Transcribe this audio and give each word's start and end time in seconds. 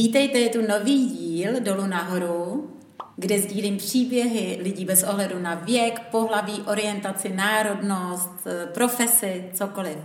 Vítejte, 0.00 0.38
je 0.38 0.48
tu 0.48 0.66
nový 0.66 1.06
díl 1.06 1.60
Dolu 1.60 1.86
nahoru, 1.86 2.70
kde 3.16 3.38
sdílím 3.38 3.76
příběhy 3.76 4.58
lidí 4.62 4.84
bez 4.84 5.02
ohledu 5.02 5.38
na 5.38 5.54
věk, 5.54 6.00
pohlaví, 6.10 6.62
orientaci, 6.66 7.28
národnost, 7.28 8.46
profesi, 8.74 9.50
cokoliv. 9.52 9.98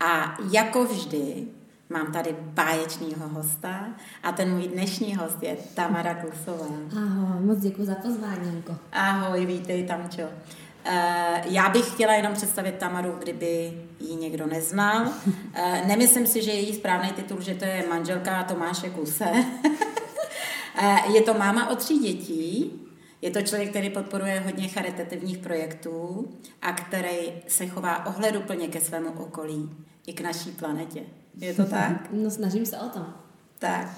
A 0.00 0.38
jako 0.52 0.84
vždy 0.84 1.46
mám 1.90 2.12
tady 2.12 2.36
báječného 2.40 3.28
hosta 3.28 3.84
a 4.22 4.32
ten 4.32 4.54
můj 4.54 4.68
dnešní 4.68 5.16
host 5.16 5.42
je 5.42 5.56
Tamara 5.74 6.14
Klusová. 6.14 6.66
Ahoj, 6.96 7.40
moc 7.40 7.58
děkuji 7.58 7.86
za 7.86 7.94
pozvání, 7.94 8.46
Janko. 8.46 8.76
Ahoj, 8.92 9.46
vítej 9.46 9.86
Tamčo. 9.86 10.22
Eh, 10.90 11.42
já 11.44 11.68
bych 11.68 11.90
chtěla 11.92 12.14
jenom 12.14 12.32
představit 12.32 12.74
Tamaru, 12.74 13.12
kdyby 13.18 13.72
ji 14.00 14.14
někdo 14.16 14.46
neznal. 14.46 15.06
Eh, 15.54 15.82
nemyslím 15.86 16.26
si, 16.26 16.42
že 16.42 16.50
je 16.50 16.60
její 16.60 16.74
správný 16.74 17.12
titul, 17.12 17.40
že 17.40 17.54
to 17.54 17.64
je 17.64 17.84
manželka 17.88 18.42
Tomáše 18.42 18.90
Kuse. 18.90 19.30
Eh, 20.82 21.12
je 21.12 21.22
to 21.22 21.34
máma 21.34 21.70
o 21.70 21.76
tří 21.76 21.98
dětí, 21.98 22.72
je 23.22 23.30
to 23.30 23.42
člověk, 23.42 23.70
který 23.70 23.90
podporuje 23.90 24.40
hodně 24.40 24.68
charitativních 24.68 25.38
projektů 25.38 26.28
a 26.62 26.72
který 26.72 27.32
se 27.46 27.66
chová 27.66 28.06
ohleduplně 28.06 28.68
ke 28.68 28.80
svému 28.80 29.10
okolí 29.10 29.70
i 30.06 30.12
k 30.12 30.20
naší 30.20 30.50
planetě. 30.50 31.00
Je 31.38 31.54
to 31.54 31.64
tak? 31.64 32.08
No 32.12 32.30
snažím 32.30 32.66
se 32.66 32.78
o 32.78 32.88
to. 32.88 33.06
Tak. 33.58 33.88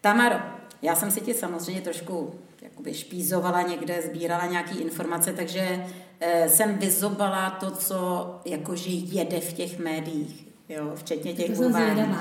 Tamaro, 0.00 0.36
já 0.82 0.96
jsem 0.96 1.10
si 1.10 1.20
tě 1.20 1.34
samozřejmě 1.34 1.82
trošku 1.82 2.34
jakoby 2.80 2.94
špízovala 2.94 3.62
někde, 3.62 4.02
sbírala 4.02 4.46
nějaké 4.46 4.74
informace, 4.74 5.32
takže 5.32 5.84
e, 6.20 6.48
jsem 6.48 6.78
vyzobala 6.78 7.50
to, 7.50 7.70
co 7.70 8.40
jakože 8.44 8.90
jede 8.90 9.40
v 9.40 9.52
těch 9.52 9.78
médiích, 9.78 10.48
jo, 10.68 10.92
včetně 10.94 11.32
těch 11.32 11.56
buvání. 11.56 12.14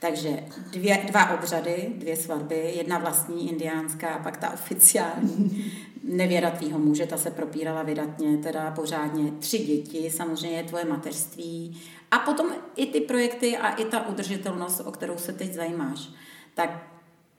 Takže 0.00 0.44
dvě, 0.72 1.04
dva 1.08 1.34
obřady, 1.34 1.92
dvě 1.96 2.16
svatby, 2.16 2.72
jedna 2.76 2.98
vlastní 2.98 3.50
indiánská 3.50 4.08
a 4.08 4.22
pak 4.22 4.36
ta 4.36 4.50
oficiální. 4.52 5.72
Nevěra 6.04 6.50
tvýho 6.50 6.78
muže, 6.78 7.06
ta 7.06 7.16
se 7.16 7.30
propírala 7.30 7.82
vydatně, 7.82 8.36
teda 8.36 8.70
pořádně. 8.70 9.32
Tři 9.38 9.58
děti, 9.58 10.10
samozřejmě 10.10 10.64
tvoje 10.64 10.84
mateřství 10.84 11.82
a 12.10 12.18
potom 12.18 12.52
i 12.76 12.86
ty 12.86 13.00
projekty 13.00 13.56
a 13.56 13.68
i 13.70 13.84
ta 13.84 14.08
udržitelnost, 14.08 14.80
o 14.80 14.90
kterou 14.90 15.18
se 15.18 15.32
teď 15.32 15.52
zajímáš. 15.54 16.08
Tak 16.54 16.91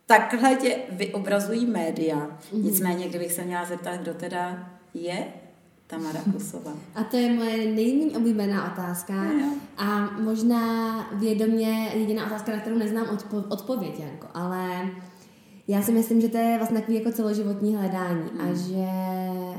takhle 0.05 0.55
tě 0.55 0.77
vyobrazují 0.91 1.65
média. 1.65 2.17
Mm-hmm. 2.17 2.63
Nicméně, 2.63 3.07
kdybych 3.07 3.31
se 3.31 3.41
měla 3.41 3.65
zeptat, 3.65 4.01
kdo 4.01 4.13
teda 4.13 4.69
je 4.93 5.27
Tamara 5.87 6.19
Kusová. 6.33 6.73
A 6.95 7.03
to 7.03 7.17
je 7.17 7.33
moje 7.33 7.57
nejméně 7.57 8.17
oblíbená 8.17 8.73
otázka 8.73 9.13
no, 9.13 9.53
a 9.77 10.11
možná 10.19 10.97
vědomě 11.13 11.91
jediná 11.93 12.25
otázka, 12.25 12.51
na 12.51 12.59
kterou 12.59 12.77
neznám 12.77 13.05
odpo- 13.05 13.45
odpověď, 13.49 13.99
Janko, 13.99 14.27
ale 14.33 14.89
já 15.67 15.81
si 15.81 15.91
myslím, 15.91 16.21
že 16.21 16.29
to 16.29 16.37
je 16.37 16.57
vlastně 16.57 16.79
takový 16.79 16.97
jako 16.97 17.11
celoživotní 17.11 17.75
hledání 17.75 18.29
mm. 18.33 18.41
a 18.41 18.43
mhm. 18.43 18.55
že 18.55 18.87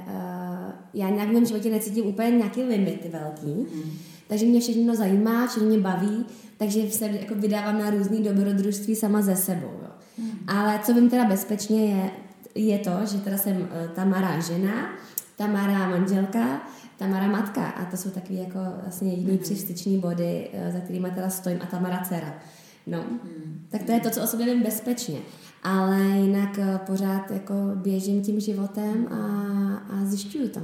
uh, 0.07 0.73
já 0.95 1.11
nějak 1.11 1.29
v 1.29 1.33
mém 1.33 1.47
životě 1.47 1.71
necítím 1.71 2.07
úplně 2.07 2.31
nějaký 2.31 2.63
limity 2.63 3.09
velký, 3.09 3.47
mm. 3.47 3.91
takže 4.29 4.47
mě 4.47 4.61
všechno 4.61 4.95
zajímá, 4.95 5.47
všechno 5.47 5.69
mě 5.69 5.79
baví, 5.79 6.27
takže 6.57 6.91
se 6.91 7.07
jako 7.07 7.35
vydávám 7.35 7.79
na 7.79 7.91
různý 7.91 8.23
dobrodružství 8.23 8.95
sama 8.95 9.23
ze 9.23 9.37
sebou. 9.37 9.84
Ale 10.47 10.79
co 10.83 10.95
vím 10.95 11.11
teda 11.11 11.25
bezpečně 11.25 11.87
je, 11.87 12.11
je 12.55 12.79
to, 12.79 12.91
že 13.13 13.19
teda 13.19 13.39
jsem 13.39 13.57
uh, 13.57 13.67
Tamara 13.95 14.41
žena, 14.41 14.89
Tamara 15.37 15.89
manželka, 15.89 16.61
Tamara 16.97 17.27
matka 17.27 17.67
a 17.67 17.85
to 17.85 17.97
jsou 17.97 18.11
takový 18.11 18.39
jako 18.39 18.59
vlastně 18.83 19.11
jediný 19.11 19.39
tři 19.39 19.57
styční 19.57 19.99
body, 19.99 20.51
uh, 20.53 20.73
za 20.73 20.81
kterými 20.81 21.11
teda 21.11 21.31
stojím 21.31 21.59
a 21.63 21.67
Tamara 21.67 22.05
dcera. 22.05 22.35
No, 22.87 22.99
mm. 22.99 23.67
tak 23.71 23.83
to 23.83 23.93
je 23.93 24.01
to, 24.01 24.11
co 24.11 24.23
o 24.23 24.27
sobě 24.27 24.47
vím 24.47 24.63
bezpečně. 24.63 25.19
Ale 25.63 26.01
jinak 26.01 26.59
uh, 26.59 26.79
pořád 26.79 27.31
jako 27.31 27.55
běžím 27.75 28.23
tím 28.23 28.41
životem 28.41 29.09
a, 29.11 29.17
a 29.77 30.05
zjišťuju 30.05 30.49
to. 30.49 30.61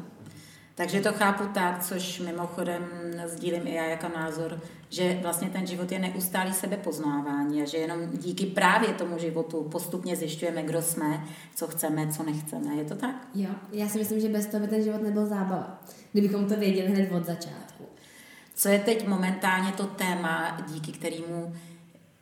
Takže 0.74 1.00
to 1.00 1.12
chápu 1.12 1.44
tak, 1.54 1.84
což 1.84 2.20
mimochodem 2.20 2.88
sdílím 3.26 3.66
i 3.66 3.74
já 3.74 3.84
jako 3.84 4.08
názor, 4.08 4.60
že 4.88 5.18
vlastně 5.22 5.50
ten 5.50 5.66
život 5.66 5.92
je 5.92 5.98
neustálý 5.98 6.52
sebepoznávání 6.52 7.62
a 7.62 7.64
že 7.64 7.78
jenom 7.78 8.10
díky 8.12 8.46
právě 8.46 8.88
tomu 8.88 9.18
životu 9.18 9.62
postupně 9.62 10.16
zjišťujeme, 10.16 10.62
kdo 10.62 10.82
jsme, 10.82 11.24
co 11.54 11.66
chceme, 11.66 12.12
co 12.12 12.22
nechceme. 12.22 12.74
Je 12.74 12.84
to 12.84 12.94
tak? 12.94 13.28
Jo, 13.34 13.50
já 13.72 13.88
si 13.88 13.98
myslím, 13.98 14.20
že 14.20 14.28
bez 14.28 14.46
toho 14.46 14.60
by 14.60 14.68
ten 14.68 14.82
život 14.82 15.02
nebyl 15.02 15.26
zábava, 15.26 15.82
kdybychom 16.12 16.48
to 16.48 16.56
věděli 16.56 16.88
hned 16.88 17.12
od 17.12 17.26
začátku. 17.26 17.84
Co 18.54 18.68
je 18.68 18.78
teď 18.78 19.08
momentálně 19.08 19.72
to 19.72 19.86
téma, 19.86 20.58
díky 20.68 20.92
kterému 20.92 21.54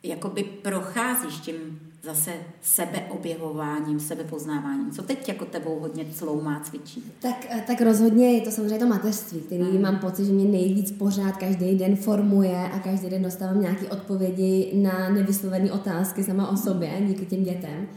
jakoby 0.03 0.43
procházíš 0.43 1.39
tím 1.39 1.88
zase 2.03 2.31
sebeobjevováním, 2.61 3.99
sebepoznáváním. 3.99 4.91
Co 4.91 5.03
teď 5.03 5.27
jako 5.27 5.45
tebou 5.45 5.79
hodně 5.79 6.05
celou 6.13 6.41
má 6.41 6.59
cvičí? 6.59 7.03
Tak, 7.21 7.47
eh, 7.49 7.63
tak 7.67 7.81
rozhodně 7.81 8.33
je 8.33 8.41
to 8.41 8.51
samozřejmě 8.51 8.79
to 8.79 8.87
mateřství, 8.87 9.39
který 9.39 9.63
mm. 9.63 9.81
mám 9.81 9.99
pocit, 9.99 10.25
že 10.25 10.31
mě 10.31 10.45
nejvíc 10.45 10.91
pořád 10.91 11.37
každý 11.37 11.75
den 11.75 11.95
formuje 11.95 12.69
a 12.73 12.79
každý 12.79 13.09
den 13.09 13.23
dostávám 13.23 13.61
nějaké 13.61 13.87
odpovědi 13.87 14.71
na 14.73 15.09
nevyslovené 15.09 15.71
otázky 15.71 16.23
sama 16.23 16.49
o 16.49 16.57
sobě 16.57 16.91
díky 17.07 17.25
těm 17.25 17.43
dětem. 17.43 17.87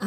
A 0.00 0.06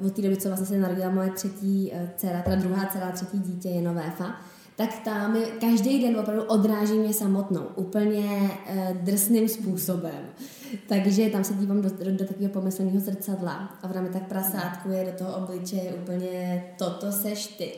uh, 0.00 0.06
od 0.06 0.12
té 0.12 0.22
doby, 0.22 0.36
co 0.36 0.48
vlastně 0.48 0.66
se 0.66 0.78
narodila 0.78 1.10
moje 1.10 1.30
třetí 1.30 1.92
uh, 1.94 2.08
dcera, 2.16 2.42
teda 2.42 2.56
druhá 2.56 2.86
dcera, 2.86 3.12
třetí 3.12 3.38
dítě 3.38 3.68
je 3.68 3.82
Novéfa, 3.82 4.40
tak 4.76 4.98
tam 5.04 5.36
každý 5.60 6.02
den 6.02 6.16
opravdu 6.20 6.42
odráží 6.42 6.92
mě 6.92 7.14
samotnou, 7.14 7.62
úplně 7.76 8.50
drsným 9.02 9.48
způsobem. 9.48 10.20
Takže 10.88 11.30
tam 11.30 11.44
se 11.44 11.54
dívám 11.54 11.82
do, 11.82 11.88
do, 11.88 12.10
do 12.10 12.24
takového 12.24 12.52
pomyslného 12.52 13.00
zrcadla 13.00 13.78
a 13.82 13.90
ona 13.90 14.00
mi 14.00 14.08
tak 14.08 14.22
prasátkuje 14.22 15.04
do 15.04 15.12
toho 15.18 15.36
obličeje 15.36 15.94
úplně 15.94 16.64
toto 16.78 17.12
seš 17.12 17.46
ty. 17.46 17.72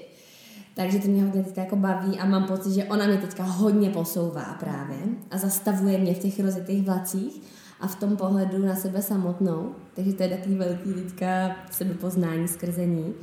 Takže 0.74 0.98
to 0.98 1.08
mě 1.08 1.24
hodně 1.24 1.42
teďka 1.42 1.60
jako 1.60 1.76
baví 1.76 2.18
a 2.18 2.26
mám 2.26 2.44
pocit, 2.44 2.72
že 2.72 2.84
ona 2.84 3.06
mě 3.06 3.16
teďka 3.16 3.42
hodně 3.42 3.90
posouvá 3.90 4.56
právě 4.60 4.96
a 5.30 5.38
zastavuje 5.38 5.98
mě 5.98 6.14
v 6.14 6.18
těch 6.18 6.40
rozitých 6.40 6.86
vlacích 6.86 7.42
a 7.80 7.86
v 7.86 7.96
tom 7.96 8.16
pohledu 8.16 8.66
na 8.66 8.76
sebe 8.76 9.02
samotnou. 9.02 9.74
Takže 9.94 10.12
to 10.12 10.22
je 10.22 10.28
takový 10.28 10.54
velký 10.54 10.92
teďka 10.94 11.56
sebepoznání, 11.70 12.48
skrzení. 12.48 13.14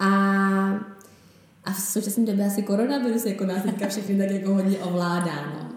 A 0.00 0.08
a 1.68 1.72
v 1.72 1.80
současné 1.80 2.26
době 2.26 2.46
asi 2.46 2.62
koronavirus 2.62 3.26
jako 3.26 3.46
nás 3.46 3.62
teďka 3.62 3.88
všechny 3.88 4.18
tak 4.18 4.30
jako 4.30 4.54
hodně 4.54 4.78
ovládá. 4.78 5.46
No. 5.46 5.67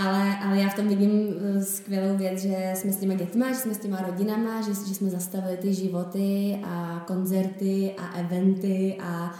Ale, 0.00 0.36
ale 0.44 0.58
já 0.58 0.68
v 0.68 0.74
tom 0.74 0.88
vidím 0.88 1.34
eh, 1.58 1.64
skvělou 1.64 2.16
věc, 2.16 2.40
že 2.40 2.72
jsme 2.74 2.92
s 2.92 2.96
těma 2.96 3.14
dětma, 3.14 3.48
že 3.48 3.54
jsme 3.54 3.74
s 3.74 3.78
těma 3.78 4.02
rodinama, 4.02 4.60
že, 4.60 4.74
že 4.74 4.94
jsme 4.94 5.10
zastavili 5.10 5.56
ty 5.56 5.74
životy 5.74 6.60
a 6.64 7.04
koncerty 7.06 7.94
a 7.98 8.18
eventy 8.18 8.98
a, 9.02 9.34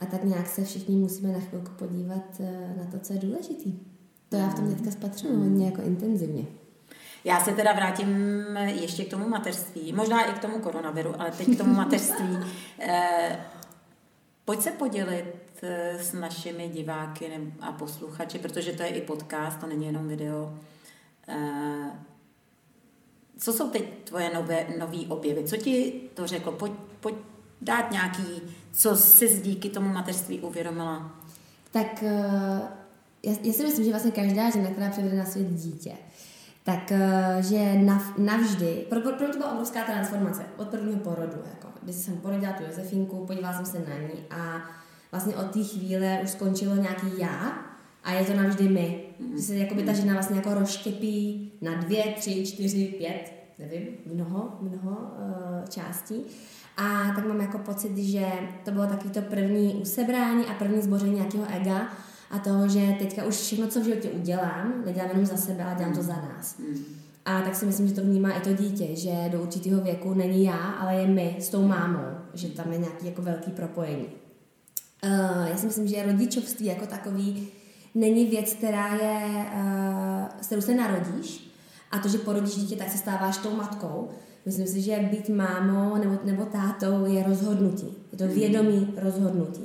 a 0.00 0.06
tak 0.10 0.24
nějak 0.24 0.46
se 0.46 0.64
všichni 0.64 0.96
musíme 0.96 1.32
na 1.32 1.40
chvilku 1.40 1.70
podívat 1.78 2.40
eh, 2.40 2.74
na 2.78 2.84
to, 2.84 2.98
co 2.98 3.12
je 3.12 3.18
důležitý. 3.18 3.78
To 4.28 4.36
já 4.36 4.48
v 4.48 4.54
tom 4.54 4.74
teďka 4.74 4.90
spatřuju 4.90 5.38
hodně 5.38 5.66
jako 5.66 5.82
intenzivně. 5.82 6.44
Já 7.24 7.40
se 7.40 7.52
teda 7.52 7.72
vrátím 7.72 8.08
ještě 8.80 9.04
k 9.04 9.10
tomu 9.10 9.28
mateřství, 9.28 9.92
možná 9.92 10.24
i 10.24 10.32
k 10.32 10.38
tomu 10.38 10.58
koronaviru, 10.58 11.20
ale 11.20 11.30
teď 11.30 11.48
k 11.54 11.58
tomu 11.58 11.74
mateřství. 11.74 12.38
Eh, 12.78 13.38
pojď 14.44 14.60
se 14.60 14.70
podělit 14.70 15.24
Eh, 15.24 15.43
s 15.98 16.12
našimi 16.12 16.68
diváky 16.68 17.52
a 17.60 17.72
posluchači, 17.72 18.38
protože 18.38 18.72
to 18.72 18.82
je 18.82 18.88
i 18.88 19.00
podcast, 19.00 19.60
to 19.60 19.66
není 19.66 19.86
jenom 19.86 20.08
video. 20.08 20.58
Eh, 21.28 21.90
co 23.38 23.52
jsou 23.52 23.70
teď 23.70 23.84
tvoje 24.04 24.30
nové, 24.34 24.66
nový 24.78 25.06
objevy? 25.06 25.44
Co 25.44 25.56
ti 25.56 26.00
to 26.14 26.26
řeklo? 26.26 26.52
Pojď, 26.52 26.72
pojď 27.00 27.14
dát 27.60 27.90
nějaký, 27.90 28.42
co 28.72 28.96
jsi 28.96 29.40
díky 29.40 29.70
tomu 29.70 29.88
mateřství 29.88 30.40
uvědomila? 30.40 31.20
Tak 31.70 32.02
eh, 32.02 32.60
já, 33.22 33.32
já 33.42 33.52
si 33.52 33.62
myslím, 33.62 33.84
že 33.84 33.90
vlastně 33.90 34.10
každá 34.10 34.50
žena, 34.50 34.70
která 34.70 34.90
přivede 34.90 35.16
na 35.16 35.24
svět 35.24 35.48
dítě, 35.48 35.92
tak 36.62 36.92
že 37.40 37.74
nav, 37.74 38.18
navždy, 38.18 38.86
pro, 38.88 39.00
pro, 39.00 39.12
pro 39.12 39.28
to 39.28 39.38
byla 39.38 39.52
obrovská 39.52 39.84
transformace 39.84 40.46
od 40.56 40.68
prvního 40.68 40.98
porodu, 40.98 41.42
jako, 41.54 41.68
když 41.82 41.96
jsem 41.96 42.16
porodila 42.16 42.52
tu 42.52 42.62
Josefinku, 42.62 43.26
podívala 43.26 43.54
jsem 43.54 43.66
se 43.66 43.78
na 43.78 43.98
ní 43.98 44.24
a 44.30 44.62
vlastně 45.14 45.36
od 45.36 45.50
té 45.50 45.64
chvíle 45.64 46.20
už 46.24 46.30
skončilo 46.30 46.74
nějaký 46.74 47.06
já 47.18 47.58
a 48.04 48.12
je 48.12 48.24
to 48.24 48.34
navždy 48.34 48.68
my. 48.68 49.02
Že 49.36 49.42
se 49.42 49.56
jakoby 49.56 49.82
ta 49.82 49.92
žena 49.92 50.12
vlastně 50.12 50.36
jako 50.36 50.54
rozštěpí 50.54 51.52
na 51.60 51.74
dvě, 51.74 52.04
tři, 52.18 52.46
čtyři, 52.46 52.94
pět, 52.98 53.32
nevím, 53.58 53.86
mnoho, 54.14 54.58
mnoho 54.60 54.90
uh, 54.90 55.68
částí. 55.68 56.14
A 56.76 57.12
tak 57.14 57.26
mám 57.26 57.40
jako 57.40 57.58
pocit, 57.58 57.98
že 57.98 58.26
to 58.64 58.70
bylo 58.70 58.86
taky 58.86 59.08
to 59.08 59.22
první 59.22 59.74
usebrání 59.74 60.44
a 60.44 60.54
první 60.54 60.82
zboření 60.82 61.14
nějakého 61.14 61.46
ega 61.56 61.88
a 62.30 62.38
toho, 62.38 62.68
že 62.68 62.94
teďka 62.98 63.24
už 63.24 63.34
všechno, 63.34 63.66
co 63.66 63.80
v 63.80 63.84
životě 63.84 64.10
udělám, 64.10 64.82
nedělám 64.84 65.08
jenom 65.10 65.26
za 65.26 65.36
sebe, 65.36 65.64
ale 65.64 65.74
dělám 65.74 65.94
to 65.94 66.02
za 66.02 66.16
nás. 66.16 66.60
A 67.24 67.40
tak 67.40 67.54
si 67.54 67.66
myslím, 67.66 67.88
že 67.88 67.94
to 67.94 68.00
vnímá 68.00 68.32
i 68.32 68.40
to 68.40 68.52
dítě, 68.52 68.96
že 68.96 69.12
do 69.32 69.42
určitého 69.42 69.80
věku 69.80 70.14
není 70.14 70.44
já, 70.44 70.56
ale 70.56 70.94
je 70.94 71.06
my 71.06 71.36
s 71.38 71.48
tou 71.48 71.66
mámou, 71.66 72.06
že 72.34 72.48
tam 72.48 72.72
je 72.72 72.78
nějaký 72.78 73.06
jako 73.06 73.22
velký 73.22 73.50
propojení. 73.50 74.23
Uh, 75.04 75.48
já 75.50 75.56
si 75.56 75.66
myslím, 75.66 75.86
že 75.86 76.02
rodičovství 76.02 76.66
jako 76.66 76.86
takový 76.86 77.48
není 77.94 78.24
věc, 78.24 78.52
která 78.52 78.94
je, 78.94 79.46
uh, 79.54 80.40
s 80.40 80.46
kterou 80.46 80.60
se 80.60 80.74
narodíš, 80.74 81.50
A 81.90 81.98
to, 81.98 82.08
že 82.08 82.18
porodíš 82.18 82.54
dítě, 82.54 82.76
tak 82.76 82.88
se 82.88 82.98
stáváš 82.98 83.38
tou 83.38 83.56
matkou. 83.56 84.08
Myslím 84.46 84.66
si, 84.66 84.80
že 84.80 85.08
být 85.10 85.28
mámou 85.28 85.96
nebo, 85.96 86.18
nebo 86.24 86.44
tátou 86.44 87.06
je 87.06 87.22
rozhodnutí. 87.22 87.86
Je 88.12 88.18
to 88.18 88.28
vědomí 88.28 88.94
rozhodnutí. 88.96 89.62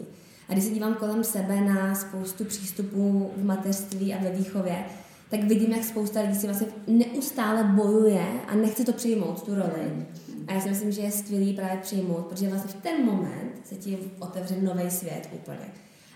A 0.49 0.53
když 0.53 0.63
se 0.63 0.71
dívám 0.71 0.93
kolem 0.93 1.23
sebe 1.23 1.61
na 1.61 1.95
spoustu 1.95 2.45
přístupů 2.45 3.31
v 3.37 3.45
mateřství 3.45 4.13
a 4.13 4.23
ve 4.23 4.31
výchově, 4.31 4.85
tak 5.29 5.43
vidím, 5.43 5.71
jak 5.71 5.83
spousta 5.83 6.21
lidí 6.21 6.35
si 6.35 6.47
vlastně 6.47 6.67
neustále 6.87 7.63
bojuje 7.63 8.25
a 8.47 8.55
nechce 8.55 8.85
to 8.85 8.93
přijmout, 8.93 9.43
tu 9.43 9.55
roli. 9.55 10.05
A 10.49 10.53
já 10.53 10.61
si 10.61 10.69
myslím, 10.69 10.91
že 10.91 11.01
je 11.01 11.11
skvělý 11.11 11.53
právě 11.53 11.77
přijmout, 11.77 12.25
protože 12.25 12.49
vlastně 12.49 12.71
v 12.71 12.81
ten 12.83 13.05
moment 13.05 13.61
se 13.63 13.75
ti 13.75 13.99
otevře 14.19 14.55
nový 14.61 14.91
svět 14.91 15.29
úplně. 15.33 15.71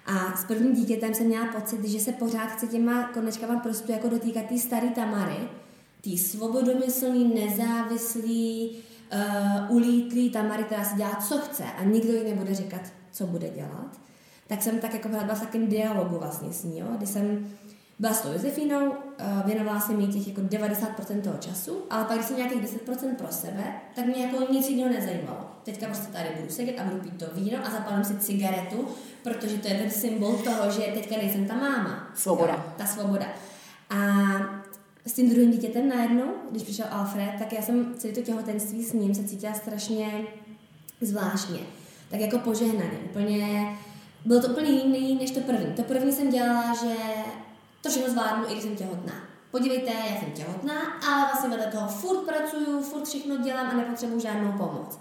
A 0.05 0.37
s 0.37 0.45
prvním 0.45 0.73
dítětem 0.73 1.13
jsem 1.13 1.27
měla 1.27 1.47
pocit, 1.47 1.85
že 1.85 1.99
se 1.99 2.11
pořád 2.11 2.45
chce 2.45 2.67
těma 2.67 3.07
konečkama 3.07 3.59
prostě 3.59 3.93
jako 3.93 4.09
dotýkat 4.09 4.45
té 4.45 4.57
staré 4.57 4.89
Tamary, 4.89 5.37
tý 6.01 6.17
svobodomyslný, 6.17 7.33
nezávislý, 7.35 8.77
uh, 9.13 9.75
ulítlý 9.75 10.29
Tamary, 10.29 10.63
která 10.63 10.83
si 10.83 10.95
dělá, 10.95 11.15
co 11.15 11.37
chce 11.37 11.63
a 11.63 11.83
nikdo 11.83 12.13
jí 12.13 12.23
nebude 12.23 12.55
říkat, 12.55 12.81
co 13.11 13.27
bude 13.27 13.49
dělat. 13.49 13.99
Tak 14.47 14.61
jsem 14.63 14.79
tak 14.79 14.93
jako 14.93 15.07
byla 15.07 15.23
v 15.23 15.39
takovém 15.39 15.67
dialogu 15.67 16.17
vlastně 16.17 16.53
s 16.53 16.63
ní, 16.63 16.79
jo, 16.79 16.87
kdy 16.97 17.07
jsem 17.07 17.49
byla 17.99 18.13
s 18.13 18.21
tou 18.21 18.31
Josefínou, 18.33 18.89
uh, 18.89 18.95
věnovala 19.45 19.79
jsem 19.79 19.99
jí 19.99 20.07
těch 20.07 20.27
jako 20.27 20.41
90% 20.41 21.21
toho 21.21 21.37
času, 21.37 21.85
ale 21.89 22.05
pak, 22.05 22.17
když 22.17 22.27
jsem 22.27 22.37
nějakých 22.37 22.61
10% 22.61 23.15
pro 23.15 23.27
sebe, 23.27 23.63
tak 23.95 24.05
mě 24.05 24.25
jako 24.25 24.53
nic 24.53 24.69
jiného 24.69 24.93
nezajímalo. 24.93 25.39
Teďka 25.63 25.85
prostě 25.85 26.11
tady 26.11 26.29
budu 26.39 26.53
sedět 26.53 26.79
a 26.79 26.83
budu 26.83 27.01
pít 27.01 27.17
to 27.17 27.25
víno 27.33 27.57
a 27.65 27.69
zapálím 27.69 28.03
si 28.03 28.17
cigaretu, 28.17 28.87
protože 29.23 29.57
to 29.57 29.67
je 29.67 29.75
ten 29.75 29.89
symbol 29.89 30.37
toho, 30.37 30.71
že 30.71 30.81
teďka 30.81 31.15
nejsem 31.17 31.45
ta 31.45 31.55
máma. 31.55 32.11
Svoboda. 32.15 32.53
Jo, 32.53 32.63
ta 32.77 32.85
svoboda. 32.85 33.25
A 33.89 33.95
s 35.05 35.13
tím 35.13 35.29
druhým 35.29 35.51
dítětem 35.51 35.89
najednou, 35.89 36.25
když 36.51 36.63
přišel 36.63 36.85
Alfred, 36.91 37.29
tak 37.39 37.53
já 37.53 37.61
jsem 37.61 37.93
celé 37.97 38.13
to 38.13 38.21
těhotenství 38.21 38.83
s 38.83 38.93
ním 38.93 39.15
se 39.15 39.23
cítila 39.23 39.53
strašně 39.53 40.21
zvláštně. 41.01 41.59
Tak 42.09 42.19
jako 42.19 42.37
požehnaně. 42.37 42.99
Úplně, 43.05 43.67
bylo 44.25 44.41
to 44.41 44.47
úplně 44.47 44.69
jiný 44.69 45.15
než 45.15 45.31
to 45.31 45.39
první. 45.39 45.73
To 45.75 45.83
první 45.83 46.11
jsem 46.11 46.29
dělala, 46.29 46.75
že 46.75 46.95
to 47.83 47.89
všechno 47.89 48.09
zvládnu, 48.09 48.45
i 48.47 48.51
když 48.51 48.63
jsem 48.63 48.75
těhotná. 48.75 49.13
Podívejte, 49.51 49.91
já 49.91 50.19
jsem 50.19 50.31
těhotná, 50.31 50.73
ale 51.09 51.25
vlastně 51.25 51.49
vedle 51.49 51.67
toho 51.67 51.87
furt 51.87 52.25
pracuju, 52.25 52.81
furt 52.81 53.07
všechno 53.07 53.37
dělám 53.37 53.69
a 53.69 53.73
nepotřebuji 53.73 54.19
žádnou 54.19 54.51
pomoc. 54.51 54.99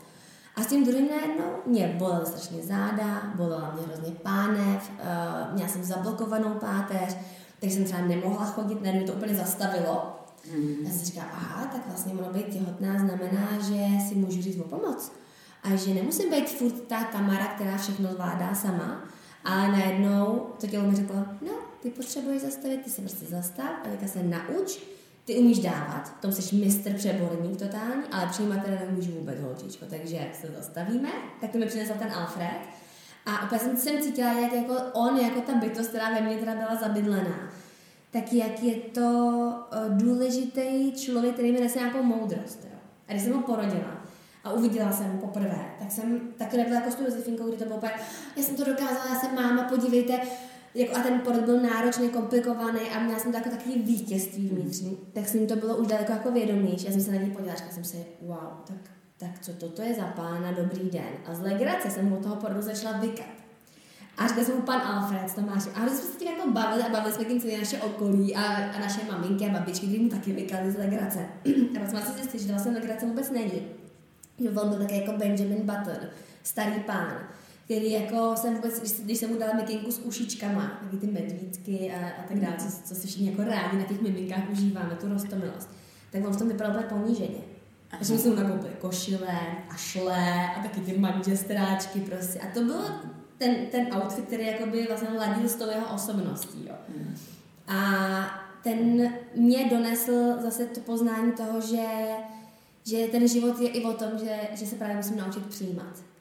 A 0.56 0.62
s 0.62 0.66
tím 0.66 0.84
druhým 0.84 1.08
najednou 1.08 1.44
mě 1.66 1.94
bolely 1.98 2.26
strašně 2.26 2.62
záda, 2.62 3.32
bolela 3.34 3.72
mě 3.74 3.82
hrozně 3.86 4.10
pánev, 4.22 4.90
uh, 4.90 5.54
měla 5.54 5.68
jsem 5.68 5.84
zablokovanou 5.84 6.54
páteř, 6.54 7.16
takže 7.60 7.76
jsem 7.76 7.84
třeba 7.84 8.00
nemohla 8.00 8.46
chodit, 8.46 8.82
najednou 8.82 9.06
to 9.06 9.12
úplně 9.12 9.34
zastavilo. 9.34 10.16
Mm. 10.54 10.76
Já 10.84 10.90
jsem 10.90 11.04
říkala, 11.04 11.26
aha, 11.32 11.64
tak 11.64 11.86
vlastně 11.86 12.12
ono 12.12 12.32
být 12.32 12.48
těhotná 12.48 12.98
znamená, 12.98 13.48
že 13.60 14.08
si 14.08 14.14
můžu 14.14 14.42
říct 14.42 14.60
o 14.60 14.64
pomoc. 14.64 15.12
A 15.62 15.76
že 15.76 15.94
nemusím 15.94 16.30
být 16.30 16.50
furt 16.50 16.80
ta 16.88 17.04
Tamara, 17.04 17.46
která 17.46 17.76
všechno 17.76 18.12
zvládá 18.12 18.54
sama, 18.54 19.04
ale 19.44 19.68
najednou 19.68 20.46
to 20.60 20.66
tělo 20.66 20.90
mi 20.90 20.96
řeklo, 20.96 21.16
no, 21.46 21.52
ty 21.82 21.90
potřebuješ 21.90 22.42
zastavit, 22.42 22.82
ty 22.82 22.90
se 22.90 23.00
prostě 23.02 23.26
zastav 23.26 23.70
a 23.84 23.88
teďka 23.88 24.06
se 24.06 24.22
nauč, 24.22 24.78
ty 25.24 25.34
umíš 25.34 25.58
dávat, 25.58 26.14
v 26.18 26.20
tom 26.20 26.32
jsi 26.32 26.56
mistr 26.56 26.92
přeborník 26.92 27.58
totální, 27.58 28.02
ale 28.12 28.26
přijímat 28.26 28.64
teda 28.64 28.76
nemůžu 28.86 29.10
vůbec 29.10 29.40
holčičko, 29.40 29.84
takže 29.90 30.30
se 30.40 30.46
zastavíme, 30.58 31.08
tak 31.40 31.50
to 31.50 31.58
mi 31.58 31.66
přinesl 31.66 31.92
ten 31.98 32.12
Alfred. 32.12 32.60
A 33.26 33.44
opět 33.44 33.58
jsem, 33.58 34.02
cítila, 34.02 34.32
jak 34.32 34.52
jako 34.52 34.74
on, 34.92 35.18
jako 35.18 35.40
ta 35.40 35.54
bytost, 35.54 35.88
která 35.88 36.10
ve 36.10 36.20
mně 36.20 36.36
teda 36.36 36.54
byla 36.54 36.76
zabydlená, 36.76 37.52
tak 38.10 38.32
jak 38.32 38.62
je 38.62 38.74
to 38.74 39.00
uh, 39.02 39.98
důležitý 39.98 40.92
člověk, 40.92 41.34
který 41.34 41.52
mi 41.52 41.60
nese 41.60 41.78
nějakou 41.78 42.02
moudrost. 42.02 42.64
Jo. 42.64 42.78
A 43.08 43.12
když 43.12 43.22
jsem 43.22 43.32
ho 43.32 43.42
porodila, 43.42 44.02
a 44.44 44.52
uviděla 44.52 44.92
jsem 44.92 45.12
ho 45.12 45.18
poprvé, 45.18 45.64
tak 45.78 45.92
jsem 45.92 46.20
taky 46.36 46.56
nebyla 46.56 46.80
jako 46.80 46.90
s 46.90 46.94
tou 46.94 47.04
Josefinkou, 47.04 47.48
kdy 47.48 47.56
to 47.56 47.64
bylo 47.64 47.76
úplně, 47.76 47.92
já 48.36 48.42
jsem 48.42 48.56
to 48.56 48.64
dokázala, 48.64 49.06
já 49.08 49.20
jsem 49.20 49.34
máma, 49.34 49.62
podívejte, 49.62 50.20
jako, 50.74 50.96
a 50.96 51.02
ten 51.02 51.20
porod 51.20 51.44
byl 51.44 51.60
náročný, 51.60 52.08
komplikovaný 52.08 52.80
a 52.80 53.00
měla 53.00 53.18
jsem 53.18 53.32
to 53.32 53.38
jako 53.38 53.50
takový 53.50 53.82
vítězství 53.82 54.48
vnitřní, 54.48 54.98
tak 55.12 55.28
s 55.28 55.34
ním 55.34 55.46
to 55.46 55.56
bylo 55.56 55.76
už 55.76 55.86
daleko 55.86 56.12
jako 56.12 56.30
vědomější. 56.30 56.86
Já 56.86 56.92
jsem 56.92 57.00
se 57.00 57.12
na 57.12 57.18
něj 57.18 57.30
podívala, 57.30 57.54
říkala 57.54 57.74
jsem 57.74 57.84
si, 57.84 58.06
wow, 58.20 58.38
tak, 58.66 58.90
tak 59.16 59.30
co 59.40 59.52
toto 59.52 59.82
je 59.82 59.94
za 59.94 60.02
pána, 60.04 60.52
dobrý 60.52 60.90
den. 60.90 61.12
A 61.26 61.34
z 61.34 61.40
legrace 61.40 61.90
jsem 61.90 62.12
od 62.12 62.22
toho 62.22 62.36
porodu 62.36 62.62
začala 62.62 62.98
vykat. 62.98 63.26
A 64.18 64.28
říkala 64.28 64.46
jsem 64.46 64.56
mu 64.56 64.62
pan 64.62 64.80
Alfred, 64.80 65.34
Tomáš. 65.34 65.62
A 65.74 65.80
když 65.80 65.92
jsme 65.92 66.12
se 66.12 66.18
tím 66.18 66.28
jako 66.28 66.50
bavili 66.50 66.82
a 66.82 66.88
bavili 66.88 67.14
jsme 67.14 67.24
tím 67.24 67.40
celé 67.40 67.58
naše 67.58 67.78
okolí 67.78 68.36
a, 68.36 68.42
a 68.42 68.78
naše 68.80 69.00
maminky 69.12 69.46
a 69.46 69.52
babičky, 69.52 69.86
kdy 69.86 69.98
mu 69.98 70.08
taky 70.08 70.32
vykali 70.32 70.70
z 70.70 70.76
legrace. 70.76 71.18
a 71.76 71.78
pak 71.78 71.88
jsme 71.88 72.02
si 72.02 72.12
zjistili, 72.12 72.42
že 72.42 72.52
vlastně 72.52 72.72
legrace 72.72 73.06
vůbec 73.06 73.30
není. 73.30 73.62
Že 74.38 74.50
on 74.50 74.68
byl 74.68 74.78
taky 74.78 74.96
jako 74.96 75.12
Benjamin 75.12 75.60
Button, 75.60 76.08
starý 76.42 76.80
pán 76.80 77.28
který 77.64 77.92
jako 77.92 78.34
jsem 78.36 78.54
vůbec, 78.54 78.80
když, 78.80 78.92
když 78.92 79.18
jsem 79.18 79.30
mu 79.30 79.38
dala 79.38 79.52
mikinku 79.52 79.92
s 79.92 79.98
ušičkama, 79.98 80.80
taky 80.84 80.96
ty 80.96 81.06
medvídky 81.06 81.92
a, 81.92 82.08
a 82.08 82.22
tak 82.28 82.40
dále, 82.40 82.56
co, 82.58 82.82
co 82.84 82.94
si 82.94 83.06
všichni 83.06 83.30
jako 83.30 83.42
rádi 83.42 83.76
na 83.76 83.84
těch 83.84 84.00
miminkách 84.00 84.50
užíváme, 84.52 84.94
tu 85.00 85.08
rostomilost, 85.08 85.70
tak 86.10 86.26
on 86.26 86.32
v 86.32 86.38
tom 86.38 86.48
vypadal 86.48 86.72
úplně 86.72 87.00
poníženě. 87.00 87.40
Takže 87.90 88.18
jsme 88.18 88.30
mu 88.30 88.36
nakoupili 88.36 88.72
košile 88.80 89.38
a 89.70 89.76
šle 89.76 90.46
a 90.56 90.62
taky 90.62 90.80
ty 90.80 90.98
manžestráčky 90.98 92.00
prostě. 92.00 92.40
A 92.40 92.46
to 92.54 92.64
byl 92.64 92.84
ten, 93.38 93.54
ten 93.70 93.86
outfit, 93.96 94.24
který 94.24 94.46
jakoby 94.46 94.86
vlastně 94.86 95.08
ladil 95.18 95.48
s 95.48 95.54
tou 95.54 95.70
jeho 95.70 95.94
osobností. 95.94 96.66
Jo. 96.68 96.74
Hmm. 96.88 97.16
A 97.68 97.78
ten 98.62 99.12
mě 99.36 99.70
donesl 99.70 100.12
zase 100.42 100.66
to 100.66 100.80
poznání 100.80 101.32
toho, 101.32 101.60
že, 101.60 101.86
že 102.86 103.06
ten 103.06 103.28
život 103.28 103.60
je 103.60 103.68
i 103.68 103.84
o 103.84 103.92
tom, 103.92 104.08
že, 104.18 104.38
že 104.54 104.66
se 104.66 104.76
právě 104.76 104.96
musím 104.96 105.16
naučit 105.16 105.46
přijímat 105.46 106.11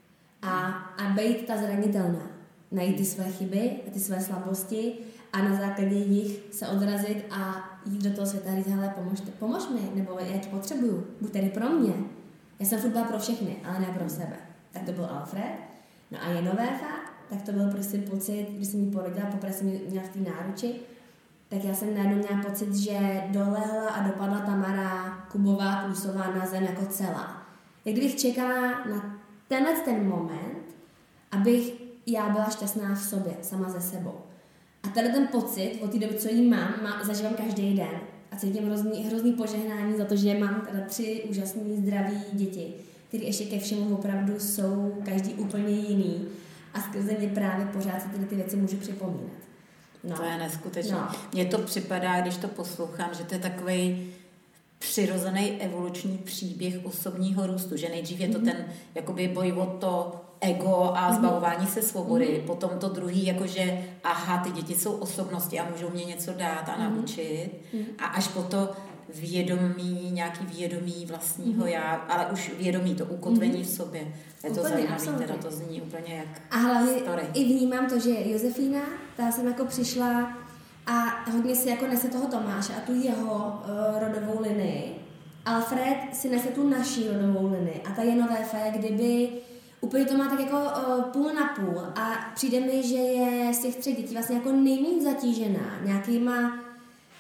a, 0.42 0.62
a 0.98 1.10
být 1.16 1.48
ta 1.48 1.58
zranitelná. 1.58 2.28
Najít 2.72 2.98
ty 2.98 3.06
své 3.06 3.24
chyby 3.24 3.72
a 3.88 3.92
ty 3.92 4.00
své 4.00 4.22
slabosti 4.22 4.94
a 5.34 5.42
na 5.42 5.56
základě 5.56 5.96
jich 5.96 6.40
se 6.52 6.68
odrazit 6.68 7.26
a 7.32 7.70
jít 7.86 8.04
do 8.04 8.16
toho 8.16 8.28
světa 8.28 8.52
a 8.52 8.56
říct, 8.56 8.68
hele, 8.68 8.94
pomožte, 8.96 9.32
pomož 9.40 9.64
mi, 9.70 10.00
nebo 10.00 10.20
já 10.20 10.38
tě 10.38 10.50
potřebuju, 10.50 11.08
buď 11.22 11.32
tady 11.32 11.50
pro 11.50 11.70
mě. 11.70 11.94
Já 12.60 12.66
jsem 12.66 12.80
fotbal 12.80 13.04
pro 13.04 13.20
všechny, 13.20 13.56
ale 13.66 13.80
ne 13.80 13.88
pro 14.00 14.10
sebe. 14.10 14.36
Tak 14.72 14.84
to 14.84 14.92
byl 14.92 15.06
Alfred. 15.06 15.52
No 16.12 16.18
a 16.24 16.30
Jenovéfa, 16.30 17.12
tak 17.30 17.42
to 17.42 17.52
byl 17.52 17.72
prostě 17.72 17.98
pocit, 17.98 18.48
když 18.50 18.68
jsem 18.68 18.80
ji 18.80 18.92
porodila, 18.92 19.26
poprvé 19.26 19.54
jsem 19.54 19.68
ji 19.68 19.82
měla 19.90 20.08
v 20.08 20.10
té 20.10 20.20
náruči, 20.20 20.76
tak 21.50 21.64
já 21.64 21.74
jsem 21.74 21.96
najednou 21.96 22.18
měla 22.18 22.44
pocit, 22.44 22.76
že 22.76 23.24
dolehla 23.28 23.90
a 23.90 24.08
dopadla 24.08 24.40
Tamara 24.40 25.10
Kubová 25.32 25.84
Klusová 25.84 26.36
na 26.36 26.46
zem 26.46 26.64
jako 26.64 26.86
celá. 26.86 27.48
Jak 27.86 27.96
kdybych 27.96 28.20
čekala 28.20 28.70
na 28.70 29.20
tenhle 29.52 29.74
ten 29.74 30.10
moment, 30.10 30.76
abych 31.32 31.74
já 32.06 32.30
byla 32.30 32.50
šťastná 32.50 32.96
v 32.96 33.04
sobě, 33.04 33.34
sama 33.42 33.70
ze 33.70 33.82
sebou. 33.82 34.14
A 34.84 34.88
tenhle 34.88 35.14
ten 35.14 35.28
pocit 35.28 35.80
od 35.82 35.92
té 35.92 36.00
doby, 36.00 36.16
co 36.16 36.30
jí 36.30 36.50
mám, 36.50 36.74
má, 36.84 37.04
zažívám 37.04 37.34
každý 37.34 37.74
den. 37.74 38.00
A 38.32 38.36
cítím 38.36 38.66
hrozný, 38.66 39.04
hrozný 39.04 39.34
požehnání 39.34 39.98
za 39.98 40.06
to, 40.06 40.16
že 40.16 40.40
mám 40.40 40.62
teda 40.72 40.86
tři 40.86 41.24
úžasné 41.30 41.62
zdraví 41.78 42.18
děti, 42.34 42.74
které 43.08 43.24
ještě 43.24 43.46
ke 43.46 43.60
všemu 43.60 43.96
opravdu 43.96 44.40
jsou 44.40 45.02
každý 45.06 45.34
úplně 45.34 45.76
jiný. 45.76 46.28
A 46.74 46.82
skrze 46.82 47.16
mě 47.20 47.28
právě 47.28 47.66
pořád 47.66 48.02
si 48.02 48.10
tyhle 48.10 48.28
ty 48.28 48.36
věci 48.36 48.56
můžu 48.56 48.78
připomínat. 48.78 49.42
No. 50.04 50.16
To 50.16 50.24
je 50.24 50.38
neskutečné. 50.38 50.98
No. 50.98 51.10
Mně 51.34 51.46
to 51.46 51.58
připadá, 51.58 52.22
když 52.22 52.38
to 52.38 52.48
poslouchám, 52.48 53.10
že 53.14 53.24
to 53.24 53.34
je 53.34 53.40
takový 53.40 54.14
přirozený 54.82 55.52
evoluční 55.60 56.18
příběh 56.18 56.86
osobního 56.86 57.48
růstu, 57.48 57.78
že 57.78 57.90
nejdřív 57.90 58.20
je 58.20 58.28
to 58.28 58.38
mhm. 58.38 58.48
ten 58.48 58.66
jakoby 58.96 59.28
boj 59.28 59.52
o 59.52 59.66
to 59.66 60.22
ego 60.42 60.94
a 60.96 61.08
mhm. 61.08 61.18
zbavování 61.18 61.68
se 61.68 61.82
svobody, 61.82 62.38
mm. 62.40 62.48
potom 62.48 62.70
to 62.80 62.90
druhý, 62.90 63.26
jakože 63.26 63.86
aha, 64.04 64.38
ty 64.38 64.52
děti 64.52 64.76
jsou 64.76 64.92
osobnosti 64.92 65.60
a 65.60 65.70
můžou 65.70 65.90
mě 65.90 66.06
něco 66.06 66.34
dát 66.34 66.70
a 66.70 66.78
mhm. 66.78 66.96
naučit 66.96 67.50
a 68.00 68.06
až 68.06 68.28
po 68.28 68.44
to 68.44 68.70
vědomí, 69.16 70.10
nějaký 70.12 70.46
vědomí 70.46 71.06
vlastního 71.06 71.68
já, 71.68 71.94
ale 71.94 72.26
už 72.32 72.52
vědomí, 72.60 72.96
to 72.96 73.06
ukotvení 73.06 73.64
v 73.64 73.70
sobě. 73.70 74.08
Je 74.44 74.50
to 74.50 74.64
zajímavé, 74.64 75.06
teda 75.18 75.36
to 75.36 75.52
zní 75.52 75.82
úplně 75.82 76.16
jak 76.16 76.42
A 76.52 76.58
hlavně 76.58 77.00
story. 77.00 77.24
i 77.34 77.44
vnímám 77.44 77.90
to, 77.90 78.00
že 78.00 78.30
Josefína, 78.30 78.82
ta 79.18 79.32
jsem 79.32 79.48
jako 79.48 79.66
přišla 79.66 80.38
a 80.88 81.30
hodně 81.32 81.56
si 81.56 81.70
jako 81.70 81.88
nese 81.88 82.08
toho 82.08 82.28
Tomáše 82.28 82.74
a 82.74 82.80
tu 82.80 83.02
jeho 83.02 83.62
uh, 83.64 84.00
rodovou 84.00 84.42
linii. 84.42 84.96
Alfred 85.46 85.98
si 86.14 86.30
nese 86.30 86.48
tu 86.48 86.70
naší 86.70 87.08
rodovou 87.08 87.52
linii 87.54 87.82
a 87.90 87.92
ta 87.92 88.02
je 88.02 88.16
nové 88.16 88.44
fe, 88.44 88.72
kdyby 88.76 89.30
úplně 89.82 90.06
to 90.06 90.18
má 90.18 90.30
tak 90.30 90.40
jako 90.40 90.58
uh, 90.58 91.04
půl 91.04 91.34
na 91.34 91.48
půl 91.48 91.80
a 91.96 92.32
přijde 92.36 92.60
mi, 92.60 92.88
že 92.88 92.98
je 92.98 93.54
z 93.54 93.60
těch 93.60 93.76
třech 93.76 93.98
dětí 93.98 94.14
vlastně 94.14 94.36
jako 94.36 94.52
nejméně 94.52 95.04
zatížená 95.04 95.80
nějakýma 95.86 96.60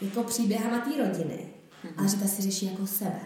jako 0.01 0.23
příběhama 0.23 0.77
té 0.77 0.89
rodiny. 1.07 1.39
Mm-hmm. 1.39 1.93
Ale 1.97 2.07
že 2.07 2.17
ta 2.17 2.27
si 2.27 2.41
řeší 2.41 2.65
jako 2.65 2.87
sebe. 2.87 3.19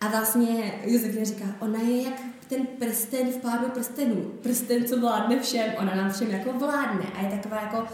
A 0.00 0.08
vlastně 0.08 0.80
Josefina 0.84 1.24
říká, 1.24 1.44
ona 1.60 1.80
je 1.80 2.02
jak 2.02 2.20
ten 2.48 2.66
prsten 2.66 3.28
v 3.28 3.36
pádu 3.36 3.68
prstenů. 3.68 4.30
Prsten, 4.42 4.84
co 4.84 5.00
vládne 5.00 5.40
všem, 5.40 5.72
ona 5.78 5.94
nám 5.94 6.12
všem 6.12 6.30
jako 6.30 6.52
vládne 6.52 7.06
a 7.18 7.22
je 7.22 7.30
taková 7.30 7.60
jako 7.60 7.86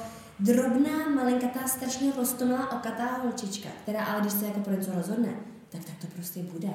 drobná, 0.43 1.09
malinkatá, 1.15 1.69
strašně 1.69 2.13
rostomilá, 2.17 2.73
okatá 2.73 3.19
holčička, 3.23 3.69
která 3.83 4.05
ale 4.05 4.21
když 4.21 4.33
se 4.33 4.47
jako 4.47 4.61
pro 4.61 4.75
něco 4.75 4.93
rozhodne, 4.95 5.29
tak 5.69 5.85
tak 5.85 5.95
to 6.01 6.07
prostě 6.07 6.43
bude. 6.43 6.69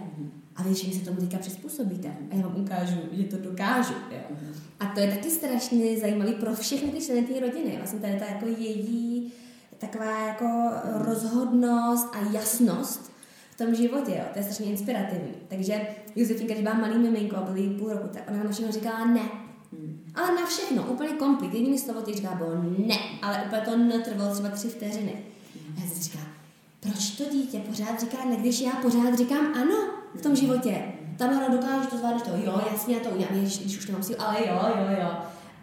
A 0.55 0.63
všichni 0.63 0.99
se 0.99 1.05
tomu 1.05 1.19
teďka 1.19 1.37
přizpůsobíte. 1.37 2.07
A 2.31 2.35
já 2.35 2.47
vám 2.47 2.61
ukážu, 2.61 2.97
že 3.11 3.23
to 3.23 3.37
dokážu. 3.37 3.93
Jo. 4.11 4.37
A 4.79 4.85
to 4.85 4.99
je 4.99 5.07
taky 5.07 5.29
strašně 5.29 5.97
zajímavý 5.97 6.33
pro 6.33 6.53
všechny 6.53 6.91
ty 6.91 7.01
členy 7.01 7.21
té 7.21 7.39
rodiny. 7.39 7.75
Vlastně 7.77 7.99
tady 7.99 8.19
ta 8.19 8.25
jako 8.25 8.45
její 8.45 9.33
taková 9.77 10.27
jako 10.27 10.69
rozhodnost 10.83 12.15
a 12.15 12.19
jasnost 12.31 13.11
v 13.51 13.57
tom 13.57 13.75
životě, 13.75 14.11
jo. 14.11 14.23
to 14.33 14.39
je 14.39 14.43
strašně 14.43 14.65
inspirativní. 14.65 15.33
Takže 15.47 15.81
Josefinka, 16.15 16.53
když 16.53 16.63
byla 16.63 16.75
malý 16.75 16.97
miminko 16.97 17.35
a 17.35 17.41
byl 17.41 17.79
půl 17.79 17.89
roku, 17.89 18.07
tak 18.07 18.23
ona 18.29 18.43
na 18.43 18.51
všechno 18.51 18.71
říkala 18.71 19.05
ne. 19.05 19.29
Hmm. 19.71 20.06
Ale 20.17 20.35
na 20.35 20.45
všechno, 20.45 20.83
úplně 20.83 21.09
komplet. 21.09 21.53
Jediný 21.53 21.79
slovo, 21.79 22.01
který 22.01 22.17
říkala, 22.17 22.35
bylo 22.35 22.49
ne, 22.77 22.95
ale 23.21 23.43
úplně 23.45 23.61
to 23.61 23.77
netrvalo 23.77 24.33
třeba 24.33 24.49
tři 24.49 24.69
vteřiny. 24.69 25.23
Hmm. 25.53 25.83
Já 25.83 25.89
jsem 25.89 26.01
říkala, 26.01 26.25
proč 26.79 27.09
to 27.09 27.23
dítě 27.31 27.59
pořád 27.59 27.99
říká 27.99 28.17
ne, 28.25 28.35
když 28.35 28.59
já 28.59 28.71
pořád 28.71 29.17
říkám 29.17 29.53
ano 29.55 29.75
v 30.15 30.21
tom 30.21 30.35
životě. 30.35 30.83
Tamara 31.17 31.49
dokáže 31.49 31.87
to 31.87 31.97
zvládnout, 31.97 32.23
to 32.23 32.31
jo, 32.45 32.61
jasně, 32.71 32.95
já 32.95 33.03
to 33.03 33.09
udělám, 33.09 33.39
když, 33.39 33.59
když 33.59 33.77
už 33.77 33.87
nemám 33.87 34.03
sílu, 34.03 34.21
ale 34.21 34.47
jo, 34.47 34.59
jo, 34.77 34.97
jo. 35.01 35.11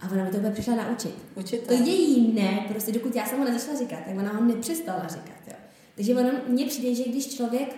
A 0.02 0.10
ona 0.12 0.24
mi 0.24 0.30
to 0.30 0.36
úplně 0.36 0.52
přišla 0.52 0.74
naučit. 0.74 1.14
Učit 1.34 1.66
to 1.66 1.72
její 1.72 2.32
ne, 2.32 2.66
prostě 2.68 2.92
dokud 2.92 3.16
já 3.16 3.26
jsem 3.26 3.38
ho 3.38 3.44
nezačala 3.44 3.78
říkat, 3.78 3.98
tak 4.06 4.18
ona 4.18 4.32
ho 4.32 4.44
nepřestala 4.44 5.06
říkat. 5.08 5.36
Jo. 5.46 5.54
Takže 5.94 6.14
ono 6.14 6.30
mně 6.48 6.66
přijde, 6.66 6.94
že 6.94 7.10
když 7.10 7.36
člověk 7.36 7.76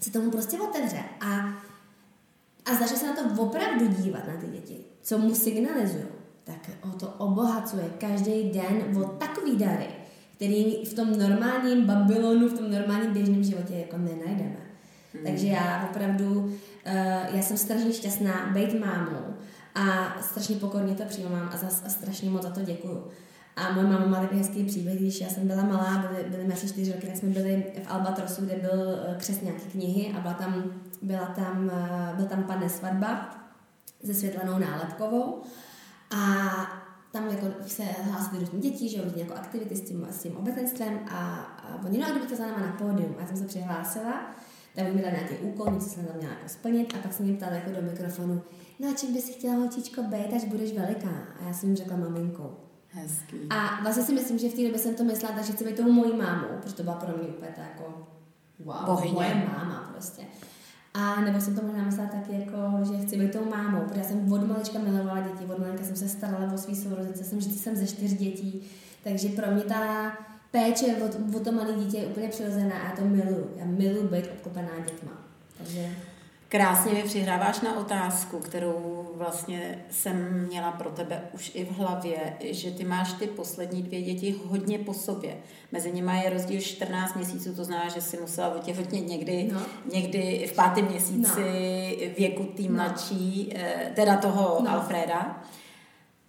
se 0.00 0.12
tomu 0.12 0.30
prostě 0.30 0.60
otevře 0.60 1.02
a, 1.20 1.28
a 2.64 2.74
začne 2.78 2.96
se 2.96 3.06
na 3.06 3.12
to 3.12 3.42
opravdu 3.42 3.86
dívat 3.86 4.28
na 4.28 4.36
ty 4.40 4.46
děti, 4.46 4.76
co 5.02 5.18
mu 5.18 5.34
signalizují, 5.34 6.04
tak 6.44 6.70
ho 6.82 6.92
to 6.92 7.08
obohacuje 7.08 7.84
každý 7.98 8.50
den 8.50 8.98
o 8.98 9.04
takový 9.04 9.56
dary, 9.56 9.86
který 10.36 10.84
v 10.84 10.94
tom 10.94 11.18
normálním 11.18 11.86
Babylonu, 11.86 12.48
v 12.48 12.58
tom 12.58 12.70
normálním 12.70 13.12
běžném 13.12 13.44
životě 13.44 13.74
jako 13.74 13.98
nenajdeme. 13.98 14.56
Hmm. 15.14 15.24
Takže 15.24 15.46
já 15.46 15.88
opravdu, 15.90 16.30
uh, 16.34 16.52
já 17.36 17.42
jsem 17.42 17.56
strašně 17.56 17.92
šťastná 17.92 18.50
být 18.54 18.80
mámou 18.80 19.34
a 19.74 20.16
strašně 20.20 20.56
pokorně 20.56 20.94
to 20.94 21.02
přijímám 21.04 21.50
a, 21.52 21.56
zas, 21.56 21.82
a 21.86 21.88
strašně 21.88 22.30
moc 22.30 22.42
za 22.42 22.50
to 22.50 22.60
děkuju. 22.60 23.04
A 23.56 23.72
moje 23.72 23.86
máma 23.86 24.06
má 24.06 24.20
takový 24.20 24.40
hezký 24.40 24.64
příběh, 24.64 24.98
když 24.98 25.20
já 25.20 25.28
jsem 25.28 25.48
byla 25.48 25.62
malá, 25.62 25.98
byly, 26.08 26.30
byly 26.30 26.48
naše 26.48 26.68
čtyři 26.68 26.92
roky, 26.92 27.06
tak 27.06 27.16
jsme 27.16 27.28
byli 27.28 27.64
v 27.82 27.90
Albatrosu, 27.90 28.44
kde 28.44 28.54
byl 28.54 29.00
eh, 29.08 29.14
křes 29.18 29.40
nějaké 29.40 29.62
knihy 29.72 30.14
a 30.16 30.20
byla 30.20 30.34
tam, 30.34 30.64
byla 31.02 31.26
tam, 31.26 31.70
eh, 31.74 32.12
byl 32.16 32.26
tam 32.26 32.42
pane 32.42 32.68
svatba 32.68 33.41
se 34.04 34.14
světlenou 34.14 34.58
nálepkovou. 34.58 35.42
A 36.10 36.22
tam 37.12 37.28
jako 37.28 37.46
se 37.66 37.82
hlásili 37.82 38.40
různí 38.40 38.60
děti, 38.60 38.88
že 38.88 39.02
různě 39.02 39.22
jako 39.22 39.34
aktivity 39.34 39.76
s 39.76 39.80
tím, 39.80 40.06
s 40.10 40.22
tím 40.22 40.36
obetenstvem 40.36 41.00
a, 41.10 41.34
a 41.40 41.80
oni, 41.86 41.98
no 41.98 42.06
a 42.06 42.10
kdyby 42.10 42.26
to 42.26 42.36
za 42.36 42.46
náma 42.46 42.66
na 42.66 42.72
pódium. 42.72 43.14
A 43.18 43.20
já 43.20 43.26
jsem 43.26 43.36
se 43.36 43.44
přihlásila, 43.44 44.30
tak 44.74 44.94
mi 44.94 45.02
dali 45.02 45.14
nějaký 45.14 45.34
úkol, 45.34 45.72
něco 45.72 45.88
jsem 45.88 46.06
tam 46.06 46.16
měla 46.16 46.32
jako 46.32 46.48
splnit 46.48 46.94
a 46.94 46.98
pak 46.98 47.12
jsem 47.12 47.26
mě 47.26 47.36
ptala 47.36 47.52
jako 47.52 47.70
do 47.70 47.82
mikrofonu, 47.82 48.42
no 48.80 48.88
a 48.88 48.92
čím 48.92 49.14
by 49.14 49.20
si 49.20 49.32
chtěla 49.32 49.54
holčičko 49.54 50.02
být, 50.02 50.32
až 50.36 50.44
budeš 50.44 50.72
veliká? 50.72 51.10
A 51.40 51.46
já 51.46 51.52
jsem 51.52 51.68
jim 51.68 51.76
řekla 51.76 51.96
maminkou. 51.96 52.56
Hezký. 52.88 53.36
A 53.50 53.82
vlastně 53.82 54.04
si 54.04 54.12
myslím, 54.12 54.38
že 54.38 54.48
v 54.48 54.54
té 54.54 54.62
době 54.62 54.78
jsem 54.78 54.94
to 54.94 55.04
myslela, 55.04 55.34
takže 55.34 55.52
chci 55.52 55.64
být 55.64 55.76
tou 55.76 55.92
mojí 55.92 56.16
mámou, 56.16 56.48
protože 56.60 56.74
to 56.74 56.82
byla 56.82 56.94
pro 56.94 57.16
mě 57.16 57.28
úplně 57.28 57.52
ta 57.56 57.62
jako 57.62 58.08
wow, 58.64 58.84
Bohyně. 58.86 59.14
moje 59.14 59.34
máma 59.34 59.90
prostě. 59.92 60.22
A 60.94 61.20
nebo 61.20 61.40
jsem 61.40 61.54
to 61.54 61.62
možná 61.62 61.84
myslela 61.84 62.08
taky 62.08 62.32
jako, 62.32 62.56
že 62.92 63.06
chci 63.06 63.18
být 63.18 63.32
tou 63.32 63.50
mámou, 63.50 63.80
protože 63.80 64.00
já 64.00 64.06
jsem 64.06 64.32
od 64.32 64.48
malička 64.48 64.78
milovala 64.78 65.20
děti, 65.20 65.44
od 65.44 65.58
malička 65.58 65.86
jsem 65.86 65.96
se 65.96 66.08
starala 66.08 66.52
o 66.52 66.58
svý 66.58 66.76
sourozence, 66.76 67.24
jsem 67.24 67.38
vždycky 67.38 67.58
jsem 67.58 67.76
ze 67.76 67.86
čtyř 67.86 68.12
dětí, 68.12 68.62
takže 69.04 69.28
pro 69.28 69.50
mě 69.50 69.62
ta 69.62 70.12
péče 70.50 70.96
o, 71.36 71.40
to 71.40 71.52
malé 71.52 71.72
dítě 71.72 71.98
je 71.98 72.06
úplně 72.06 72.28
přirozená 72.28 72.76
a 72.76 72.84
já 72.84 72.96
to 72.96 73.04
miluju. 73.04 73.50
Já 73.56 73.64
miluju 73.64 74.08
být 74.08 74.30
obklopená 74.32 74.70
dětma. 74.86 75.12
Takže... 75.58 75.88
Krásně 76.48 76.92
mi 76.92 77.02
přihráváš 77.02 77.60
na 77.60 77.78
otázku, 77.78 78.38
kterou 78.38 79.01
vlastně 79.22 79.84
jsem 79.90 80.46
měla 80.48 80.72
pro 80.72 80.90
tebe 80.90 81.22
už 81.32 81.50
i 81.54 81.64
v 81.64 81.70
hlavě, 81.70 82.36
že 82.40 82.70
ty 82.70 82.84
máš 82.84 83.12
ty 83.12 83.26
poslední 83.26 83.82
dvě 83.82 84.02
děti 84.02 84.34
hodně 84.46 84.78
po 84.78 84.94
sobě. 84.94 85.36
Mezi 85.72 85.92
nimi 85.92 86.12
je 86.24 86.30
rozdíl 86.30 86.60
14 86.60 87.16
měsíců, 87.16 87.54
to 87.54 87.64
znamená, 87.64 87.88
že 87.88 88.00
si 88.00 88.20
musela 88.20 88.54
otěhotnět 88.54 89.06
někdy, 89.06 89.50
no. 89.52 89.60
někdy 89.92 90.48
v 90.52 90.56
pátém 90.56 90.84
měsíci 90.84 91.40
no. 92.06 92.14
věku 92.18 92.44
tý 92.44 92.68
no. 92.68 92.74
mladší, 92.74 93.54
no. 93.54 93.60
teda 93.94 94.16
toho 94.16 94.58
no. 94.64 94.70
Alfreda. 94.70 95.42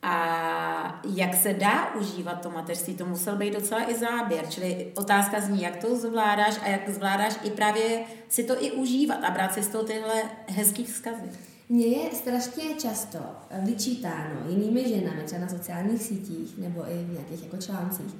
A 0.05 1.01
jak 1.15 1.35
se 1.35 1.53
dá 1.53 1.95
užívat 1.95 2.41
to 2.41 2.50
mateřství, 2.50 2.95
to 2.95 3.05
musel 3.05 3.35
být 3.35 3.53
docela 3.53 3.89
i 3.89 3.95
záběr. 3.95 4.45
Čili 4.50 4.91
otázka 4.95 5.41
zní, 5.41 5.62
jak 5.62 5.75
to 5.75 5.95
zvládáš 5.95 6.59
a 6.63 6.67
jak 6.67 6.89
zvládáš 6.89 7.33
i 7.43 7.51
právě 7.51 8.03
si 8.29 8.43
to 8.43 8.63
i 8.63 8.71
užívat 8.71 9.23
a 9.23 9.31
brát 9.31 9.53
si 9.53 9.63
z 9.63 9.67
toho 9.67 9.83
tyhle 9.83 10.23
hezký 10.47 10.83
vzkazy. 10.83 11.52
Mně 11.74 11.86
je 11.86 12.15
strašně 12.15 12.63
často 12.77 13.20
vyčítáno 13.51 14.50
jinými 14.50 14.89
ženami, 14.89 15.24
třeba 15.25 15.42
na 15.42 15.50
sociálních 15.50 16.01
sítích 16.01 16.58
nebo 16.58 16.92
i 16.92 17.03
v 17.03 17.12
nějakých 17.12 17.44
jako 17.44 17.58
článcích, 17.58 18.15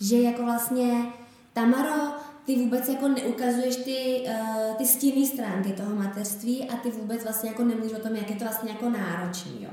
že 0.00 0.16
jako 0.16 0.42
vlastně 0.42 1.06
Tamaro, 1.52 2.12
ty 2.46 2.56
vůbec 2.56 2.88
jako 2.88 3.08
neukazuješ 3.08 3.76
ty, 3.76 4.26
uh, 4.26 4.76
ty 4.76 4.86
stinné 4.86 5.26
stránky 5.26 5.72
toho 5.72 5.96
mateřství 5.96 6.68
a 6.68 6.76
ty 6.76 6.90
vůbec 6.90 7.22
vlastně 7.24 7.50
jako 7.50 7.64
nemluvíš 7.64 7.92
o 7.92 8.00
tom, 8.00 8.16
jak 8.16 8.30
je 8.30 8.36
to 8.36 8.44
vlastně 8.44 8.70
jako 8.70 8.90
náročný, 8.90 9.62
jo. 9.62 9.70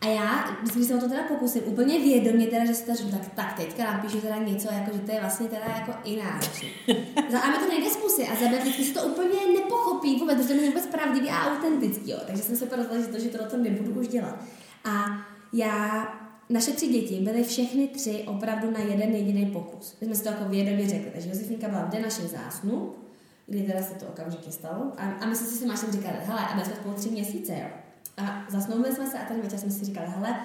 A 0.00 0.06
já, 0.06 0.56
když 0.62 0.86
se 0.86 0.94
o 0.94 0.98
to 0.98 1.08
teda 1.08 1.22
pokusím, 1.22 1.62
úplně 1.66 1.98
vědomě 1.98 2.46
teda, 2.46 2.64
že 2.64 2.74
si 2.74 2.86
to 2.86 2.94
řeknu, 2.94 3.10
tak, 3.10 3.28
tak 3.34 3.56
teďka 3.56 3.92
napíšu 3.92 4.20
teda 4.20 4.36
něco, 4.36 4.68
jako, 4.72 4.96
že 4.96 4.98
to 4.98 5.12
je 5.12 5.20
vlastně 5.20 5.48
teda 5.48 5.64
jako 5.64 5.92
náročný. 6.24 6.70
a 7.42 7.50
mi 7.50 7.58
to 7.58 7.68
nejde 7.68 7.90
z 7.90 7.96
pusy 7.96 8.26
a 8.26 8.36
za 8.36 8.58
vždycky 8.58 8.84
si 8.84 8.94
to 8.94 9.02
úplně 9.02 9.38
nepochopí 9.54 10.18
vůbec, 10.18 10.36
protože 10.36 10.48
to 10.48 10.54
není 10.54 10.68
vůbec 10.68 10.86
pravdivý 10.86 11.28
a 11.28 11.52
autentický, 11.52 12.10
jo. 12.10 12.18
Takže 12.26 12.42
jsem 12.42 12.56
se 12.56 12.66
porozhodla, 12.66 13.00
že 13.00 13.06
to, 13.06 13.18
že 13.18 13.28
to 13.28 13.56
nebudu 13.56 14.00
už 14.00 14.08
dělat. 14.08 14.44
A 14.84 15.04
já, 15.52 16.08
naše 16.48 16.70
tři 16.70 16.88
děti 16.88 17.20
byly 17.20 17.44
všechny 17.44 17.88
tři 17.88 18.24
opravdu 18.26 18.70
na 18.70 18.80
jeden 18.80 19.14
jediný 19.14 19.46
pokus. 19.46 19.96
My 20.00 20.06
jsme 20.06 20.14
si 20.16 20.22
to 20.22 20.28
jako 20.28 20.44
vědomě 20.44 20.88
řekli. 20.88 21.10
Takže 21.12 21.28
Josefinka 21.28 21.68
byla 21.68 21.84
v 21.84 21.90
den 21.90 22.02
našich 22.02 22.24
zásnub, 22.24 22.98
kdy 23.46 23.62
teda 23.62 23.82
se 23.82 23.94
to 23.94 24.06
okamžitě 24.06 24.52
stalo. 24.52 24.92
A, 24.96 25.02
a 25.02 25.26
my 25.26 25.36
jsme 25.36 25.46
si 25.46 25.54
s 25.54 25.64
Mášem 25.64 25.92
říkali, 25.92 26.16
hele, 26.22 26.40
a 26.40 26.56
my 26.56 26.64
jsme 26.64 26.74
spolu 26.74 26.94
tři 26.94 27.10
měsíce, 27.10 27.52
jo 27.52 27.87
a 28.18 28.44
zasnoubili 28.48 28.94
jsme 28.94 29.06
se 29.06 29.18
a 29.18 29.24
ten 29.24 29.40
večer 29.40 29.58
jsme 29.58 29.70
si 29.70 29.84
říkali, 29.84 30.06
hele, 30.06 30.40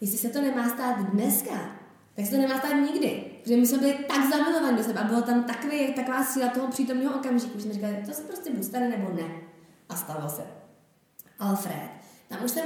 jestli 0.00 0.18
se 0.18 0.28
to 0.28 0.40
nemá 0.40 0.68
stát 0.68 0.98
dneska, 0.98 1.54
tak 2.16 2.24
se 2.24 2.30
to 2.30 2.36
nemá 2.36 2.58
stát 2.58 2.74
nikdy. 2.74 3.24
Protože 3.42 3.56
my 3.56 3.66
jsme 3.66 3.78
byli 3.78 3.94
tak 4.08 4.30
zamilovaní 4.30 4.76
do 4.76 4.84
sebe 4.84 5.00
a 5.00 5.04
bylo 5.04 5.22
tam 5.22 5.44
takový, 5.44 5.94
taková 5.94 6.24
síla 6.24 6.48
toho 6.48 6.68
přítomného 6.68 7.14
okamžiku, 7.14 7.58
že 7.58 7.64
jsme 7.64 7.74
říkali, 7.74 8.02
to 8.06 8.12
se 8.12 8.22
prostě 8.22 8.50
buď 8.50 8.64
stane 8.64 8.88
nebo 8.88 9.12
ne. 9.16 9.28
A 9.88 9.96
stalo 9.96 10.28
se. 10.28 10.42
Alfred. 11.38 11.90
Tam 12.28 12.44
už 12.44 12.50
jsem 12.50 12.64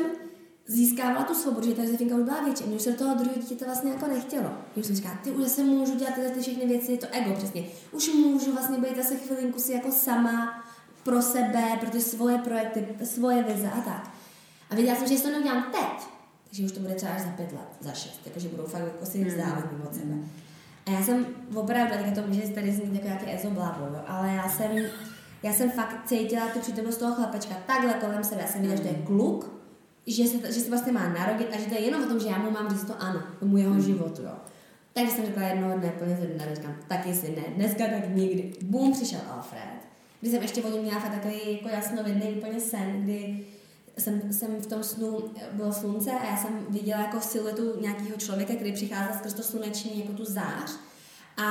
získávala 0.67 1.25
tu 1.25 1.35
svobodu, 1.35 1.67
že 1.69 1.75
ta 1.75 1.83
Josefinka 1.83 2.17
už 2.17 2.23
byla 2.23 2.45
větší. 2.45 2.65
Mě 2.65 2.77
už 2.77 2.83
se 2.83 2.91
do 2.91 2.99
toho 2.99 3.15
druhého 3.15 3.41
dítěte 3.41 3.65
vlastně 3.65 3.91
jako 3.91 4.07
nechtělo. 4.07 4.51
Už 4.77 4.87
jsem 4.87 4.97
říkala, 4.97 5.19
ty 5.25 5.31
už 5.31 5.43
zase 5.43 5.65
můžu 5.65 5.95
dělat 5.95 6.15
tyhle 6.15 6.31
ty 6.31 6.41
všechny 6.41 6.67
věci, 6.67 6.97
to 6.97 7.07
ego 7.11 7.35
přesně. 7.35 7.65
Už 7.93 8.09
můžu 8.15 8.53
vlastně 8.53 8.79
být 8.79 8.97
zase 8.97 9.17
chvilinku 9.17 9.59
si 9.59 9.73
jako 9.73 9.91
sama 9.91 10.65
pro 11.03 11.23
sebe, 11.23 11.77
pro 11.81 11.91
ty 11.91 12.01
svoje 12.01 12.39
projekty, 12.39 12.89
svoje 13.05 13.43
vize 13.43 13.71
a 13.71 13.81
tak. 13.81 14.14
A 14.75 14.77
věděla 14.77 14.97
jsem, 14.97 15.09
že 15.09 15.15
jestli 15.15 15.31
to 15.31 15.33
neudělám 15.33 15.73
teď, 15.73 16.09
takže 16.45 16.65
už 16.65 16.73
to 16.73 16.81
bude 16.81 16.95
třeba 16.95 17.13
až 17.13 17.21
za 17.21 17.29
pět 17.29 17.53
let, 17.53 17.69
za 17.81 17.93
šest, 17.93 18.21
jakože 18.27 18.49
budou 18.49 18.65
fakt 18.65 18.83
jako 18.83 19.07
si 19.07 19.19
hmm. 19.19 19.83
od 19.87 19.95
sebe. 19.95 20.15
A 20.87 20.91
já 20.91 21.03
jsem 21.03 21.27
opravdu, 21.55 21.95
tak 21.95 22.15
to 22.15 22.29
může 22.29 22.43
tady 22.43 22.73
znít 22.73 22.95
jako 22.95 23.07
nějaký 23.07 23.35
ezoblavo, 23.35 23.87
jo, 23.87 24.01
ale 24.07 24.29
já 24.29 24.49
jsem, 24.49 24.71
já 25.43 25.53
jsem 25.53 25.71
fakt 25.71 26.07
cítila 26.07 26.49
tu 26.49 26.59
přítomnost 26.59 26.97
toho 26.97 27.15
chlapečka 27.15 27.55
takhle 27.67 27.95
kolem 27.95 28.25
sebe. 28.25 28.43
Já 28.43 28.49
jsem 28.49 28.61
viděla, 28.61 28.77
že 28.77 28.83
to 28.83 28.89
je 28.89 29.03
kluk, 29.07 29.53
že 30.07 30.27
se, 30.27 30.53
že 30.53 30.61
se 30.61 30.71
vlastně 30.71 30.93
má 30.93 31.09
narodit 31.09 31.49
a 31.55 31.59
že 31.59 31.67
to 31.67 31.75
je 31.75 31.81
jenom 31.81 32.05
o 32.05 32.07
tom, 32.07 32.21
že 32.21 32.29
já 32.29 32.39
mu 32.39 32.51
mám 32.51 32.71
říct 32.71 32.85
to 32.85 33.03
ano, 33.03 33.23
tomu 33.41 33.57
jeho 33.57 33.73
hmm. 33.73 33.83
životu, 33.83 34.23
jo. 34.23 34.35
Takže 34.93 35.13
jsem 35.13 35.27
řekla 35.27 35.43
jednoho 35.43 35.79
dne, 35.79 35.93
plně 35.99 36.17
ze 36.21 36.27
dne, 36.27 36.55
říkám, 36.55 36.77
tak 36.89 37.07
jestli 37.07 37.37
ne, 37.37 37.43
dneska 37.57 37.85
tak 37.85 38.15
nikdy. 38.15 38.53
Bum, 38.63 38.93
přišel 38.93 39.21
Alfred. 39.31 39.85
Když 40.21 40.33
jsem 40.33 40.43
ještě 40.43 40.63
o 40.63 40.71
něm 40.71 40.83
měla 40.83 41.01
fakt 41.01 41.15
takový 41.15 41.41
jako 41.53 41.69
jasnovidný 41.69 42.35
úplně 42.35 42.61
sen, 42.61 43.03
kdy 43.03 43.47
jsem, 43.99 44.33
jsem 44.33 44.57
v 44.57 44.67
tom 44.67 44.83
snu, 44.83 45.19
bylo 45.53 45.73
slunce 45.73 46.11
a 46.11 46.25
já 46.25 46.37
jsem 46.37 46.67
viděla 46.69 47.01
jako 47.01 47.21
siluetu 47.21 47.81
nějakého 47.81 48.17
člověka, 48.17 48.55
který 48.55 48.73
přicházel 48.73 49.17
skrz 49.19 49.35
to 49.35 49.43
sluneční 49.43 50.01
jako 50.01 50.13
tu 50.13 50.25
zář. 50.25 50.71
A 51.37 51.45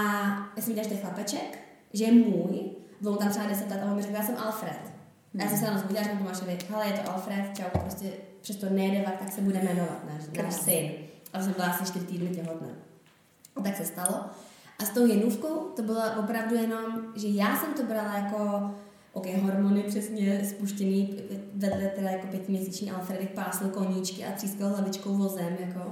já 0.55 0.61
jsem 0.61 0.65
viděla, 0.65 0.83
že 0.83 0.89
to 0.89 0.95
je 0.95 1.01
chlapeček, 1.01 1.59
že 1.93 2.03
je 2.03 2.11
můj, 2.11 2.71
bylo 3.01 3.15
tam 3.15 3.29
třeba 3.29 3.45
10 3.45 3.69
let 3.69 3.79
a 3.83 3.85
on 3.85 3.95
mi 3.95 4.01
řekl, 4.01 4.15
já 4.15 4.23
jsem 4.23 4.37
Alfred. 4.37 4.93
A 5.39 5.43
já 5.43 5.49
jsem 5.49 5.57
se 5.57 5.65
na 5.65 5.71
nás 5.73 5.83
a 5.83 6.03
říkám 6.03 6.17
Tomášovi, 6.17 6.57
hele, 6.69 6.87
je 6.87 6.93
to 6.93 7.11
Alfred, 7.11 7.57
čau, 7.57 7.79
prostě 7.81 8.11
přesto 8.41 8.69
nejde 8.69 9.05
tak 9.19 9.31
se 9.31 9.41
bude 9.41 9.59
jmenovat 9.59 10.03
náš, 10.09 10.43
náš 10.43 10.53
syn. 10.53 10.91
A 11.33 11.41
jsem 11.41 11.53
byla 11.53 11.67
asi 11.67 11.85
4 11.85 12.05
týdny 12.05 12.35
těhotná. 12.35 12.67
A 13.55 13.61
tak 13.61 13.77
se 13.77 13.85
stalo. 13.85 14.25
A 14.79 14.85
s 14.85 14.89
tou 14.89 15.05
jenůvkou 15.05 15.71
to 15.75 15.81
bylo 15.81 16.01
opravdu 16.19 16.55
jenom, 16.55 17.13
že 17.15 17.27
já 17.27 17.57
jsem 17.57 17.73
to 17.73 17.83
brala 17.83 18.17
jako 18.17 18.71
OK, 19.13 19.25
hormony 19.25 19.83
přesně 19.83 20.45
spuštěný, 20.49 21.19
vedle 21.53 21.91
teda 21.95 22.09
jako 22.09 22.27
pětiměsíční 22.27 22.91
Alfredek 22.91 23.33
pásl 23.33 23.69
koníčky 23.69 24.25
a 24.25 24.31
třískal 24.31 24.69
hlavičkou 24.69 25.17
vozem, 25.17 25.57
jako. 25.59 25.91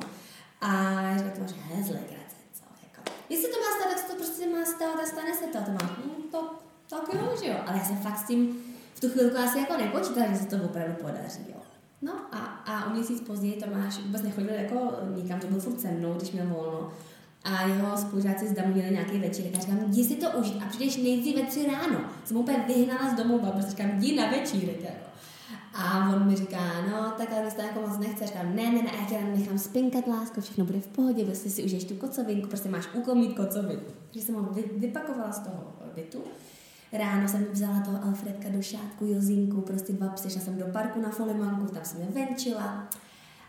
A 0.62 1.02
já 1.02 1.18
to 1.18 1.42
máš 1.42 1.52
hezlé 1.54 2.00
grace, 2.10 2.36
co? 2.54 2.64
jestli 3.30 3.50
to 3.50 3.58
má 3.60 3.80
stát, 3.80 3.90
tak 3.90 4.00
se 4.00 4.08
to 4.08 4.16
prostě 4.16 4.50
má 4.50 4.66
stát 4.66 5.04
a 5.04 5.06
stane 5.06 5.34
se 5.36 5.46
to. 5.46 5.58
To 5.66 5.72
má, 5.72 5.98
hm, 5.98 6.24
to, 6.32 6.60
tak 6.90 7.14
jo, 7.14 7.38
že 7.44 7.50
jo. 7.50 7.58
Ale 7.68 7.78
já 7.78 7.84
jsem 7.84 7.98
fakt 7.98 8.18
s 8.18 8.28
tím 8.28 8.58
v 8.94 9.00
tu 9.00 9.10
chvilku 9.10 9.38
asi 9.38 9.60
jako 9.60 9.78
nepočítala, 9.78 10.28
že 10.32 10.36
se 10.36 10.46
to 10.46 10.66
opravdu 10.66 10.94
podaří, 10.94 11.46
jo. 11.50 11.62
No 12.02 12.14
a, 12.32 12.38
a 12.38 12.86
o 12.86 12.90
měsíc 12.90 13.22
později 13.22 13.62
Tomáš 13.62 13.98
vůbec 13.98 14.22
nechodil 14.22 14.54
jako 14.54 14.92
nikam, 15.16 15.40
to 15.40 15.48
byl 15.48 15.60
furt 15.60 15.82
se 15.82 15.88
mnou, 15.88 16.14
když 16.14 16.32
měl 16.32 16.48
volno. 16.48 16.92
A 17.44 17.68
jeho 17.68 17.98
spolužáci 17.98 18.48
z 18.48 18.54
Damu 18.54 18.74
měli 18.74 18.92
nějaký 18.92 19.20
večer. 19.20 19.46
A 19.54 19.60
říkám, 19.60 19.80
jdi 19.88 20.04
si 20.04 20.16
to 20.16 20.32
užít 20.32 20.62
a 20.64 20.70
přijdeš 20.70 20.98
nejdřív 20.98 21.36
ve 21.36 21.42
tři 21.42 21.68
ráno. 21.68 22.00
Jsem 22.26 22.38
úplně 22.38 22.64
vyhnala 22.68 23.10
z 23.10 23.14
domova, 23.14 23.52
protože 23.52 23.70
říkám, 23.70 23.90
jdi 23.90 24.16
na 24.16 24.32
večírek. 24.32 24.84
Jako. 24.84 25.12
A 25.74 26.10
on 26.16 26.28
mi 26.28 26.36
říká, 26.36 26.82
no, 26.92 27.14
tak 27.18 27.32
ale 27.32 27.52
to 27.52 27.62
jako 27.62 27.82
moc 27.88 28.00
nechce. 28.00 28.28
Říkám, 28.28 28.56
ne, 28.56 28.64
ne, 28.64 28.82
ne, 28.82 28.92
já 29.00 29.06
tě 29.10 29.26
nechám 29.38 29.60
spinkat, 29.60 30.08
lásko, 30.08 30.42
všechno 30.42 30.66
bude 30.66 30.80
v 30.80 30.88
pohodě, 30.88 31.26
vlastně 31.26 31.52
si 31.52 31.64
užiješ 31.64 31.84
tu 31.84 31.96
kocovinku, 31.96 32.48
prostě 32.48 32.70
máš 32.70 32.88
úkol 32.94 33.16
mít 33.16 33.36
kocovinku. 33.36 33.92
Takže 34.12 34.26
jsem 34.26 34.36
ho 34.36 34.44
vy, 34.54 34.64
vypakovala 34.78 35.32
z 35.32 35.40
toho 35.40 35.74
bytu. 35.96 36.24
Ráno 36.94 37.28
jsem 37.28 37.46
vzala 37.52 37.80
toho 37.80 38.04
Alfredka 38.04 38.50
do 38.50 38.62
šátku, 38.62 39.06
Jozinku, 39.06 39.62
prostě 39.62 39.94
dva 39.94 40.08
psy, 40.08 40.30
jsem 40.30 40.58
do 40.58 40.66
parku 40.66 41.02
na 41.02 41.10
Folimanku, 41.10 41.74
tam 41.74 41.86
jsem 41.86 42.02
je 42.02 42.08
venčila. 42.08 42.88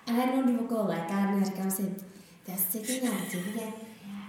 A 0.06 0.12
najednou 0.12 0.52
jdu 0.52 0.64
okolo 0.64 0.86
lékárny 0.86 1.42
a 1.42 1.44
říkám 1.44 1.70
si, 1.70 1.94
test 2.46 2.72
se 2.72 2.78
nějak. 2.78 3.74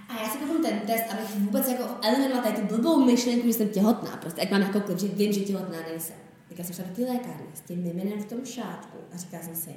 A 0.09 0.23
já 0.23 0.29
si 0.29 0.37
koupím 0.37 0.63
ten 0.63 0.79
test, 0.79 1.03
abych 1.11 1.35
vůbec 1.35 1.67
jako 1.67 1.83
eliminovala 2.01 2.43
tady 2.43 2.61
tu 2.61 2.75
blbou 2.75 3.05
myšlenku, 3.05 3.47
že 3.47 3.53
jsem 3.53 3.69
těhotná. 3.69 4.17
Prostě 4.17 4.41
jak 4.41 4.51
mám 4.51 4.61
jako 4.61 4.81
klip, 4.81 4.99
že 4.99 5.07
vím, 5.07 5.33
že 5.33 5.39
těhotná 5.39 5.77
nejsem. 5.89 6.15
Tak 6.49 6.59
já 6.59 6.65
jsem 6.65 6.75
šla 6.75 6.85
do 6.89 6.95
té 6.95 7.01
lékárny 7.01 7.47
s 7.53 7.61
tím 7.61 7.83
miminem 7.83 8.19
v 8.19 8.25
tom 8.25 8.45
šátku 8.45 8.97
a 9.13 9.17
říkala 9.17 9.43
jsem 9.43 9.55
si, 9.55 9.75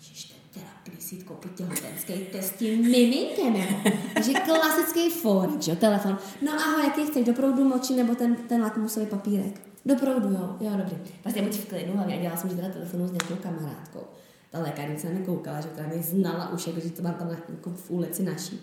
že 0.00 0.34
teda 0.54 0.66
když 0.84 1.04
si 1.04 1.16
koupit 1.16 1.54
těhotenský 1.54 2.12
test 2.32 2.56
tím 2.56 2.90
miminkem. 2.90 3.54
Takže 4.14 4.32
klasický 4.32 5.10
fórik, 5.10 5.62
že 5.62 5.76
telefon. 5.76 6.18
No 6.42 6.52
ahoj, 6.52 6.84
jaký 6.84 7.06
chceš, 7.06 7.26
do 7.26 7.32
proudu 7.32 7.64
moči 7.64 7.92
nebo 7.92 8.14
ten, 8.14 8.36
ten 8.36 8.62
lakmusový 8.62 9.06
papírek? 9.06 9.60
Do 9.86 9.96
proudu, 9.96 10.28
jo, 10.28 10.56
jo, 10.60 10.70
dobrý. 10.76 10.96
Vlastně 11.24 11.42
buď 11.42 11.54
v 11.54 11.68
klidu, 11.68 11.92
hlavně 11.92 12.18
dělala 12.18 12.40
jsem, 12.40 12.50
že 12.50 12.56
teda 12.56 12.68
telefonu 12.68 13.08
s 13.08 13.12
nějakou 13.12 13.34
kamarádkou. 13.34 14.00
Ta 14.50 14.58
lékárnice 14.58 15.06
na 15.06 15.12
mě 15.12 15.26
koukala, 15.26 15.60
že 15.60 15.68
teda 15.68 15.88
mě 15.88 16.02
znala 16.02 16.52
už, 16.52 16.66
jako, 16.66 16.80
že 16.80 16.90
to 16.90 17.02
mám 17.02 17.14
tam 17.14 17.30
jako 17.30 17.70
v 17.70 17.90
ulici 17.90 18.22
naší. 18.22 18.60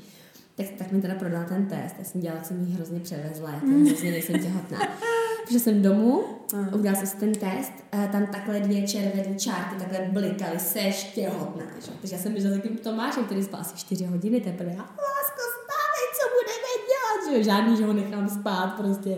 Tak, 0.60 0.68
tak 0.78 0.92
mi 0.92 1.02
teda 1.02 1.16
prodala 1.16 1.44
ten 1.44 1.66
test. 1.66 1.96
Já 2.00 2.06
jsem 2.06 2.22
dělala, 2.22 2.38
jak 2.38 2.46
jsem 2.48 2.66
jí 2.66 2.74
hrozně 2.74 3.00
převezla, 3.00 3.52
jako 3.52 3.66
hrozně 3.66 4.12
nejsem 4.12 4.40
těhotná. 4.40 4.80
Přišla 5.46 5.60
jsem 5.60 5.82
domů, 5.82 6.20
uh. 6.54 6.76
udělala 6.76 7.00
jsem 7.00 7.08
si 7.08 7.18
ten 7.18 7.32
test, 7.32 7.72
a 7.92 8.08
tam 8.08 8.28
takhle 8.28 8.60
dvě 8.60 8.88
červené 8.88 9.36
čárky 9.36 9.76
takhle 9.76 10.00
blikaly, 10.12 10.60
seš 10.60 11.04
těhotná. 11.04 11.66
Že? 11.86 11.92
Takže 12.02 12.16
já 12.16 12.22
jsem 12.22 12.32
běžela 12.34 12.54
s 12.54 12.58
takým 12.58 12.78
Tomášem, 12.78 13.26
který 13.26 13.44
spal 13.44 13.62
asi 13.62 13.78
čtyři 13.78 14.06
hodiny 14.06 14.42
teprve. 14.42 14.72
A 14.72 14.82
lásko, 14.82 15.42
stávej, 15.60 16.06
co 16.18 16.26
budeme 16.36 16.72
dělat? 16.90 17.38
Že? 17.38 17.44
Žádný, 17.44 17.78
že 17.78 17.86
ho 17.86 17.94
nechám 17.94 18.30
spát 18.30 18.68
prostě. 18.68 19.18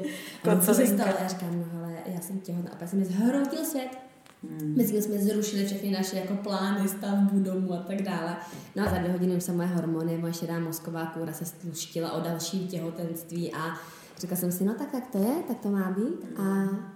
A 0.51 0.55
co 0.55 0.73
se 0.73 0.87
stalo? 0.87 1.11
Já 1.21 1.27
říkám, 1.27 1.59
no 1.59 1.79
ale 1.79 1.93
já 2.05 2.19
jsem 2.21 2.39
těhotná. 2.39 2.71
A 2.71 2.75
pak 2.75 2.89
se 2.89 2.95
mi 2.95 3.05
zhroutil 3.05 3.65
svět. 3.65 4.10
Hmm. 4.43 4.77
Mezi 4.77 5.01
jsme 5.01 5.17
zrušili 5.17 5.65
všechny 5.65 5.91
naše 5.91 6.17
jako 6.17 6.35
plány, 6.35 6.87
stavbu 6.87 7.39
domu 7.39 7.73
a 7.73 7.77
tak 7.77 8.01
dále. 8.01 8.35
No 8.75 8.87
a 8.87 8.89
za 8.89 8.97
dvě 8.97 9.11
hodiny 9.11 9.35
už 9.35 9.43
se 9.43 9.51
moje 9.51 9.67
hormony, 9.67 10.17
moje 10.17 10.33
šedá 10.33 10.59
mozková 10.59 11.05
kůra 11.05 11.33
se 11.33 11.45
sluštila 11.45 12.11
o 12.11 12.21
další 12.21 12.67
těhotenství 12.67 13.53
a 13.53 13.79
Říkala 14.21 14.39
jsem 14.39 14.51
si, 14.51 14.63
no 14.63 14.73
tak, 14.73 14.91
tak 14.91 15.07
to 15.11 15.17
je, 15.17 15.43
tak 15.47 15.59
to 15.59 15.69
má 15.69 15.91
být 15.91 16.39
a, 16.39 16.43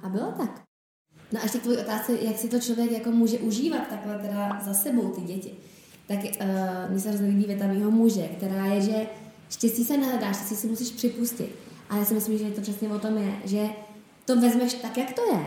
a 0.03 0.09
bylo 0.09 0.31
tak. 0.31 0.61
No 1.31 1.39
a 1.39 1.43
ještě 1.43 1.57
tvůj 1.57 1.77
otázce, 1.77 2.17
jak 2.21 2.37
si 2.37 2.49
to 2.49 2.59
člověk 2.59 2.91
jako 2.91 3.11
může 3.11 3.37
užívat 3.37 3.87
takhle 3.87 4.19
teda 4.19 4.61
za 4.65 4.73
sebou 4.73 5.09
ty 5.09 5.21
děti. 5.21 5.57
Tak 6.07 6.19
uh, 6.19 6.91
mně 6.91 6.99
se 6.99 7.09
hrozně 7.09 7.27
líbí 7.27 7.45
věta 7.45 7.67
mýho 7.67 7.91
muže, 7.91 8.27
která 8.27 8.65
je, 8.65 8.81
že 8.81 9.07
štěstí 9.49 9.85
se 9.85 9.97
nehledáš, 9.97 10.35
štěstí 10.35 10.55
si 10.55 10.67
musíš 10.67 10.89
připustit. 10.89 11.55
A 11.89 11.97
já 11.97 12.05
si 12.05 12.13
myslím, 12.13 12.37
že 12.37 12.45
to 12.45 12.61
přesně 12.61 12.89
o 12.89 12.99
tom 12.99 13.17
je, 13.17 13.33
že 13.45 13.67
to 14.25 14.41
vezmeš 14.41 14.73
tak, 14.73 14.97
jak 14.97 15.13
to 15.13 15.21
je. 15.33 15.45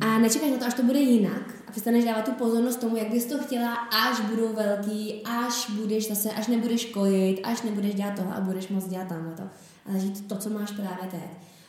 A 0.00 0.18
nečekáš 0.18 0.50
na 0.50 0.56
to, 0.56 0.66
až 0.66 0.74
to 0.74 0.82
bude 0.82 0.98
jinak 0.98 1.54
a 1.68 1.70
přestaneš 1.70 2.04
dávat 2.04 2.24
tu 2.24 2.32
pozornost 2.32 2.80
tomu, 2.80 2.96
jak 2.96 3.10
bys 3.10 3.26
to 3.26 3.38
chtěla, 3.38 3.74
až 3.74 4.20
budou 4.20 4.52
velký, 4.52 5.22
až 5.24 5.70
budeš 5.70 6.08
zase, 6.08 6.30
až 6.30 6.46
nebudeš 6.46 6.84
kojit, 6.84 7.40
až 7.44 7.62
nebudeš 7.62 7.94
dělat 7.94 8.14
toho 8.14 8.32
a 8.34 8.40
budeš 8.40 8.68
moc 8.68 8.88
dělat 8.88 9.08
tamhle 9.08 9.34
to 9.34 9.42
ale 9.86 10.00
žít 10.00 10.28
to, 10.28 10.36
co 10.36 10.50
máš 10.50 10.70
právě 10.70 11.10
teď. 11.10 11.20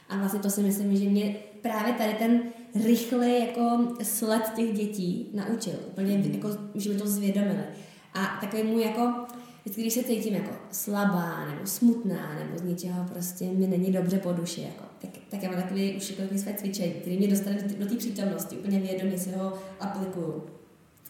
A 0.09 0.17
vlastně 0.17 0.39
to 0.39 0.49
si 0.49 0.61
myslím, 0.61 0.97
že 0.97 1.09
mě 1.09 1.35
právě 1.61 1.93
tady 1.93 2.13
ten 2.13 2.41
rychlý 2.83 3.39
jako 3.39 3.95
sled 4.03 4.51
těch 4.55 4.73
dětí 4.73 5.29
naučil. 5.33 5.73
Úplně 5.87 6.23
jako, 6.31 6.49
že 6.75 6.89
mi 6.89 6.95
to 6.95 7.07
zvědomili. 7.07 7.63
A 8.13 8.37
takový 8.41 8.63
můj 8.63 8.81
jako, 8.81 9.13
vždycky, 9.63 9.81
když 9.81 9.93
se 9.93 10.03
cítím 10.03 10.33
jako 10.33 10.51
slabá, 10.71 11.45
nebo 11.45 11.67
smutná, 11.67 12.39
nebo 12.39 12.57
z 12.57 12.61
něčeho 12.61 13.05
prostě 13.13 13.45
mi 13.45 13.67
není 13.67 13.91
dobře 13.91 14.19
po 14.19 14.33
duši, 14.33 14.61
jako, 14.61 14.83
tak, 15.01 15.09
tak 15.29 15.43
já 15.43 15.51
mám 15.51 15.61
takový 15.61 15.95
už 15.95 16.09
jako 16.09 16.37
své 16.37 16.53
cvičení, 16.53 16.93
který 16.93 17.17
mě 17.17 17.27
dostane 17.27 17.57
do 17.79 17.85
té 17.85 17.95
přítomnosti, 17.95 18.57
úplně 18.57 18.79
vědomě 18.79 19.19
si 19.19 19.31
ho 19.31 19.53
aplikuju. 19.79 20.43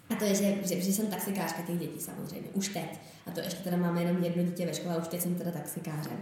A 0.09 0.15
to 0.15 0.25
je, 0.25 0.35
že, 0.35 0.55
že, 0.65 0.81
že 0.81 0.93
jsem 0.93 1.07
taxikářka 1.07 1.61
těch 1.61 1.79
dětí 1.79 1.99
samozřejmě, 1.99 2.47
už 2.53 2.67
teď. 2.67 2.99
A 3.27 3.31
to 3.31 3.39
ještě 3.39 3.63
teda 3.63 3.77
máme 3.77 4.01
jenom 4.01 4.23
jedno 4.23 4.43
dítě 4.43 4.65
ve 4.65 4.73
škole, 4.73 4.97
už 4.97 5.07
teď 5.07 5.21
jsem 5.21 5.35
teda 5.35 5.51
taxikářem 5.51 6.17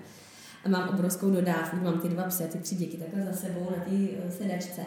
a 0.65 0.69
mám 0.69 0.89
obrovskou 0.89 1.29
dodávku, 1.29 1.75
mám 1.75 1.99
ty 1.99 2.09
dva 2.09 2.23
psy 2.23 2.43
a 2.43 2.47
ty 2.47 2.57
tři 2.57 2.75
děti 2.75 2.97
takhle 2.97 3.23
za 3.25 3.33
sebou 3.33 3.67
na 3.77 3.83
té 3.83 4.07
eh, 4.27 4.31
sedačce. 4.31 4.81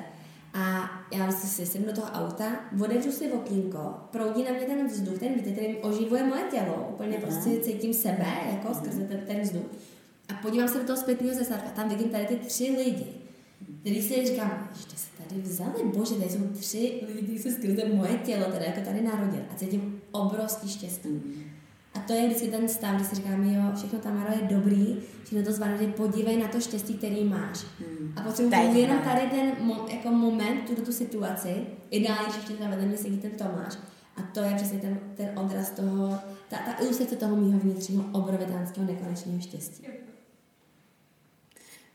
A 0.55 0.91
já 1.13 1.33
si 1.33 1.67
sednu 1.67 1.87
do 1.87 1.93
toho 1.93 2.07
auta, 2.07 2.45
otevřu 2.85 3.13
si 3.13 3.33
okýnko, 3.33 3.95
proudí 4.11 4.43
na 4.43 4.51
mě 4.51 4.61
ten 4.61 4.87
vzduch, 4.87 5.19
ten 5.19 5.35
vítr, 5.35 5.51
který 5.51 5.77
oživuje 5.77 6.25
moje 6.25 6.43
tělo, 6.51 6.89
úplně 6.93 7.17
Aha. 7.17 7.27
prostě 7.27 7.61
cítím 7.61 7.95
sebe, 7.95 8.27
jako 8.53 8.75
skrze 8.75 9.01
ten, 9.01 9.21
ten 9.27 9.41
vzduch. 9.41 9.67
A 10.29 10.35
podívám 10.43 10.69
se 10.69 10.79
do 10.79 10.85
toho 10.85 10.97
zpětného 10.97 11.35
zrcadla, 11.35 11.71
tam 11.71 11.89
vidím 11.89 12.09
tady 12.09 12.27
ty 12.27 12.37
tři 12.37 12.65
lidi, 12.65 13.07
který 13.81 14.03
si 14.03 14.27
říkám, 14.27 14.69
ještě 14.77 14.97
se 14.97 15.07
tady 15.29 15.41
vzali, 15.41 15.85
bože, 15.97 16.15
tady 16.15 16.31
jsou 16.31 16.49
tři 16.59 17.03
lidi, 17.07 17.23
kteří 17.23 17.39
se 17.39 17.53
skrze 17.53 17.89
moje 17.95 18.19
tělo, 18.19 18.45
teda 18.45 18.65
jako 18.65 18.81
tady 18.81 19.01
narodil. 19.01 19.41
A 19.51 19.55
cítím 19.57 20.01
obrovský 20.13 20.69
štěstí. 20.69 21.09
A 21.95 21.99
to 21.99 22.13
je 22.13 22.27
vždycky 22.27 22.49
ten 22.49 22.69
stav, 22.69 22.95
kdy 22.95 23.05
si 23.05 23.15
říkáme, 23.15 23.53
jo, 23.53 23.63
všechno 23.77 23.99
Tamaro 23.99 24.33
je 24.33 24.49
dobrý, 24.57 24.97
všechno 25.25 25.45
to 25.45 25.53
zvládne, 25.53 25.87
podívej 25.87 26.37
na 26.37 26.49
to 26.49 26.61
štěstí, 26.61 26.95
který 26.95 27.25
máš. 27.25 27.65
Hmm. 27.79 28.13
A 28.17 28.21
potřebuji 28.21 28.81
jenom 28.81 28.99
tady 28.99 29.21
ten 29.21 29.51
mo- 29.51 29.95
jako 29.95 30.11
moment, 30.11 30.61
tuto 30.67 30.83
tu 30.83 30.93
situaci, 30.93 31.67
ideálně, 31.91 32.33
že 32.33 32.39
ještě 32.39 32.53
teda 32.53 32.71
vedle 32.71 32.87
mě 32.87 32.97
sedí 32.97 33.19
ten 33.19 33.31
Tomáš. 33.31 33.75
A 34.17 34.23
to 34.23 34.41
je 34.41 34.55
přesně 34.55 34.79
ten, 34.79 35.01
ten 35.17 35.39
odraz 35.39 35.71
toho, 35.71 36.19
ta, 36.49 36.57
ta 36.57 36.83
ilustrace 36.83 37.17
toho 37.17 37.37
mýho 37.37 37.59
vnitřního 37.59 38.05
obrovitánského 38.13 38.87
nekonečného 38.87 39.41
štěstí. 39.41 39.87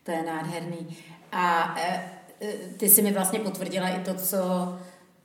To 0.04 0.12
je 0.12 0.24
nádherný. 0.24 0.98
A 1.32 1.76
e, 1.80 2.12
e, 2.42 2.54
ty 2.78 2.90
si 2.90 3.02
mi 3.02 3.14
vlastně 3.14 3.40
potvrdila 3.40 3.90
i 3.90 4.04
to, 4.04 4.14
co 4.14 4.38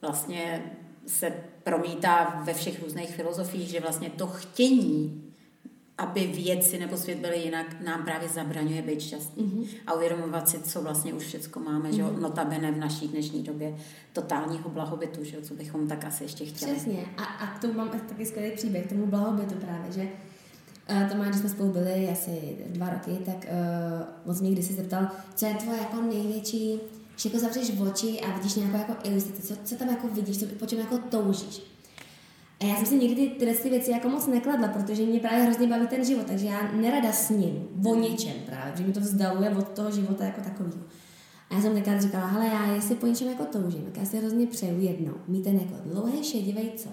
vlastně 0.00 0.72
se 1.06 1.32
promítá 1.64 2.42
ve 2.44 2.54
všech 2.54 2.82
různých 2.82 3.16
filozofiích, 3.16 3.68
že 3.68 3.80
vlastně 3.80 4.10
to 4.10 4.26
chtění, 4.26 5.22
aby 5.98 6.26
věci 6.26 6.78
nebo 6.78 6.96
svět 6.96 7.18
byly 7.18 7.38
jinak, 7.38 7.80
nám 7.84 8.04
právě 8.04 8.28
zabraňuje 8.28 8.82
být 8.82 9.00
šťastný. 9.00 9.44
Mm-hmm. 9.44 9.66
A 9.86 9.92
uvědomovat 9.92 10.48
si, 10.48 10.62
co 10.62 10.82
vlastně 10.82 11.14
už 11.14 11.24
všechno 11.24 11.62
máme, 11.62 11.90
mm-hmm. 11.90 11.96
že 11.96 12.02
mhm. 12.02 12.22
notabene 12.22 12.72
v 12.72 12.78
naší 12.78 13.08
dnešní 13.08 13.42
době 13.42 13.76
totálního 14.12 14.68
blahobytu, 14.68 15.24
že 15.24 15.42
co 15.42 15.54
bychom 15.54 15.88
tak 15.88 16.04
asi 16.04 16.24
ještě 16.24 16.44
chtěli. 16.44 16.72
Přesně. 16.72 17.06
A, 17.16 17.24
a 17.24 17.58
to 17.58 17.72
mám 17.72 17.90
taky 18.08 18.26
skvělý 18.26 18.56
příběh, 18.56 18.86
tomu 18.86 19.06
blahobytu 19.06 19.54
právě, 19.54 19.92
že 19.92 20.08
Uh, 20.90 21.08
Tomáš, 21.08 21.28
když 21.28 21.40
jsme 21.40 21.48
spolu 21.48 21.72
byli 21.72 22.08
asi 22.08 22.56
dva 22.66 22.90
roky, 22.90 23.10
tak 23.24 23.34
uh, 23.34 24.06
moc 24.26 24.40
mě 24.40 24.50
když 24.50 24.64
se 24.64 24.72
zeptal, 24.72 25.06
co 25.34 25.46
je 25.46 25.54
tvoje 25.54 25.78
jako 25.78 26.02
největší 26.02 26.80
že 27.16 27.28
jako 27.28 27.38
zavřeš 27.38 27.72
oči 27.80 28.20
a 28.20 28.36
vidíš 28.36 28.54
nějakou 28.54 28.76
jako 28.76 29.08
ilustraci, 29.08 29.42
co, 29.42 29.54
co 29.64 29.74
tam 29.74 29.88
jako 29.88 30.08
vidíš, 30.08 30.38
co, 30.38 30.46
po 30.46 30.66
čem 30.66 30.78
jako 30.78 30.98
toužíš. 30.98 31.62
A 32.60 32.64
já 32.64 32.76
jsem 32.76 32.86
si 32.86 32.96
někdy 32.98 33.14
ty, 33.14 33.28
tyhle 33.28 33.54
ty 33.54 33.70
věci 33.70 33.90
jako 33.90 34.08
moc 34.08 34.26
nekladla, 34.26 34.68
protože 34.68 35.06
mě 35.06 35.20
právě 35.20 35.44
hrozně 35.44 35.66
baví 35.66 35.86
ten 35.86 36.04
život, 36.04 36.26
takže 36.26 36.46
já 36.46 36.72
nerada 36.72 37.12
s 37.12 37.30
ním 37.30 37.68
o 37.86 37.94
něčem 37.94 38.32
právě, 38.46 38.72
že 38.76 38.84
mi 38.84 38.92
to 38.92 39.00
vzdaluje 39.00 39.50
od 39.50 39.68
toho 39.68 39.90
života 39.90 40.24
jako 40.24 40.40
takového. 40.40 40.82
A 41.50 41.54
já 41.54 41.62
jsem 41.62 41.72
tenkrát 41.72 42.00
říkala, 42.00 42.26
hele, 42.26 42.46
já 42.46 42.74
jestli 42.74 42.94
po 42.94 43.06
něčem 43.06 43.28
jako 43.28 43.44
toužím, 43.44 43.82
tak 43.82 43.96
já 43.96 44.04
si 44.04 44.16
hrozně 44.16 44.46
přeju 44.46 44.80
jednou 44.80 45.14
mít 45.28 45.44
ten 45.44 45.56
jako 45.56 45.74
dlouhý 45.84 46.24
šedivý 46.24 46.70
co. 46.76 46.88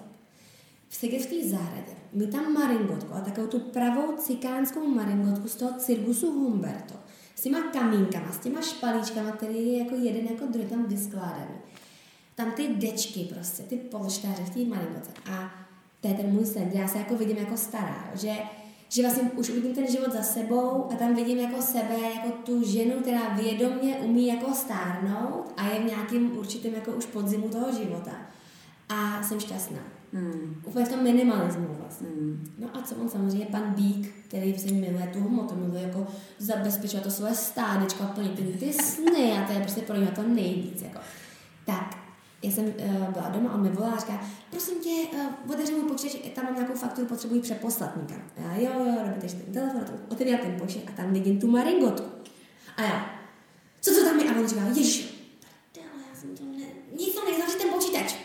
V 0.90 0.96
Segerské 0.96 1.50
zahradě, 1.50 1.92
mít 2.14 2.30
tam 2.30 2.54
maringotku 2.54 3.14
a 3.14 3.22
takovou 3.22 3.48
tu 3.48 3.60
pravou 3.60 4.18
cikánskou 4.18 4.88
maringotku 4.88 5.48
z 5.48 5.56
toho 5.56 5.72
cirkusu 5.80 6.32
Humberto 6.32 6.96
s 7.36 7.42
těma 7.42 7.62
kamínkama, 7.62 8.32
s 8.32 8.38
těma 8.38 8.62
špalíčkama, 8.62 9.32
který 9.32 9.68
je 9.68 9.80
jako 9.80 9.96
jeden 9.96 10.26
jako 10.26 10.46
druhý 10.46 10.66
tam 10.66 10.86
vyskládaný. 10.86 11.56
Tam 12.36 12.52
ty 12.52 12.68
dečky 12.68 13.20
prostě, 13.20 13.64
ty 13.64 13.78
polštáře 13.78 14.44
v 14.44 14.50
té 14.50 14.60
malinkoce. 14.60 15.12
A 15.32 15.52
to 16.02 16.08
je 16.08 16.14
ten 16.14 16.26
můj 16.28 16.46
sen, 16.46 16.72
já 16.74 16.88
se 16.88 16.98
jako 16.98 17.16
vidím 17.16 17.38
jako 17.38 17.58
stará, 17.58 18.12
že, 18.16 18.34
že 18.90 19.02
vlastně 19.02 19.24
už 19.24 19.50
vidím 19.50 19.76
ten 19.76 19.88
život 19.88 20.14
za 20.14 20.24
sebou 20.24 20.92
a 20.92 20.96
tam 20.96 21.16
vidím 21.16 21.38
jako 21.38 21.62
sebe, 21.62 22.00
jako 22.16 22.30
tu 22.32 22.64
ženu, 22.64 22.94
která 23.02 23.30
vědomě 23.30 23.96
umí 23.96 24.28
jako 24.28 24.54
stárnout 24.54 25.54
a 25.58 25.68
je 25.68 25.80
v 25.80 25.86
nějakém 25.86 26.38
určitém 26.38 26.74
jako 26.74 26.92
už 26.92 27.06
podzimu 27.06 27.50
toho 27.50 27.72
života. 27.72 28.12
a 28.90 29.24
jsem 29.24 29.40
šťastná. 29.40 30.01
Hmm. 30.14 30.62
Úplně 30.66 30.86
v 30.86 30.90
tom 30.90 31.04
minimalismu 31.04 31.68
vlastně. 31.80 32.08
Hmm. 32.08 32.54
No 32.58 32.68
a 32.74 32.82
co 32.82 32.96
on 32.96 33.10
samozřejmě, 33.10 33.46
pan 33.46 33.74
Bík, 33.74 34.14
který 34.28 34.60
se 34.60 34.74
miluje 34.74 35.10
tu 35.14 35.20
hmotu, 35.20 35.56
miluje 35.56 35.82
jako 35.82 36.08
zabezpečovat 36.40 37.04
to 37.04 37.12
svoje 37.12 37.36
stádečko 37.36 38.04
a 38.04 38.08
plnit 38.08 38.36
ty, 38.36 38.44
ty 38.44 38.74
sny 38.74 39.32
a 39.32 39.48
to 39.48 39.54
je 39.54 39.60
prostě 39.60 39.82
pro 39.82 39.96
něho 39.96 40.12
to 40.12 40.24
nejvíc. 40.24 40.82
Jako. 40.82 41.00
Tak, 41.66 41.98
já 42.44 42.52
jsem 42.52 42.66
uh, 42.66 43.10
byla 43.14 43.30
doma, 43.30 43.54
on 43.54 43.62
mi 43.62 43.70
volá 43.70 43.92
a 43.92 44.00
říká, 44.00 44.22
prosím 44.50 44.80
tě, 44.80 44.90
uh, 44.90 45.52
otevři 45.52 45.74
můj 45.74 45.90
počítač, 45.90 46.32
tam 46.36 46.46
mám 46.46 46.56
nějakou 46.56 46.74
fakturu, 46.74 47.08
potřebuji 47.08 47.42
přeposlat 47.42 47.98
někam. 47.98 48.22
A 48.38 48.42
já, 48.42 48.74
jo, 48.74 48.86
jo, 48.86 49.02
dobře, 49.16 49.38
ten 49.38 49.54
telefon, 49.54 49.84
otevřela 50.10 50.42
ten 50.42 50.60
počítač 50.60 50.94
a 50.94 51.02
tam 51.02 51.14
vidím 51.14 51.40
tu 51.40 51.48
maringotku. 51.48 52.08
A 52.78 52.82
já, 52.82 53.20
co 53.82 53.92
to 53.92 54.06
tam 54.06 54.20
je? 54.20 54.30
A 54.30 54.40
on 54.40 54.48
říká, 54.48 54.62
ježiš, 54.68 55.02
prdele, 55.72 56.04
já 56.10 56.20
jsem 56.20 56.38
to 56.38 56.44
ne, 56.44 56.66
nic 56.98 57.16
to 57.16 57.26
nejde, 57.26 57.44
ten 57.62 57.70
počítač. 57.70 58.16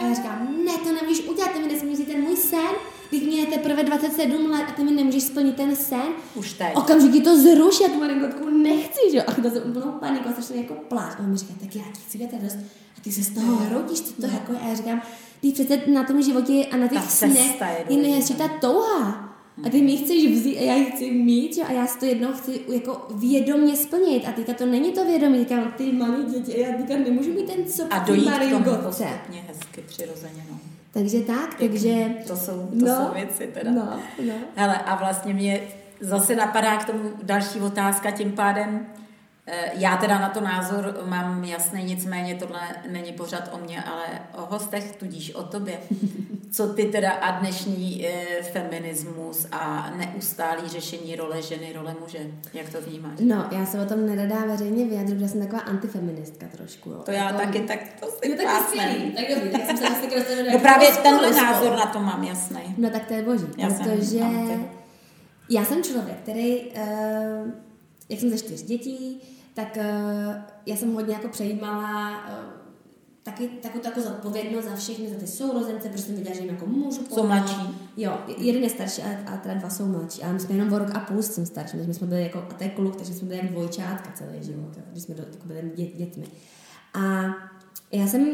A 0.00 0.04
já 0.06 0.14
říkám, 0.14 0.48
ne, 0.64 0.72
to 0.84 0.92
nemůžeš 0.92 1.26
udělat, 1.28 1.50
ty 1.52 1.58
mi 1.58 1.72
nesmíš 1.72 1.92
vzít 1.94 2.08
ten 2.12 2.20
můj 2.20 2.36
sen, 2.36 2.70
teď 3.10 3.22
mě 3.26 3.36
je 3.40 3.46
teprve 3.46 3.82
27 3.84 4.50
let 4.50 4.64
a 4.68 4.72
ty 4.72 4.84
mi 4.84 4.90
nemůžeš 4.90 5.22
splnit 5.22 5.56
ten 5.56 5.76
sen. 5.76 6.06
Už 6.34 6.52
teď. 6.52 6.76
Okamžitě 6.76 7.20
to 7.20 7.38
zruš, 7.38 7.80
já 7.80 7.88
tu 7.88 8.00
maringotku 8.00 8.50
nechci, 8.50 9.00
že 9.10 9.16
jo. 9.16 9.22
A 9.26 9.32
to 9.32 9.50
jsem 9.50 9.62
úplnou 9.70 9.92
paniku, 9.92 10.28
a 10.28 10.32
strašně 10.32 10.56
jako 10.56 10.74
plát. 10.74 11.16
A 11.18 11.18
on 11.20 11.30
mi 11.30 11.36
říká, 11.36 11.54
tak 11.60 11.76
já 11.76 11.82
ti 11.82 12.00
chci 12.08 12.18
vědět 12.18 12.36
radost. 12.36 12.56
A 12.98 13.00
ty 13.04 13.12
se 13.12 13.22
z 13.22 13.30
toho 13.34 13.56
hrotíš, 13.56 14.00
co 14.00 14.12
to 14.12 14.26
jako 14.26 14.52
je. 14.52 14.58
A 14.58 14.68
já 14.68 14.74
říkám, 14.74 15.02
ty 15.40 15.52
přece 15.52 15.80
na 15.86 16.04
tom 16.04 16.22
životě 16.22 16.66
a 16.72 16.76
na 16.76 16.88
těch 16.88 17.02
Ta 17.02 17.08
snech 17.08 17.36
je 17.36 17.42
je 17.42 17.84
důležitá. 17.88 18.02
nejhezčí 18.02 18.34
ta 18.34 18.48
touha. 18.48 19.33
A 19.62 19.70
ty 19.70 19.82
mi 19.82 19.96
chceš 19.96 20.32
vzít 20.32 20.58
a 20.58 20.60
já 20.60 20.74
ji 20.74 20.84
chci 20.84 21.10
mít, 21.10 21.54
že? 21.54 21.62
a 21.62 21.72
já 21.72 21.86
si 21.86 21.98
to 21.98 22.04
jednou 22.04 22.32
chci 22.32 22.60
jako 22.72 23.06
vědomě 23.14 23.76
splnit. 23.76 24.24
A 24.28 24.32
teďka 24.32 24.54
to 24.54 24.66
není 24.66 24.92
to 24.92 25.04
vědomí, 25.04 25.46
mám 25.50 25.72
ty 25.76 25.92
malé 25.92 26.22
děti 26.22 26.54
a 26.54 26.68
já 26.68 26.76
teďka 26.76 26.94
nemůžu 26.96 27.32
mít 27.32 27.46
ten 27.46 27.64
co 27.64 27.82
A 27.90 27.98
dojít 27.98 28.30
k 28.30 28.50
tomu 28.50 28.76
postupně 28.82 29.44
hezky, 29.48 29.80
přirozeně, 29.86 30.46
no. 30.50 30.58
Takže 30.92 31.20
tak, 31.20 31.54
takže... 31.54 32.14
To 32.26 32.36
jsou, 32.36 32.68
to 32.80 32.86
no, 32.86 32.96
jsou 32.96 33.14
věci 33.14 33.50
teda. 33.54 33.70
No, 33.70 34.00
no. 34.26 34.34
Hele, 34.54 34.78
a 34.78 34.96
vlastně 34.96 35.34
mě 35.34 35.62
zase 36.00 36.36
napadá 36.36 36.76
k 36.76 36.84
tomu 36.84 37.10
další 37.22 37.60
otázka, 37.60 38.10
tím 38.10 38.32
pádem 38.32 38.86
já 39.72 39.96
teda 39.96 40.18
na 40.18 40.28
to 40.28 40.40
názor 40.40 40.94
mám 41.04 41.44
jasný, 41.44 41.84
nicméně 41.84 42.34
tohle 42.34 42.60
není 42.90 43.12
pořád 43.12 43.50
o 43.52 43.58
mně, 43.58 43.82
ale 43.82 44.04
o 44.32 44.46
hostech, 44.46 44.96
tudíž 44.96 45.34
o 45.34 45.42
tobě. 45.42 45.78
Co 46.52 46.66
ty 46.68 46.84
teda 46.84 47.10
a 47.10 47.38
dnešní 47.38 48.06
eh, 48.06 48.42
feminismus 48.42 49.46
a 49.52 49.90
neustálý 49.96 50.68
řešení 50.68 51.16
role 51.16 51.42
ženy, 51.42 51.72
role 51.72 51.94
muže, 52.00 52.18
jak 52.54 52.68
to 52.68 52.80
vnímáš? 52.80 53.18
No, 53.20 53.46
já 53.50 53.66
se 53.66 53.80
o 53.82 53.86
tom 53.86 54.06
nerada 54.06 54.44
veřejně 54.46 54.84
vyjadřu, 54.84 55.14
protože 55.14 55.28
jsem 55.28 55.40
taková 55.40 55.62
antifeministka 55.62 56.46
trošku. 56.56 56.90
Jo. 56.90 57.02
To 57.04 57.10
já 57.10 57.24
jako, 57.24 57.38
taky, 57.38 57.60
tak 57.60 57.78
to 58.00 58.06
si 58.06 58.30
Jo, 58.30 58.36
tak 58.36 58.62
skvělý, 58.62 59.12
tak 59.12 59.24
dobrý, 59.34 59.50
tak 59.50 59.66
jsem 59.66 59.76
se 59.76 60.52
No 60.52 60.58
právě 60.58 60.88
tenhle 61.02 61.30
názor 61.30 61.76
na 61.76 61.86
to 61.86 62.00
mám 62.00 62.24
jasný. 62.24 62.74
No 62.78 62.90
tak 62.90 63.06
to 63.06 63.14
je 63.14 63.22
boží, 63.22 63.46
Já 63.56 63.70
jsem 63.70 63.84
protože 63.90 64.20
anti. 64.20 64.68
já 65.50 65.64
jsem 65.64 65.82
člověk, 65.82 66.16
který, 66.22 66.60
uh, 66.60 67.50
jak 68.08 68.20
jsem 68.20 68.30
ze 68.30 68.38
čtyř 68.38 68.62
dětí, 68.62 69.20
tak 69.54 69.76
uh, 69.76 70.34
já 70.66 70.76
jsem 70.76 70.94
hodně 70.94 71.14
jako 71.14 71.28
přejímala 71.28 72.10
uh, 72.10 72.64
taky 73.22 73.48
takovou 73.48 73.84
jako 73.84 74.00
zodpovědnost 74.00 74.64
za 74.64 74.76
všechny, 74.76 75.08
za 75.08 75.14
ty 75.14 75.26
sourozence, 75.26 75.88
protože 75.88 76.02
jsem 76.02 76.14
viděla, 76.14 76.34
že 76.34 76.40
jim 76.40 76.50
jako 76.50 76.66
můžu 76.66 76.90
Jsou 76.90 77.04
pomoct. 77.04 77.26
mladší. 77.28 77.78
Jo, 77.96 78.18
jeden 78.38 78.62
je 78.62 78.70
starší 78.70 79.02
a, 79.02 79.32
a 79.32 79.36
teda 79.36 79.54
dva 79.54 79.70
jsou 79.70 79.86
mladší. 79.86 80.22
Ale 80.22 80.32
my 80.32 80.40
jsme 80.40 80.54
jenom 80.54 80.72
o 80.72 80.78
rok 80.78 80.88
a 80.94 81.00
půl 81.00 81.22
s 81.22 81.34
tím 81.34 81.46
starší, 81.46 81.72
takže 81.72 81.88
my 81.88 81.94
jsme 81.94 82.06
byli 82.06 82.22
jako, 82.22 82.38
a 82.38 82.54
to 82.54 82.64
je 82.64 82.70
kluk, 82.70 82.96
takže 82.96 83.14
jsme 83.14 83.28
byli 83.28 83.40
jak 83.40 83.50
dvojčátka 83.50 84.12
celý 84.14 84.42
život, 84.42 84.76
jo, 84.76 84.82
když 84.90 85.02
jsme 85.02 85.14
do, 85.14 85.22
jako 85.22 85.46
byli 85.46 85.72
dě, 85.76 85.86
dětmi. 85.86 86.26
A 86.94 87.24
já 87.92 88.06
jsem 88.06 88.28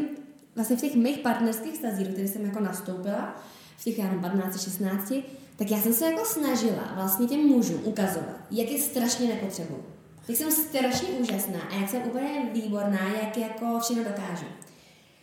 vlastně 0.55 0.77
v 0.77 0.81
těch 0.81 0.95
mých 0.95 1.19
partnerských 1.19 1.77
stazích, 1.77 2.07
do 2.07 2.13
kterých 2.13 2.31
jsem 2.31 2.45
jako 2.45 2.59
nastoupila, 2.59 3.35
v 3.77 3.83
těch, 3.83 3.97
já 3.99 4.05
nevím, 4.05 4.21
15, 4.21 4.61
16, 4.61 5.13
tak 5.61 5.71
já 5.71 5.77
jsem 5.77 5.93
se 5.93 6.05
jako 6.05 6.25
snažila 6.25 6.91
vlastně 6.95 7.27
těm 7.27 7.39
mužům 7.39 7.81
ukazovat, 7.83 8.35
jak 8.51 8.71
je 8.71 8.79
strašně 8.79 9.27
nepotřebuju. 9.27 9.83
Jak 10.27 10.37
jsem 10.37 10.51
strašně 10.51 11.07
úžasná 11.07 11.59
a 11.71 11.75
jak 11.75 11.89
jsem 11.89 12.01
úplně 12.01 12.49
výborná, 12.53 13.09
jak 13.21 13.37
jako 13.37 13.79
všechno 13.79 14.03
dokážu. 14.03 14.45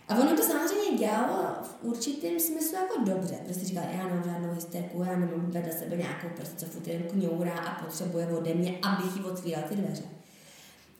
A 0.08 0.14
ono 0.14 0.36
to 0.36 0.42
samozřejmě 0.42 0.98
dělalo 0.98 1.44
v 1.62 1.76
určitém 1.82 2.40
smyslu 2.40 2.76
jako 2.76 3.10
dobře, 3.10 3.34
protože 3.42 3.60
si 3.60 3.66
říkala, 3.66 3.86
já 3.86 4.04
nemám 4.04 4.24
žádnou 4.24 4.54
hysterku, 4.54 5.02
já 5.02 5.16
nemám 5.16 5.50
vedle 5.50 5.72
sebe 5.72 5.96
nějakou 5.96 6.28
prostě, 6.36 6.56
co 6.56 6.66
furt 6.66 6.86
jen 6.86 7.02
kňourá 7.02 7.58
a 7.58 7.84
potřebuje 7.84 8.26
ode 8.26 8.54
mě, 8.54 8.78
abych 8.82 9.16
jí 9.16 9.24
otvíral 9.24 9.62
ty 9.68 9.76
dveře. 9.76 10.02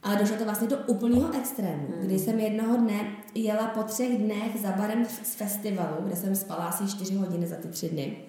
Ale 0.02 0.16
došlo 0.16 0.36
to 0.36 0.44
vlastně 0.44 0.68
do 0.68 0.76
úplného 0.86 1.34
extrému, 1.40 1.86
Hmm. 1.86 2.06
kdy 2.06 2.18
jsem 2.18 2.40
jednoho 2.40 2.76
dne 2.76 3.16
jela 3.34 3.66
po 3.66 3.82
třech 3.82 4.18
dnech 4.18 4.60
za 4.62 4.72
barem 4.72 5.04
z 5.22 5.34
festivalu, 5.34 5.96
kde 6.04 6.16
jsem 6.16 6.36
spala 6.36 6.64
asi 6.64 6.96
čtyři 6.96 7.14
hodiny 7.14 7.46
za 7.46 7.56
ty 7.56 7.68
tři 7.68 7.88
dny. 7.88 8.27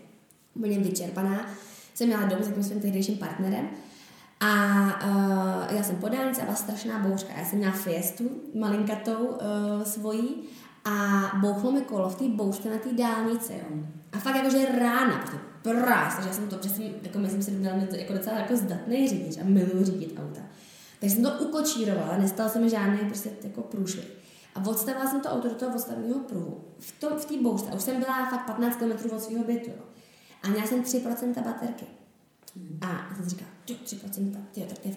Úplně 0.59 0.79
vyčerpaná. 0.79 1.45
Jsem 1.93 2.09
jela 2.09 2.25
domů 2.25 2.43
s 2.43 2.47
jakým 2.47 2.63
svým 2.63 2.81
tehdejším 2.81 3.17
partnerem 3.17 3.69
a 4.39 4.53
uh, 5.05 5.75
já 5.75 5.83
jsem 5.83 5.95
po 5.95 6.09
dálnici 6.09 6.41
a 6.41 6.43
byla 6.43 6.55
strašná 6.55 6.99
bouřka. 6.99 7.33
Já 7.37 7.45
jsem 7.45 7.59
měla 7.59 7.73
fiestu 7.73 8.29
malinkatou 8.55 9.25
uh, 9.25 9.37
svojí 9.83 10.29
a 10.85 11.21
bouchlo 11.41 11.71
mi 11.71 11.81
kolo 11.81 12.09
v 12.09 12.15
té 12.15 12.23
bouřce 12.27 12.69
na 12.69 12.77
té 12.77 12.93
dálnici. 12.93 13.53
Jo. 13.53 13.77
A 14.11 14.17
fakt 14.17 14.35
jakože 14.35 14.65
rána, 14.79 15.17
prostě 15.17 15.37
prás, 15.61 16.15
takže 16.15 16.29
já 16.29 16.35
jsem 16.35 16.47
to, 16.47 16.69
jsem, 16.69 16.83
jako 17.03 17.19
myslím 17.19 17.43
si, 17.43 17.51
to 17.89 17.95
jako 17.95 18.13
docela 18.13 18.37
jako 18.37 18.55
zdatný 18.55 19.07
řidič 19.07 19.37
a 19.37 19.43
miluju 19.43 19.85
řídit 19.85 20.19
auta. 20.19 20.41
Takže 20.99 21.15
jsem 21.15 21.23
to 21.23 21.31
ukočírovala, 21.39 22.17
nestal 22.17 22.49
se 22.49 22.59
mi 22.59 22.69
žádný 22.69 22.97
prostě 22.97 23.29
jako 23.43 23.61
průšvih. 23.61 24.19
A 24.55 24.65
odstavila 24.69 25.07
jsem 25.07 25.21
to 25.21 25.29
auto 25.29 25.49
do 25.49 25.55
toho 25.55 25.75
odstavního 25.75 26.19
pruhu. 26.19 26.61
V, 26.79 26.99
tom, 26.99 27.17
v 27.17 27.25
té 27.25 27.37
bouřce. 27.37 27.71
Už 27.71 27.81
jsem 27.81 27.99
byla 27.99 28.29
fakt 28.29 28.45
15 28.45 28.75
km 28.75 29.15
od 29.15 29.21
svého 29.21 29.43
bytu. 29.43 29.69
Jo. 29.69 29.83
A 30.43 30.47
měla 30.47 30.67
jsem 30.67 30.81
3% 30.81 31.43
baterky. 31.43 31.85
A 32.81 32.87
já 33.09 33.15
jsem 33.15 33.23
si 33.23 33.29
říkala, 33.29 33.51
"Ty, 33.65 33.73
3%, 33.73 34.37
tyjo, 34.51 34.67
tak 34.67 34.77
to 34.77 34.87
je 34.87 34.95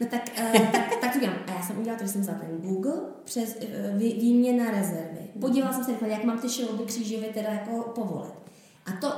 No 0.00 0.06
tak, 0.10 0.22
uh, 0.54 0.66
tak, 0.72 1.00
tak 1.00 1.12
to 1.12 1.18
dělám. 1.18 1.36
A 1.46 1.50
já 1.50 1.62
jsem 1.62 1.78
udělala 1.78 1.98
to, 1.98 2.06
že 2.06 2.12
jsem 2.12 2.20
vzala 2.20 2.38
ten 2.38 2.70
Google 2.70 2.94
přes 3.24 3.56
uh, 3.56 3.98
vý, 3.98 4.12
výměna 4.12 4.70
rezervy. 4.70 5.20
Podívala 5.40 5.72
jsem 5.72 5.84
se, 5.84 5.90
rychle, 5.90 6.08
jak 6.08 6.24
mám 6.24 6.38
ty 6.38 6.48
šrouby 6.48 6.84
křížově 6.84 7.28
teda 7.28 7.48
jako 7.48 7.82
povolit. 7.82 8.34
A 8.86 8.92
to 9.00 9.12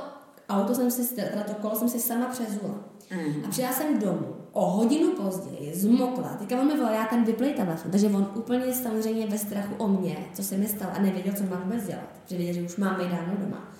auto 0.49 0.75
jsem 0.75 0.91
si, 0.91 1.15
teda 1.15 1.43
to 1.43 1.53
kolo 1.53 1.75
jsem 1.75 1.89
si 1.89 1.99
sama 1.99 2.25
přezula. 2.25 2.75
Mhm. 3.11 3.45
A 3.45 3.49
přijela 3.49 3.73
jsem 3.73 3.99
domů. 3.99 4.35
O 4.51 4.69
hodinu 4.69 5.11
později 5.11 5.75
zmokla. 5.75 6.29
Teďka 6.39 6.61
on 6.61 6.67
mi 6.67 6.77
volal, 6.77 6.93
já 6.93 7.05
tam 7.05 7.23
vyplej 7.23 7.53
telefon. 7.53 7.91
Takže 7.91 8.07
on 8.07 8.31
úplně 8.35 8.73
samozřejmě 8.73 9.27
ve 9.27 9.37
strachu 9.37 9.75
o 9.77 9.87
mě, 9.87 10.17
co 10.33 10.43
se 10.43 10.57
mi 10.57 10.67
stalo 10.67 10.91
a 10.95 11.01
nevěděl, 11.01 11.33
co 11.33 11.43
mám 11.43 11.61
vůbec 11.63 11.87
dělat. 11.87 12.05
Protože 12.23 12.37
věděl, 12.37 12.53
že 12.53 12.61
už 12.61 12.77
mám 12.77 12.97
dávno 12.97 13.35
doma. 13.39 13.74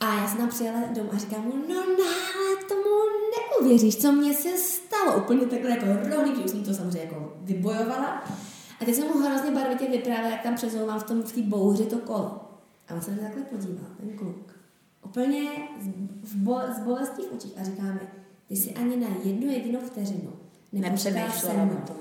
A 0.00 0.14
já 0.14 0.28
jsem 0.28 0.38
tam 0.38 0.48
přijela 0.48 0.80
domů 0.94 1.10
a 1.12 1.18
říkám 1.18 1.44
mu, 1.44 1.52
no, 1.68 1.74
ale 1.76 2.64
tomu 2.68 2.90
neuvěříš, 3.36 3.96
co 3.96 4.12
mě 4.12 4.34
se 4.34 4.48
stalo. 4.58 5.16
Úplně 5.16 5.46
takhle 5.46 5.70
jako 5.70 5.86
rovný, 5.86 6.36
že 6.36 6.42
už 6.42 6.50
jsem 6.50 6.64
to 6.64 6.74
samozřejmě 6.74 7.00
jako 7.00 7.32
vybojovala. 7.40 8.24
A 8.80 8.84
teď 8.84 8.94
jsem 8.94 9.06
mu 9.06 9.18
hrozně 9.18 9.50
barvitě 9.50 9.90
vyprávěla, 9.90 10.30
jak 10.30 10.42
tam 10.42 10.54
přezouvám 10.54 11.00
v 11.00 11.04
tom 11.04 11.22
v 11.22 11.32
té 11.32 11.42
bouři 11.42 11.84
to 11.84 11.98
kolo. 11.98 12.40
A 12.88 12.94
on 12.94 13.00
se 13.00 13.10
mi 13.10 13.16
takhle 13.16 13.42
podíval, 13.42 13.86
ten 14.00 14.18
kluk. 14.18 14.54
Úplně 15.04 15.50
z, 16.22 16.34
bo, 16.34 16.60
z 16.76 16.78
bolestí 16.78 17.22
v 17.22 17.34
očích 17.34 17.52
a 17.60 17.64
říká 17.64 17.82
mi, 17.82 18.00
ty 18.48 18.56
si 18.56 18.74
ani 18.74 18.96
na 18.96 19.08
jednu 19.24 19.52
jedinou 19.52 19.80
vteřinu 19.80 20.32
nepočítáš 20.80 21.40
se 21.40 21.46
Nepřemýšlela 21.46 21.62
o 21.62 21.86
tom. 21.86 21.96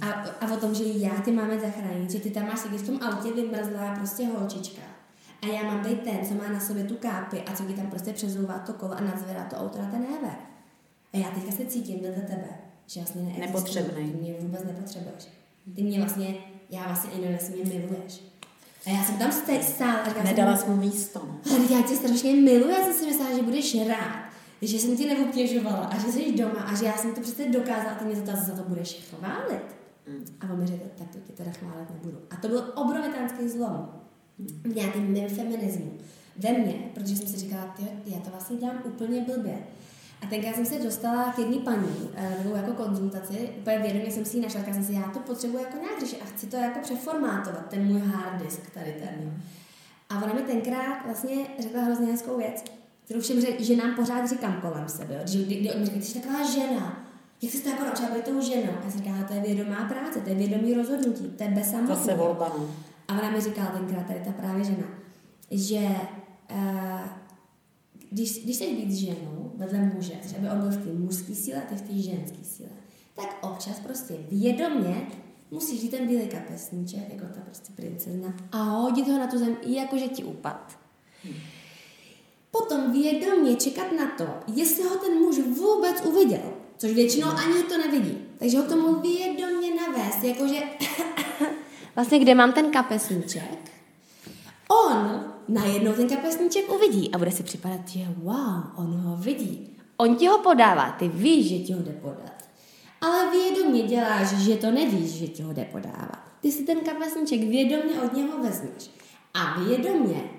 A, 0.00 0.10
a 0.40 0.54
o 0.54 0.56
tom, 0.56 0.74
že 0.74 0.84
já 0.84 1.20
tě 1.24 1.32
máme 1.32 1.60
zachránit, 1.60 2.10
že 2.10 2.20
ty 2.20 2.30
tam 2.30 2.46
máš 2.46 2.58
sedět 2.58 2.80
v 2.80 2.86
tom 2.86 2.98
autě 3.02 3.32
vymrzlá 3.32 3.94
prostě 3.94 4.26
holčička. 4.26 4.82
A 5.42 5.46
já 5.46 5.62
mám 5.62 5.80
být 5.84 6.00
ten, 6.02 6.26
co 6.28 6.34
má 6.34 6.48
na 6.52 6.60
sobě 6.60 6.84
tu 6.84 6.94
kápi 6.96 7.40
a 7.42 7.52
co 7.52 7.64
ti 7.64 7.74
tam 7.74 7.86
prostě 7.86 8.12
přezouvá 8.12 8.58
to 8.58 8.72
kolo 8.72 8.92
a 8.92 9.00
nadzvedá 9.00 9.44
to 9.44 9.56
auto 9.56 9.78
na 9.82 9.90
ten 9.90 10.02
hever. 10.02 10.36
A 11.12 11.16
já 11.16 11.30
teďka 11.30 11.52
se 11.52 11.64
cítím 11.66 12.00
vedle 12.02 12.22
tebe, 12.22 12.48
že 12.86 13.00
vlastně. 13.00 13.36
Nepotřebnej. 13.38 14.04
Ty 14.10 14.16
mě 14.16 14.34
vůbec 14.40 14.64
nepotřebuješ. 14.64 15.28
Ty 15.74 15.82
mě 15.82 15.98
vlastně, 16.00 16.34
já 16.70 16.86
vlastně 16.86 17.10
ani 17.10 17.28
nesmí 17.28 17.62
miluješ. 17.64 18.22
A 18.86 18.90
já 18.90 19.04
jsem 19.04 19.16
tam 19.18 19.30
stej- 19.30 19.62
stála 19.62 19.92
a 19.94 20.08
říkala 20.08 20.24
jsem 20.26 20.36
Nedala 20.36 20.58
mu, 20.68 20.76
místo. 20.76 21.20
ale 21.50 21.72
já 21.74 21.82
tě 21.82 21.96
strašně 21.96 22.34
miluji, 22.34 22.70
já 22.70 22.84
jsem 22.84 22.92
si 22.94 23.06
myslela, 23.06 23.36
že 23.36 23.42
budeš 23.42 23.88
rád, 23.88 24.26
že 24.62 24.78
jsem 24.78 24.96
tě 24.96 25.06
neobtěžovala 25.14 25.76
a 25.86 25.98
že 25.98 26.12
jsi 26.12 26.32
doma 26.32 26.60
a 26.60 26.74
že 26.74 26.84
já 26.84 26.92
jsem 26.96 27.14
to 27.14 27.20
přece 27.20 27.48
dokázala 27.48 27.90
a 27.90 27.94
ty 27.94 28.04
mě 28.04 28.16
za 28.16 28.22
to, 28.32 28.36
za 28.44 28.56
to 28.56 28.62
budeš 28.68 29.06
chválit. 29.10 29.62
A 30.40 30.52
on 30.52 30.58
mi 30.60 30.66
řekl, 30.66 30.84
tak 30.98 31.08
to 31.08 31.18
tě 31.18 31.32
teda 31.32 31.50
chválit 31.50 31.90
nebudu. 31.90 32.18
A 32.30 32.36
to 32.36 32.48
byl 32.48 32.72
obrovitánský 32.74 33.48
zlom 33.48 33.88
v 34.38 34.74
nějakém 34.74 35.12
mém 35.12 35.28
feminismu 35.28 35.92
ve 36.36 36.52
mně, 36.52 36.74
protože 36.94 37.16
jsem 37.16 37.26
si 37.26 37.36
říkala, 37.36 37.74
ty, 37.76 37.82
já 38.06 38.18
to 38.18 38.30
vlastně 38.30 38.56
dělám 38.56 38.82
úplně 38.84 39.20
blbě. 39.20 39.58
A 40.22 40.26
tenkrát 40.26 40.54
jsem 40.54 40.66
se 40.66 40.78
dostala 40.78 41.32
k 41.32 41.38
jedné 41.38 41.56
paní, 41.56 42.10
eh, 42.14 42.36
nebo 42.44 42.56
jako 42.56 42.72
konzultaci, 42.72 43.50
úplně 43.58 43.78
vědomě 43.78 44.10
jsem 44.10 44.24
si 44.24 44.36
ji 44.36 44.42
našla, 44.42 44.62
tak 44.62 44.74
jsem 44.74 44.84
si, 44.84 44.92
já 44.92 45.02
to 45.02 45.18
potřebuji 45.18 45.58
jako 45.58 45.76
nějak 45.76 46.22
a 46.22 46.24
chci 46.24 46.46
to 46.46 46.56
jako 46.56 46.78
přeformátovat, 46.82 47.68
ten 47.70 47.86
můj 47.86 48.00
hard 48.00 48.42
disk 48.42 48.70
tady 48.70 48.92
ten. 48.92 49.14
jo. 49.22 49.30
A 50.10 50.24
ona 50.24 50.34
mi 50.34 50.42
tenkrát 50.42 51.04
vlastně 51.04 51.36
řekla 51.58 51.82
hrozně 51.82 52.06
hezkou 52.06 52.38
věc, 52.38 52.64
kterou 53.04 53.20
všem 53.20 53.40
že, 53.40 53.64
ženám 53.64 53.94
pořád 53.94 54.28
říkám 54.28 54.60
kolem 54.60 54.88
sebe, 54.88 55.14
jo. 55.14 55.20
Že, 55.24 55.44
kdy, 55.44 55.54
kdy 55.54 55.72
on 55.72 55.80
mi 55.80 55.86
říká, 55.86 55.98
ty 55.98 56.04
jsi 56.04 56.20
taková 56.20 56.50
žena, 56.50 57.06
jak 57.42 57.52
jsi 57.52 57.62
to 57.62 57.68
jako 57.68 57.84
naučila 57.84 58.08
být 58.08 58.24
tou 58.24 58.40
ženou? 58.40 58.72
A 58.80 58.84
já 58.84 58.90
jsem 58.90 59.00
říkala, 59.00 59.22
to 59.22 59.34
je 59.34 59.40
vědomá 59.40 59.88
práce, 59.88 60.20
to 60.20 60.28
je 60.28 60.34
vědomý 60.34 60.74
rozhodnutí, 60.74 61.24
to 61.36 61.42
je 61.42 61.50
bez 61.50 61.70
samotného. 61.70 62.24
volba, 62.24 62.52
no. 62.58 62.68
A 63.08 63.12
ona 63.12 63.30
mi 63.30 63.40
říkala 63.40 63.70
tenkrát, 63.70 64.06
tady 64.06 64.20
ta 64.20 64.32
právě 64.32 64.64
žena, 64.64 64.86
že 65.50 65.86
uh, 66.50 67.00
když, 68.10 68.44
když 68.44 68.56
chceš 68.56 68.72
být 68.72 68.92
ženou 68.92 69.52
vedle 69.54 69.78
muže, 69.78 70.14
chceš, 70.14 70.38
aby 70.38 70.50
on 70.50 70.60
byl 70.60 70.70
v 70.70 70.84
té 70.84 70.92
mužské 70.92 71.34
síle 71.34 71.60
ty 71.68 71.74
v 71.74 71.82
té 71.82 71.98
ženské 71.98 72.44
síle, 72.44 72.68
tak 73.14 73.36
občas 73.42 73.80
prostě 73.80 74.14
vědomě 74.30 75.06
musíš 75.50 75.82
jít 75.82 75.88
ten 75.88 76.06
bílý 76.06 76.26
kapesníček, 76.26 77.12
jako 77.12 77.24
ta 77.34 77.40
prostě 77.40 77.72
princezna, 77.72 78.34
a 78.52 78.62
hodit 78.62 79.08
ho 79.08 79.18
na 79.18 79.26
tu 79.26 79.38
zem, 79.38 79.56
jakože 79.66 80.08
ti 80.08 80.24
upad. 80.24 80.78
Potom 82.50 82.92
vědomě 82.92 83.56
čekat 83.56 83.92
na 83.98 84.06
to, 84.18 84.26
jestli 84.54 84.82
ho 84.82 84.96
ten 84.96 85.14
muž 85.18 85.36
vůbec 85.38 86.04
uviděl, 86.04 86.52
což 86.76 86.90
většinou 86.92 87.28
ani 87.28 87.62
to 87.62 87.78
nevidí. 87.78 88.18
Takže 88.38 88.58
ho 88.58 88.64
k 88.64 88.68
tomu 88.68 89.00
vědomě 89.00 89.68
navést, 89.74 90.24
jakože 90.24 90.60
vlastně 91.96 92.18
kde 92.18 92.34
mám 92.34 92.52
ten 92.52 92.70
kapesníček, 92.70 93.72
on 94.68 95.24
najednou 95.48 95.92
ten 95.92 96.08
kapesníček 96.08 96.72
uvidí 96.72 97.10
a 97.12 97.18
bude 97.18 97.30
si 97.30 97.42
připadat, 97.42 97.88
že 97.88 98.00
wow, 98.22 98.62
on 98.76 98.86
ho 98.86 99.16
vidí. 99.16 99.76
On 99.96 100.16
ti 100.16 100.26
ho 100.26 100.38
podává, 100.38 100.90
ty 100.90 101.08
víš, 101.08 101.48
že 101.48 101.58
ti 101.58 101.72
ho 101.72 101.82
jde 101.82 101.92
podat. 101.92 102.44
Ale 103.00 103.30
vědomě 103.30 103.82
děláš, 103.82 104.28
že 104.28 104.56
to 104.56 104.70
nevíš, 104.70 105.10
že 105.10 105.26
ti 105.26 105.42
ho 105.42 105.52
jde 105.52 105.64
podávat. 105.64 106.18
Ty 106.40 106.52
si 106.52 106.62
ten 106.62 106.80
kapesníček 106.80 107.40
vědomě 107.40 108.00
od 108.04 108.12
něho 108.12 108.42
vezmeš 108.42 108.90
a 109.34 109.60
vědomě 109.60 110.30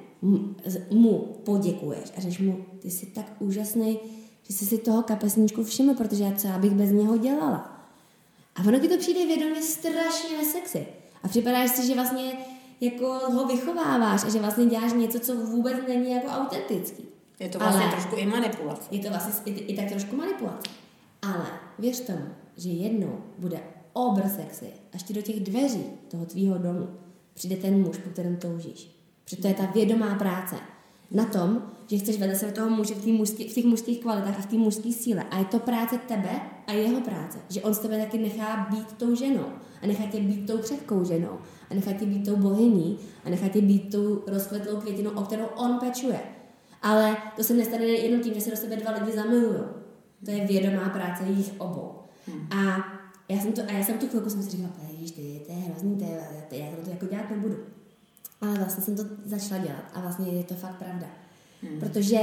mu 0.91 1.17
poděkuješ 1.43 2.11
a 2.17 2.21
řekneš 2.21 2.39
mu, 2.39 2.65
ty 2.79 2.91
jsi 2.91 3.05
tak 3.05 3.25
úžasný, 3.39 3.99
že 4.43 4.53
jsi 4.53 4.65
si 4.65 4.77
toho 4.77 5.03
kapesníčku 5.03 5.63
všiml, 5.63 5.93
protože 5.93 6.23
já 6.23 6.31
co 6.31 6.47
bych 6.47 6.71
bez 6.71 6.91
něho 6.91 7.17
dělala. 7.17 7.89
A 8.55 8.67
ono 8.67 8.79
ti 8.79 8.87
to 8.87 8.97
přijde 8.97 9.25
vědomě 9.25 9.61
strašně 9.61 10.37
nesexy. 10.37 10.87
A 11.23 11.27
připadáš 11.27 11.69
si, 11.69 11.87
že 11.87 11.95
vlastně 11.95 12.31
jako 12.81 13.05
ho 13.07 13.45
vychováváš 13.45 14.23
a 14.23 14.29
že 14.29 14.39
vlastně 14.39 14.65
děláš 14.65 14.93
něco, 14.93 15.19
co 15.19 15.35
vůbec 15.35 15.77
není 15.87 16.11
jako 16.11 16.27
autentický. 16.27 17.03
Je 17.39 17.49
to 17.49 17.59
vlastně 17.59 17.83
Ale 17.83 17.91
trošku 17.91 18.15
i 18.15 18.25
manipulace. 18.25 18.81
Je 18.91 18.99
to 18.99 19.09
vlastně 19.09 19.53
i, 19.53 19.59
i 19.59 19.75
tak 19.75 19.89
trošku 19.89 20.15
manipulace. 20.15 20.69
Ale 21.21 21.45
věř 21.79 21.99
tomu, 21.99 22.25
že 22.57 22.69
jednou 22.69 23.19
bude 23.37 23.59
obr 23.93 24.29
sexy, 24.29 24.67
až 24.93 25.03
ti 25.03 25.13
do 25.13 25.21
těch 25.21 25.39
dveří 25.39 25.83
toho 26.07 26.25
tvýho 26.25 26.57
domu 26.57 26.87
přijde 27.33 27.55
ten 27.55 27.81
muž, 27.81 27.97
po 27.97 28.09
kterém 28.09 28.37
toužíš. 28.37 28.91
Protože 29.23 29.41
to 29.41 29.47
je 29.47 29.53
ta 29.53 29.65
vědomá 29.65 30.15
práce 30.15 30.55
na 31.11 31.25
tom, 31.25 31.61
že 31.87 31.97
chceš 31.97 32.19
vedle 32.19 32.35
sebe 32.35 32.51
toho 32.51 32.69
muže 32.69 32.95
v, 32.95 33.07
mužský, 33.07 33.49
v 33.49 33.53
těch 33.53 33.65
mužských 33.65 33.99
kvalitách 33.99 34.39
a 34.39 34.41
v 34.41 34.45
té 34.45 34.55
mužské 34.55 34.91
síle. 34.91 35.23
A 35.31 35.37
je 35.39 35.45
to 35.45 35.59
práce 35.59 35.97
tebe 35.97 36.41
a 36.67 36.71
jeho 36.71 37.01
práce. 37.01 37.37
Že 37.49 37.61
on 37.61 37.73
z 37.73 37.79
tebe 37.79 37.97
taky 37.97 38.17
nechá 38.17 38.67
být 38.71 38.93
tou 38.93 39.15
ženou. 39.15 39.45
A 39.81 39.87
nechá 39.87 40.03
tě 40.05 40.19
být 40.19 40.45
tou 40.47 40.57
křehkou 40.57 41.03
ženou. 41.03 41.37
A 41.71 41.73
nechá 41.73 41.93
tě 41.93 42.05
být 42.05 42.25
tou 42.25 42.35
bohyní. 42.35 42.99
A 43.25 43.29
nechá 43.29 43.47
tě 43.47 43.61
být 43.61 43.91
tou 43.91 44.23
rozkvetlou 44.27 44.79
květinou, 44.79 45.11
o 45.11 45.21
kterou 45.21 45.45
on 45.45 45.79
pečuje. 45.79 46.19
Ale 46.81 47.17
to 47.35 47.43
se 47.43 47.53
nestane 47.53 47.83
jenom 47.85 48.21
tím, 48.21 48.33
že 48.33 48.41
se 48.41 48.49
do 48.49 48.57
sebe 48.57 48.75
dva 48.75 48.91
lidi 48.91 49.11
zamilují. 49.11 49.59
To 50.25 50.31
je 50.31 50.47
vědomá 50.47 50.89
práce 50.89 51.23
jejich 51.23 51.53
obou. 51.57 51.91
Hmm. 52.27 52.47
A 52.51 52.85
já 53.29 53.39
jsem 53.39 53.53
to, 53.53 53.61
a 53.67 53.71
já 53.71 53.83
jsem 53.83 53.97
tu 53.97 54.07
chvilku 54.07 54.29
jsem 54.29 54.41
si 54.43 54.49
říkala, 54.49 54.69
že 55.03 55.13
to 55.13 55.51
je 55.51 55.57
hrozný, 55.57 55.95
to 55.95 56.03
je, 56.03 56.23
já 56.51 56.75
to 56.83 56.89
jako 56.89 57.05
dělat 57.05 57.29
nebudu. 57.29 57.55
Ale 58.41 58.53
vlastně 58.53 58.83
jsem 58.83 58.95
to 58.95 59.03
začala 59.25 59.61
dělat 59.61 59.83
a 59.93 60.01
vlastně 60.01 60.31
je 60.31 60.43
to 60.43 60.53
fakt 60.53 60.75
pravda. 60.75 61.07
Hmm. 61.63 61.79
Protože 61.79 62.19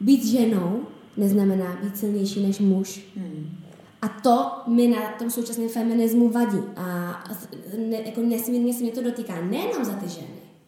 být 0.00 0.24
ženou 0.24 0.80
neznamená 1.16 1.78
být 1.82 1.96
silnější 1.96 2.46
než 2.46 2.58
muž. 2.58 3.00
Hmm. 3.16 3.58
A 4.02 4.08
to 4.08 4.50
mi 4.66 4.88
na 4.88 5.12
tom 5.18 5.30
současném 5.30 5.68
feminismu 5.68 6.28
vadí. 6.28 6.58
A 6.76 6.84
ne, 7.78 7.96
jako 8.06 8.20
nesmírně 8.20 8.74
se 8.74 8.82
mě 8.82 8.92
to 8.92 9.02
dotýká 9.02 9.40
nejenom 9.40 9.84
za 9.84 9.92
ty 9.92 10.08
ženy, 10.08 10.26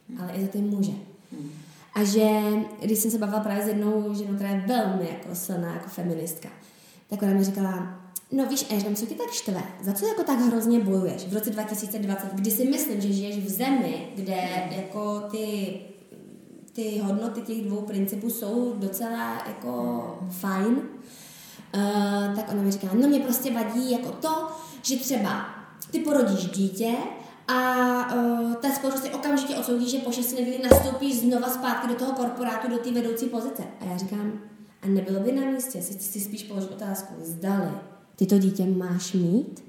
hmm. 0.09 0.21
ale 0.21 0.33
i 0.33 0.43
za 0.43 0.49
ty 0.49 0.59
muže. 0.59 0.93
Hmm. 1.33 1.51
A 1.95 2.05
že, 2.05 2.40
když 2.83 2.99
jsem 2.99 3.11
se 3.11 3.19
bavila 3.19 3.40
právě 3.40 3.64
s 3.64 3.69
jednou 3.69 4.14
ženou, 4.14 4.35
která 4.35 4.51
je 4.51 4.64
velmi 4.66 5.09
jako 5.11 5.35
silná 5.35 5.75
jako 5.75 5.88
feministka, 5.88 6.49
tak 7.09 7.23
ona 7.23 7.33
mi 7.33 7.45
říkala, 7.45 8.00
No 8.33 8.47
víš, 8.47 8.66
Ežem, 8.71 8.97
co 8.97 9.07
ti 9.07 9.14
tak 9.14 9.31
štve? 9.31 9.62
Za 9.83 9.93
co 9.93 10.07
jako 10.07 10.23
tak 10.23 10.40
hrozně 10.40 10.81
bojuješ 10.81 11.27
v 11.27 11.35
roce 11.35 11.51
2020, 11.51 12.35
kdy 12.35 12.51
si 12.51 12.64
myslím, 12.64 13.01
že 13.01 13.12
žiješ 13.12 13.38
v 13.38 13.49
zemi, 13.49 14.09
kde 14.14 14.49
jako 14.71 15.21
ty, 15.21 15.81
ty 16.73 16.99
hodnoty 16.99 17.40
těch 17.40 17.62
dvou 17.62 17.81
principů 17.81 18.31
jsou 18.31 18.75
docela 18.77 19.43
jako 19.47 20.05
fajn, 20.31 20.75
uh, 21.75 22.35
tak 22.37 22.53
ona 22.53 22.62
mi 22.62 22.71
říká, 22.71 22.88
no 22.93 23.09
mě 23.09 23.21
prostě 23.21 23.53
vadí 23.53 23.90
jako 23.90 24.09
to, 24.09 24.49
že 24.83 24.97
třeba 24.97 25.47
ty 25.90 25.99
porodíš 25.99 26.45
dítě 26.45 26.95
a 27.49 28.14
uh, 28.14 28.55
ta 28.55 28.71
společnost 28.71 29.14
okamžitě 29.14 29.57
odsoudí, 29.57 29.90
že 29.90 29.99
po 29.99 30.12
šesti 30.12 30.35
neděli 30.35 30.69
nastoupíš 30.71 31.21
znova 31.21 31.49
zpátky 31.49 31.88
do 31.88 31.95
toho 31.95 32.12
korporátu, 32.12 32.71
do 32.71 32.79
té 32.79 32.90
vedoucí 32.90 33.27
pozice. 33.27 33.62
A 33.81 33.85
já 33.85 33.97
říkám, 33.97 34.33
a 34.83 34.87
nebylo 34.87 35.21
by 35.21 35.33
na 35.33 35.43
místě 35.51 35.83
si, 35.83 35.93
si 35.93 36.21
spíš 36.21 36.43
položit 36.43 36.71
otázku, 36.71 37.14
zdali 37.23 37.71
ty 38.21 38.27
to 38.27 38.39
dítě 38.39 38.67
máš 38.67 39.13
mít, 39.13 39.65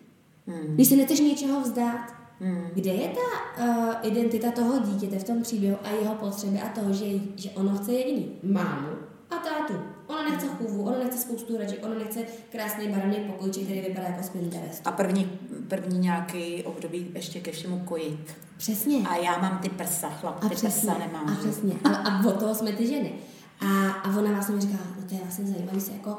hmm. 0.48 0.76
když 0.76 0.88
se 0.88 0.96
nechceš 0.96 1.20
něčeho 1.20 1.62
vzdát. 1.62 2.14
Hmm. 2.40 2.68
Kde 2.74 2.92
je 2.92 3.10
ta 3.10 3.64
uh, 3.66 3.94
identita 4.12 4.52
toho 4.52 4.80
dítěte 4.80 5.20
v 5.20 5.24
tom 5.24 5.42
příběhu 5.42 5.78
a 5.84 5.90
jeho 5.90 6.16
potřeby 6.16 6.60
a 6.60 6.70
toho, 6.70 6.94
že, 6.94 7.06
že 7.36 7.50
ono 7.50 7.78
chce 7.78 7.94
jediný 7.94 8.32
mámu 8.44 8.88
a 9.30 9.36
tátu. 9.36 9.74
Ono 10.08 10.30
nechce 10.30 10.48
chůvu, 10.48 10.84
ono 10.84 10.98
nechce 11.04 11.18
spoustu 11.18 11.58
hraček, 11.58 11.86
ono 11.86 11.96
nechce 11.96 12.20
krásný 12.52 12.88
barevný 12.88 13.16
pokojček, 13.16 13.64
který 13.64 13.82
vypadá 13.82 14.08
jako 14.08 14.24
spinning 14.24 14.54
A 14.86 14.92
první, 14.92 15.40
první 15.68 16.00
nějaký 16.00 16.64
období 16.64 17.12
ještě 17.16 17.40
ke 17.40 17.52
všemu 17.52 17.80
kojit. 17.80 18.36
Přesně. 18.58 19.08
A 19.08 19.16
já 19.16 19.38
mám 19.38 19.60
ty 19.60 19.70
prsa, 19.70 20.10
chlap, 20.10 20.40
ty 20.40 20.56
přesně, 20.56 20.70
prsa 20.70 20.98
nemám. 20.98 21.30
A 21.30 21.36
přesně. 21.36 21.74
A, 21.84 21.90
a 21.90 22.28
od 22.28 22.40
toho 22.40 22.56
jsme 22.56 22.72
ty 22.72 22.88
ženy. 22.88 23.12
A, 23.60 23.92
a 23.92 24.18
ona 24.18 24.32
vlastně 24.32 24.56
mi 24.56 24.62
říká, 24.62 24.78
no 24.98 25.08
to 25.10 25.16
je 25.16 25.22
vlastně 25.22 25.46
zajímavé 25.46 25.80
se 25.80 25.92
jako 25.92 26.18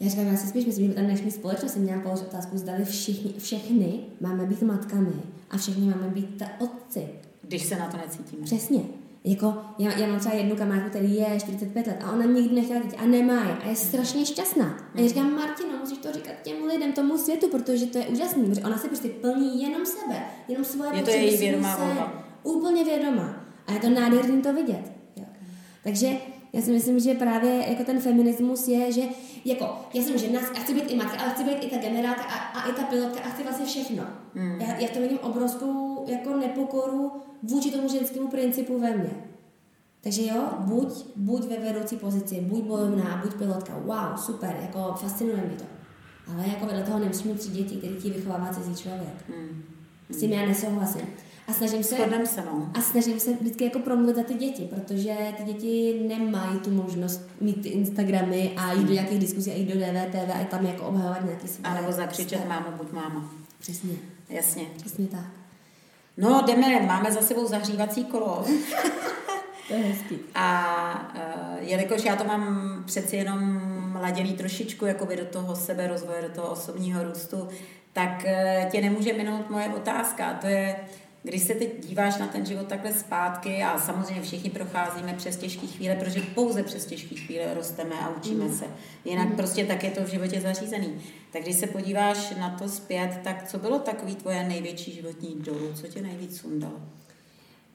já 0.00 0.08
říkám, 0.08 0.26
já 0.26 0.36
si 0.36 0.46
spíš 0.46 0.66
myslím, 0.66 0.88
že 0.88 0.94
ta 0.94 1.00
dnešní 1.00 1.30
společnost 1.30 1.72
si 1.72 1.78
měla 1.78 2.02
položit 2.02 2.22
otázku, 2.22 2.58
zdali 2.58 2.84
všichni, 2.84 3.34
všechny 3.38 4.00
máme 4.20 4.46
být 4.46 4.62
matkami 4.62 5.12
a 5.50 5.56
všichni 5.56 5.88
máme 5.88 6.08
být 6.08 6.38
ta 6.38 6.46
otci. 6.58 7.08
Když 7.42 7.64
se 7.64 7.76
na 7.76 7.88
to 7.88 7.96
necítíme. 7.96 8.44
Přesně. 8.44 8.80
Jako, 9.24 9.54
já, 9.78 9.98
já 9.98 10.06
mám 10.06 10.18
třeba 10.18 10.34
jednu 10.34 10.56
kamarádku, 10.56 10.90
který 10.90 11.14
je 11.14 11.40
45 11.40 11.86
let 11.86 12.02
a 12.04 12.12
ona 12.12 12.24
nikdy 12.24 12.54
nechtěla 12.54 12.80
dítě 12.80 12.96
a 12.96 13.06
nemá 13.06 13.44
je 13.44 13.56
a 13.56 13.68
je 13.68 13.76
strašně 13.76 14.26
šťastná. 14.26 14.78
A 14.94 15.00
já 15.00 15.08
říkám, 15.08 15.34
Martino, 15.34 15.78
musíš 15.80 15.98
to 15.98 16.12
říkat 16.12 16.32
těm 16.42 16.64
lidem, 16.64 16.92
tomu 16.92 17.18
světu, 17.18 17.48
protože 17.48 17.86
to 17.86 17.98
je 17.98 18.06
úžasný, 18.06 18.44
protože 18.44 18.60
ona 18.60 18.78
se 18.78 18.88
prostě 18.88 19.08
plní 19.08 19.62
jenom 19.62 19.86
sebe, 19.86 20.22
jenom 20.48 20.64
svoje 20.64 20.96
Je 20.96 21.02
to 21.02 21.10
její 21.10 21.36
vědomá 21.36 21.76
volba. 21.76 22.24
Úplně 22.42 22.84
vědomá. 22.84 23.44
A 23.66 23.72
je 23.72 23.78
to 23.78 23.90
nádherný 23.90 24.42
to 24.42 24.52
vidět. 24.52 24.92
Jo. 25.16 25.24
Takže 25.84 26.08
já 26.52 26.62
si 26.62 26.72
myslím, 26.72 27.00
že 27.00 27.14
právě 27.14 27.64
jako 27.68 27.84
ten 27.84 28.00
feminismus 28.00 28.68
je, 28.68 28.92
že 28.92 29.02
jako, 29.44 29.64
já 29.94 30.02
jsem 30.02 30.18
žena, 30.18 30.40
a 30.40 30.60
chci 30.60 30.74
být 30.74 30.90
i 30.90 30.96
matka, 30.96 31.22
ale 31.22 31.30
chci 31.30 31.44
být 31.44 31.64
i 31.64 31.70
ta 31.70 31.76
generálka 31.76 32.22
a, 32.22 32.58
a 32.58 32.68
i 32.68 32.72
ta 32.72 32.82
pilotka 32.82 33.20
a 33.20 33.28
chci 33.28 33.42
vlastně 33.42 33.66
všechno. 33.66 34.04
Mm. 34.34 34.60
Já, 34.60 34.76
já 34.76 34.88
to 34.88 35.00
vidím 35.00 35.18
obrovskou 35.18 36.04
jako 36.08 36.36
nepokoru 36.36 37.12
vůči 37.42 37.70
tomu 37.70 37.88
ženskému 37.88 38.28
principu 38.28 38.80
ve 38.80 38.96
mně. 38.96 39.10
Takže 40.00 40.26
jo, 40.26 40.48
buď, 40.58 40.88
buď 41.16 41.44
ve 41.48 41.58
vedoucí 41.58 41.96
pozici, 41.96 42.40
buď 42.40 42.64
bojovná, 42.64 43.20
buď 43.24 43.34
pilotka, 43.34 43.78
wow, 43.78 44.16
super, 44.16 44.56
jako 44.62 44.94
fascinuje 44.94 45.36
mě 45.36 45.56
to. 45.56 45.64
Ale 46.32 46.48
jako 46.48 46.66
vedle 46.66 46.82
toho 46.82 46.98
nemusíš 46.98 47.24
mít 47.24 47.38
tři 47.38 47.50
děti, 47.50 47.76
které 47.76 47.94
ti 47.94 48.10
vychovává 48.10 48.52
cizí 48.52 48.74
člověk. 48.74 49.28
Mm. 49.28 49.62
S 50.08 50.20
tím 50.20 50.32
já 50.32 50.46
nesouhlasím. 50.46 51.06
A 51.50 51.52
snažím 51.52 51.82
se, 51.82 51.96
se 52.26 52.42
no. 52.44 52.70
a 52.74 52.80
snažím 52.80 53.20
se 53.20 53.32
vždycky 53.32 53.64
jako 53.64 53.78
promluvit 53.78 54.16
za 54.16 54.22
ty 54.22 54.34
děti, 54.34 54.62
protože 54.62 55.16
ty 55.36 55.42
děti 55.44 56.00
nemají 56.08 56.58
tu 56.58 56.70
možnost 56.70 57.20
mít 57.40 57.62
ty 57.62 57.68
Instagramy 57.68 58.52
a 58.56 58.72
jít 58.72 58.86
do 58.86 58.92
nějakých 58.92 59.18
diskuzí 59.18 59.50
a 59.50 59.54
jít 59.54 59.66
do 59.66 59.74
DVTV 59.74 60.30
a 60.40 60.44
tam 60.44 60.66
jako 60.66 60.82
obhajovat 60.82 61.24
nějaký 61.24 61.48
své. 61.48 61.68
A 61.68 61.74
nebo 61.74 61.92
zakřičet 61.92 62.48
máma, 62.48 62.70
buď 62.70 62.92
máma. 62.92 63.30
Přesně. 63.58 63.94
Jasně. 64.28 64.64
Přesně 64.76 65.06
tak. 65.06 65.26
No, 66.16 66.42
jdeme, 66.46 66.80
máme 66.86 67.12
za 67.12 67.20
sebou 67.20 67.46
zahřívací 67.46 68.04
kolo. 68.04 68.44
to 69.68 69.74
je 69.74 69.80
hezký. 69.80 70.18
A 70.34 71.12
uh, 71.14 71.68
jelikož 71.68 72.04
já 72.04 72.16
to 72.16 72.24
mám 72.24 72.84
přeci 72.86 73.16
jenom 73.16 73.60
laděný 74.00 74.32
trošičku 74.32 74.86
jakoby 74.86 75.16
do 75.16 75.24
toho 75.24 75.56
sebe 75.56 75.88
rozvoje, 75.88 76.22
do 76.22 76.28
toho 76.28 76.50
osobního 76.50 77.04
růstu, 77.04 77.48
tak 77.92 78.24
uh, 78.24 78.70
tě 78.70 78.80
nemůže 78.80 79.12
minout 79.12 79.50
moje 79.50 79.68
otázka. 79.68 80.38
To 80.40 80.46
je, 80.46 80.76
když 81.22 81.42
se 81.42 81.54
teď 81.54 81.86
díváš 81.86 82.18
na 82.18 82.26
ten 82.26 82.46
život 82.46 82.66
takhle 82.66 82.92
zpátky 82.92 83.62
a 83.62 83.78
samozřejmě 83.78 84.22
všichni 84.22 84.50
procházíme 84.50 85.14
přes 85.14 85.36
těžké 85.36 85.66
chvíle, 85.66 85.96
protože 85.96 86.20
pouze 86.34 86.62
přes 86.62 86.86
těžké 86.86 87.14
chvíle 87.14 87.54
rosteme 87.54 87.94
a 87.94 88.16
učíme 88.16 88.44
mm. 88.44 88.54
se. 88.54 88.64
Jinak 89.04 89.28
mm. 89.28 89.36
prostě 89.36 89.64
tak 89.64 89.84
je 89.84 89.90
to 89.90 90.04
v 90.04 90.10
životě 90.10 90.40
zařízený. 90.40 91.00
Tak 91.32 91.42
když 91.42 91.56
se 91.56 91.66
podíváš 91.66 92.34
na 92.38 92.50
to 92.58 92.68
zpět, 92.68 93.20
tak 93.24 93.48
co 93.48 93.58
bylo 93.58 93.78
takový 93.78 94.14
tvoje 94.14 94.48
největší 94.48 94.92
životní 94.92 95.36
dolů? 95.38 95.72
Co 95.74 95.86
tě 95.86 96.02
nejvíc 96.02 96.40
sundalo? 96.40 96.74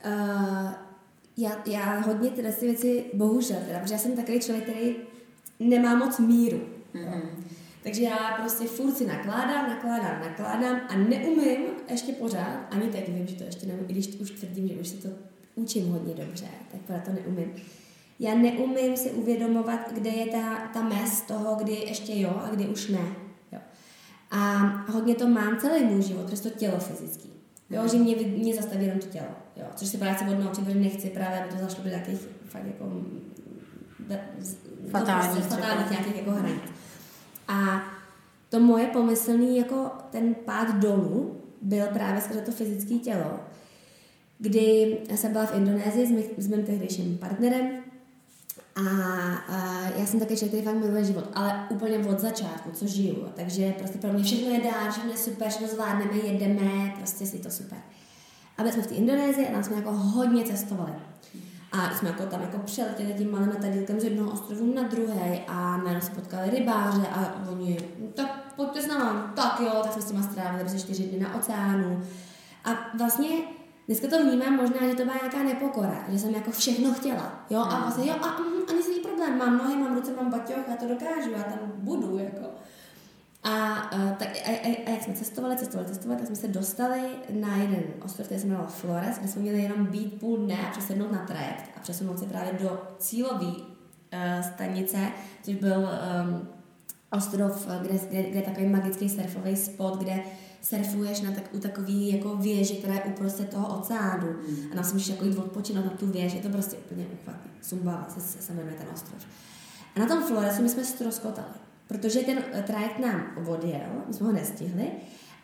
Uh, 0.06 0.72
já, 1.38 1.62
já 1.66 2.00
hodně 2.00 2.30
tyhle 2.30 2.52
věci, 2.62 3.06
bohužel, 3.14 3.58
teda, 3.68 3.80
protože 3.80 3.94
já 3.94 4.00
jsem 4.00 4.16
takový 4.16 4.40
člověk, 4.40 4.64
který 4.64 4.96
nemá 5.60 5.96
moc 5.96 6.20
míru. 6.20 6.62
Mm. 6.94 7.46
Takže 7.86 8.04
já 8.04 8.38
prostě 8.42 8.68
furt 8.68 8.98
si 8.98 9.06
nakládám, 9.06 9.70
nakládám, 9.70 10.22
nakládám 10.22 10.82
a 10.90 10.96
neumím 10.98 11.66
ještě 11.90 12.12
pořád, 12.12 12.68
ani 12.72 12.88
teď 12.88 13.10
vím, 13.10 13.28
že 13.28 13.36
to 13.36 13.44
ještě 13.44 13.66
neumím, 13.66 13.86
i 13.88 13.94
když 13.94 14.08
už 14.08 14.32
tvrdím, 14.32 14.68
že 14.68 14.74
už 14.74 14.88
se 14.88 14.98
to 14.98 15.10
učím 15.56 15.92
hodně 15.92 16.14
dobře, 16.14 16.46
tak 16.72 16.82
pořád 16.82 17.04
to 17.04 17.12
neumím. 17.12 17.54
Já 18.20 18.36
neumím 18.36 18.98
si 18.98 19.12
uvědomovat, 19.12 19.94
kde 19.94 20.10
je 20.10 20.26
ta, 20.26 20.68
ta 20.74 20.82
mez 20.82 21.22
toho, 21.22 21.56
kdy 21.56 21.74
ještě 21.74 22.20
jo 22.20 22.42
a 22.44 22.50
kdy 22.56 22.68
už 22.68 22.88
ne. 22.88 23.06
Jo. 23.52 23.60
A 24.32 24.58
hodně 24.92 25.16
to 25.16 25.28
mám 25.28 25.58
celý 25.58 25.84
můj 25.84 26.02
život, 26.02 26.26
přes 26.26 26.42
to 26.42 26.50
tělo 26.50 26.80
fyzický. 26.80 27.30
Jo, 27.70 27.82
mm. 27.82 27.90
že 27.90 27.98
mě, 27.98 28.16
mě 28.16 28.56
zastaví 28.56 28.86
jenom 28.86 29.00
to 29.00 29.08
tělo. 29.08 29.28
Jo, 29.56 29.66
což 29.76 29.88
si 29.88 29.98
právě 29.98 30.20
se 30.20 30.36
odnaučím, 30.36 30.66
protože 30.66 30.80
nechci 30.80 31.10
právě, 31.10 31.40
aby 31.40 31.54
to 31.54 31.58
zašlo 31.58 31.84
do 31.84 31.90
nějakých 31.90 32.20
fakt 32.46 32.66
jako 32.66 32.92
fatálních, 34.92 35.44
no, 35.44 35.50
fatálních 35.50 35.92
nějakých 35.92 36.16
jako 36.16 36.32
hranic. 36.32 36.62
A 37.48 37.84
to 38.50 38.60
moje 38.60 38.88
pomyslný 38.88 39.58
jako 39.58 39.92
ten 40.12 40.34
pád 40.34 40.76
dolů 40.76 41.42
byl 41.62 41.86
právě 41.94 42.22
skrze 42.22 42.42
to 42.42 42.52
fyzické 42.52 42.96
tělo, 42.96 43.40
kdy 44.40 44.98
jsem 45.16 45.32
byla 45.32 45.46
v 45.46 45.56
Indonésii 45.56 46.08
s, 46.08 46.12
mý, 46.12 46.24
s 46.38 46.48
mým 46.48 46.66
tehdejším 46.66 47.18
partnerem 47.18 47.70
a, 48.76 48.82
a 49.36 49.90
já 49.98 50.06
jsem 50.06 50.20
také 50.20 50.38
člověk, 50.38 50.52
který 50.52 50.64
fakt 50.64 50.84
miluje 50.84 51.04
život, 51.04 51.30
ale 51.34 51.68
úplně 51.70 51.98
od 51.98 52.20
začátku, 52.20 52.72
co 52.72 52.88
žiju. 52.88 53.28
Takže 53.36 53.72
prostě 53.72 53.98
pro 53.98 54.14
mě 54.14 54.24
všechno 54.24 54.54
je 54.54 54.62
dál, 54.62 54.92
všechno 54.92 55.12
je 55.12 55.18
super, 55.18 55.50
všechno 55.50 55.68
zvládneme, 55.68 56.18
jedeme, 56.18 56.94
prostě 56.98 57.26
si 57.26 57.40
to 57.40 57.50
super. 57.50 57.78
A 58.58 58.62
byli 58.62 58.74
jsme 58.74 58.84
v 58.84 58.88
té 58.88 58.96
Indonésii 58.96 59.48
a 59.48 59.52
tam 59.52 59.64
jsme 59.64 59.76
jako 59.76 59.92
hodně 59.92 60.44
cestovali. 60.44 60.94
A 61.72 61.96
jsme 61.96 62.10
jako 62.10 62.24
tam 62.24 62.42
jako 62.42 62.58
přeletěli 62.58 63.14
tím 63.14 63.32
malým 63.32 63.50
letadílkem 63.50 64.00
z 64.00 64.04
jednoho 64.04 64.32
ostrovu 64.32 64.74
na 64.74 64.84
druhý 64.84 65.42
a 65.48 65.78
najednou 65.78 66.02
se 66.02 66.12
potkali 66.12 66.50
rybáře 66.50 67.08
a 67.12 67.50
oni, 67.52 67.78
no 68.00 68.08
tak 68.14 68.54
pojďte 68.56 68.82
s 68.82 68.88
náma, 68.88 69.34
tak 69.36 69.60
jo, 69.60 69.80
tak 69.84 69.94
jsme 69.94 70.02
s 70.02 70.06
těma 70.06 70.24
strávili 70.24 70.64
prostě 70.64 70.80
čtyři 70.80 71.04
dny 71.04 71.20
na 71.20 71.36
oceánu. 71.36 72.04
A 72.66 72.70
vlastně 72.98 73.30
Dneska 73.88 74.08
to 74.08 74.24
vnímám 74.24 74.56
možná, 74.56 74.88
že 74.88 74.96
to 74.96 75.04
byla 75.04 75.16
nějaká 75.22 75.44
nepokora, 75.44 76.06
že 76.10 76.20
jsem 76.20 76.36
jako 76.36 76.52
všechno 76.52 76.94
chtěla. 76.94 77.46
Jo, 77.50 77.60
a 77.60 77.70
hmm. 77.70 77.82
vlastně 77.82 78.08
jo, 78.08 78.16
a 78.22 78.42
mm, 78.42 78.62
ani 78.70 78.84
se 78.84 78.92
problém, 79.04 79.38
mám 79.38 79.58
nohy, 79.58 79.76
mám 79.76 79.96
ruce, 79.96 80.12
mám 80.16 80.32
baťoch, 80.32 80.68
já 80.70 80.76
to 80.76 80.88
dokážu, 80.88 81.32
já 81.32 81.44
tam 81.44 81.60
budu, 81.76 82.18
jako. 82.18 82.55
A, 83.46 83.74
a, 83.74 84.16
tak, 84.20 84.28
a, 84.28 84.50
a, 84.50 84.84
a, 84.86 84.90
jak 84.90 85.04
jsme 85.04 85.14
cestovali, 85.14 85.58
cestovali, 85.58 85.90
cestovali, 85.90 86.20
tak 86.20 86.28
jsme 86.28 86.36
se 86.36 86.48
dostali 86.48 87.02
na 87.30 87.56
jeden 87.56 87.84
ostrov, 88.06 88.26
který 88.26 88.42
se 88.42 88.48
jmenoval 88.48 88.68
Flores, 88.70 89.18
kde 89.18 89.28
jsme 89.28 89.42
měli 89.42 89.62
jenom 89.62 89.86
být 89.86 90.20
půl 90.20 90.38
dne 90.38 90.68
a 90.68 90.72
přesednout 90.72 91.12
na 91.12 91.26
trajekt 91.26 91.70
a 91.78 91.80
přesunout 91.80 92.20
se 92.20 92.26
právě 92.26 92.54
do 92.62 92.82
cílové 93.00 93.46
uh, 93.46 94.52
stanice, 94.54 94.98
což 95.44 95.56
byl 95.56 95.80
um, 95.80 96.48
ostrov, 97.12 97.68
kde, 97.82 98.00
kde, 98.10 98.24
kde 98.24 98.40
je 98.40 98.46
takový 98.46 98.66
magický 98.66 99.10
surfový 99.10 99.56
spot, 99.56 100.00
kde 100.00 100.24
surfuješ 100.62 101.22
na 101.22 101.32
tak, 101.32 101.44
u 101.54 101.60
takový 101.60 102.16
jako 102.18 102.36
věži, 102.36 102.76
která 102.76 102.94
je 102.94 103.04
uprostřed 103.04 103.50
toho 103.50 103.80
oceánu 103.80 104.28
mm. 104.28 104.72
a 104.72 104.76
nás 104.76 104.94
můžeš 104.94 105.08
jako 105.08 105.26
jít 105.26 105.38
odpočinout 105.38 105.86
na 105.86 105.92
tu 105.92 106.08
věž, 106.08 106.34
je 106.34 106.42
to 106.42 106.50
prostě 106.50 106.78
úplně 106.78 107.06
uchvatné. 107.14 107.52
Sumbava 107.62 108.08
se, 108.10 108.42
se 108.42 108.54
jmenuje 108.54 108.76
ten 108.76 108.88
ostrov. 108.94 109.26
A 109.96 110.00
na 110.00 110.06
tom 110.06 110.24
Floresu 110.24 110.62
my 110.62 110.70
jsme 110.70 110.86
stroskotali, 110.86 111.48
protože 111.88 112.20
ten 112.20 112.44
trajekt 112.64 113.00
nám 113.00 113.48
odjel, 113.48 114.04
my 114.08 114.14
jsme 114.14 114.28
ho 114.28 114.34
nestihli 114.34 114.92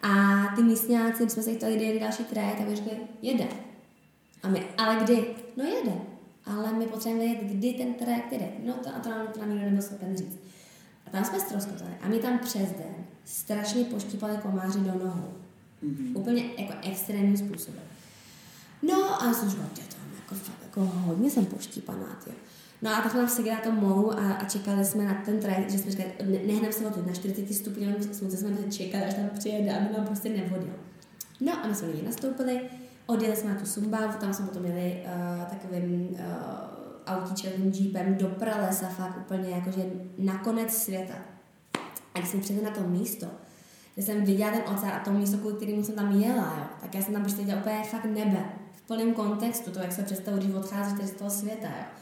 a 0.02 0.44
ty 0.56 0.64
místňáci, 0.64 1.24
když 1.24 1.34
jsme 1.34 1.44
se 1.44 1.54
chtěli 1.54 1.84
jít 1.84 2.00
další 2.00 2.24
trajekt, 2.24 2.58
tak 2.58 2.76
řekli, 2.76 2.92
jede. 3.22 3.48
A 4.44 4.48
my, 4.48 4.64
ale 4.78 5.04
kdy? 5.04 5.26
No 5.58 5.64
jede. 5.64 5.94
Ale 6.46 6.74
my 6.74 6.86
potřebujeme 6.86 7.34
vědět, 7.34 7.58
kdy 7.58 7.74
ten 7.74 7.94
trajekt 7.94 8.32
jede. 8.32 8.48
No 8.66 8.74
to, 8.74 8.90
a 8.96 9.00
to 9.00 9.10
nám, 9.10 9.28
to 9.28 9.40
nám 9.40 9.50
nikdo 9.50 9.66
nebyl 9.66 9.82
schopen 9.82 10.18
říct. 10.18 10.40
A 11.08 11.10
tam 11.10 11.26
jsme 11.26 11.40
stroskotali. 11.40 11.92
A 12.02 12.08
my 12.08 12.20
tam 12.20 12.40
přes 12.40 12.70
den 12.72 12.96
strašně 13.26 13.84
poštípali 13.84 14.38
komáři 14.38 14.80
do 14.80 15.06
nohou. 15.06 15.34
Mm-hmm. 15.84 16.18
Úplně 16.18 16.44
jako 16.58 16.74
extrémním 16.82 17.38
způsobem. 17.38 17.84
No 18.82 19.22
a 19.22 19.26
já 19.26 19.34
jsem 19.34 19.50
říkala, 19.50 19.70
to 19.76 19.82
jako, 20.16 20.36
fakt, 20.36 20.58
jako 20.64 20.82
hodně 20.82 21.32
jsem 21.32 21.46
poštípaná, 21.46 22.20
tě. 22.26 22.32
No 22.82 22.92
a 22.92 23.10
jsme 23.10 23.28
seděli 23.28 23.56
na 23.56 23.62
tom 23.62 23.76
mohu 23.76 24.14
a, 24.14 24.34
a, 24.34 24.46
čekali 24.46 24.86
jsme 24.86 25.06
na 25.06 25.22
ten 25.26 25.40
trajekt, 25.40 25.72
že 25.72 25.78
jsme 25.78 25.92
říkali, 25.92 26.10
ne, 26.26 26.40
nehneme 26.48 26.74
se 26.74 26.88
odtud 26.88 27.08
na 27.08 27.14
40 27.14 27.54
stupňovém 27.54 28.04
slunce, 28.14 28.38
jsme 28.38 28.72
čekali, 28.72 29.04
až 29.04 29.14
tam 29.14 29.30
přijede, 29.40 29.78
aby 29.78 29.98
nám 29.98 30.06
prostě 30.06 30.30
nevodil. 30.30 30.74
No 31.42 31.54
a 31.64 31.68
my 31.68 31.76
jsme 31.76 31.88
lidi 31.88 32.06
nastoupili, 32.06 32.62
odjeli 33.06 33.36
jsme 33.36 33.54
na 33.54 33.60
tu 33.60 33.66
Sumbavu, 33.66 34.14
tam 34.20 34.34
jsme 34.34 34.46
potom 34.46 34.62
měli 34.62 35.04
uh, 35.06 35.46
takovým 35.46 36.10
uh, 36.10 36.18
autíčem, 37.06 37.52
jeepem 37.74 38.16
do 38.18 38.28
pralesa, 38.28 38.88
fakt 38.88 39.18
úplně 39.18 39.50
jakože 39.50 39.86
na 40.18 40.38
konec 40.38 40.74
světa. 40.74 41.14
A 42.14 42.20
když 42.20 42.30
jsem 42.30 42.40
přijela 42.40 42.70
na 42.70 42.76
to 42.76 42.88
místo, 42.88 43.28
kde 43.96 44.04
jsem 44.04 44.26
viděla 44.26 44.52
ten 44.52 44.62
oceán 44.62 44.94
a 44.94 45.00
to 45.00 45.12
místo, 45.12 45.38
kvůli 45.38 45.56
kterému 45.56 45.84
jsem 45.84 45.96
tam 45.96 46.12
jela, 46.12 46.56
jo, 46.58 46.66
tak 46.82 46.96
já 46.96 47.02
jsem 47.02 47.14
tam 47.14 47.24
prostě 47.24 47.42
viděla 47.42 47.60
úplně 47.60 47.84
fakt 47.84 48.06
nebe. 48.06 48.46
V 48.74 48.82
plném 48.82 49.14
kontextu, 49.14 49.72
to, 49.72 49.80
jak 49.80 49.92
se 49.92 50.04
představuji, 50.04 50.44
když 50.44 50.56
odcházíš 50.56 51.10
z 51.10 51.12
toho 51.12 51.30
světa. 51.30 51.68
Jo. 51.68 52.01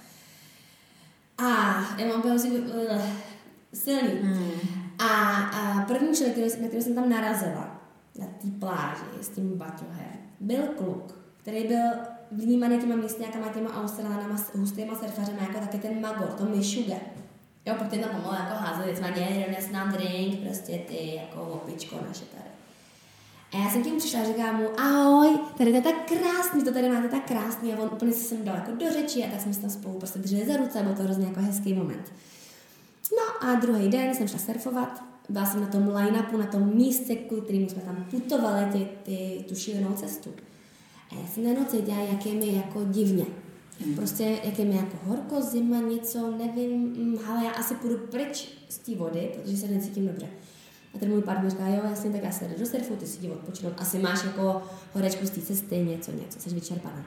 A 1.39 1.81
já 1.97 2.07
mám 2.07 2.19
úplně 2.19 2.33
uh, 2.33 3.01
silný. 3.73 4.11
Hmm. 4.21 4.51
A, 4.99 5.33
a 5.43 5.85
první 5.85 6.15
člověk, 6.15 6.33
který, 6.33 6.61
na 6.61 6.67
který 6.67 6.83
jsem 6.83 6.95
tam 6.95 7.09
narazila, 7.09 7.81
na 8.19 8.25
té 8.25 8.47
pláži 8.59 9.03
s 9.21 9.29
tím 9.29 9.57
baťohem, 9.57 10.17
byl 10.39 10.63
kluk, 10.77 11.15
který 11.37 11.67
byl 11.67 11.89
vnímaný 12.31 12.77
těma 12.79 12.95
místňákama, 12.95 13.47
těma 13.47 13.81
australanama, 13.81 14.35
hustýma 14.55 14.95
surfařema, 14.95 15.41
jako 15.41 15.59
taky 15.59 15.77
ten 15.77 16.01
magor, 16.01 16.27
to 16.27 16.45
myšuge. 16.45 16.97
Jo, 17.65 17.75
protože 17.79 18.01
tam 18.01 18.09
pomalu 18.09 18.35
jako 18.35 18.55
házeli, 18.55 18.95
jsme 18.95 19.11
dělali, 19.11 19.45
dones 19.47 19.71
nám 19.71 19.91
drink, 19.91 20.39
prostě 20.39 20.77
ty 20.77 21.15
jako 21.15 21.41
opičko 21.41 21.95
naše 22.07 22.25
tady. 22.25 22.48
A 23.53 23.57
já 23.57 23.69
jsem 23.69 23.83
tím 23.83 23.97
přišla 23.97 24.19
a 24.21 24.25
říkám 24.25 24.57
mu, 24.57 24.79
ahoj, 24.79 25.39
tady 25.57 25.69
to 25.71 25.75
je 25.75 25.81
tak 25.81 25.95
krásný, 26.05 26.63
to 26.63 26.73
tady 26.73 26.89
máte 26.89 27.07
tak 27.07 27.27
krásný 27.27 27.73
a 27.73 27.79
on 27.79 27.89
úplně 27.93 28.13
se 28.13 28.23
sem 28.23 28.43
dal 28.43 28.55
jako 28.55 28.71
do 28.71 28.91
řeči 28.91 29.23
a 29.23 29.31
tak 29.31 29.41
jsme 29.41 29.53
se 29.53 29.61
tam 29.61 29.69
spolu 29.69 29.99
prostě 29.99 30.19
drželi 30.19 30.45
za 30.45 30.57
ruce, 30.57 30.83
byl 30.83 30.93
to 30.93 31.03
hrozně 31.03 31.25
jako 31.25 31.39
hezký 31.39 31.73
moment. 31.73 32.13
No 33.11 33.49
a 33.49 33.55
druhý 33.55 33.89
den 33.89 34.15
jsem 34.15 34.27
šla 34.27 34.39
surfovat, 34.39 35.03
byla 35.29 35.45
jsem 35.45 35.61
na 35.61 35.67
tom 35.67 35.87
line-upu, 35.95 36.37
na 36.37 36.45
tom 36.45 36.75
místě, 36.75 37.15
kvůli 37.15 37.41
kterým 37.41 37.69
jsme 37.69 37.81
tam 37.81 38.05
putovali 38.11 38.65
ty, 38.71 38.87
ty, 39.03 39.45
tu 39.49 39.55
šílenou 39.55 39.93
cestu. 39.93 40.33
A 41.11 41.15
já 41.15 41.27
jsem 41.27 41.43
najednou 41.43 41.65
cítila, 41.65 41.97
jak 41.97 42.25
je 42.25 42.33
mi 42.33 42.55
jako 42.55 42.85
divně. 42.85 43.25
Mm. 43.85 43.95
Prostě, 43.95 44.39
jak 44.43 44.59
je 44.59 44.65
mi 44.65 44.75
jako 44.75 44.97
horko, 45.03 45.41
zima, 45.41 45.79
něco, 45.79 46.31
nevím, 46.37 46.81
mm, 46.81 47.19
ale 47.29 47.45
já 47.45 47.51
asi 47.51 47.75
půjdu 47.75 47.97
pryč 47.97 48.49
z 48.69 48.77
té 48.77 48.95
vody, 48.95 49.31
protože 49.35 49.57
se 49.57 49.67
necítím 49.67 50.07
dobře. 50.07 50.27
A 50.95 50.97
ten 50.97 51.09
můj 51.09 51.21
partner 51.21 51.51
říká, 51.51 51.67
jo, 51.67 51.81
jasně, 51.89 52.11
tak 52.11 52.23
já 52.23 52.31
se 52.31 52.47
jdu 52.47 52.59
do 52.59 52.65
surfu, 52.65 52.95
ty 52.95 53.07
si 53.07 53.17
jdi 53.17 53.29
odpočinout. 53.29 53.73
Asi 53.77 53.99
máš 53.99 54.23
jako 54.23 54.61
horečku 54.93 55.25
z 55.25 55.29
té 55.29 55.41
cesty, 55.41 55.77
něco, 55.77 56.11
něco, 56.11 56.39
jsi 56.39 56.49
vyčerpaná. 56.49 57.05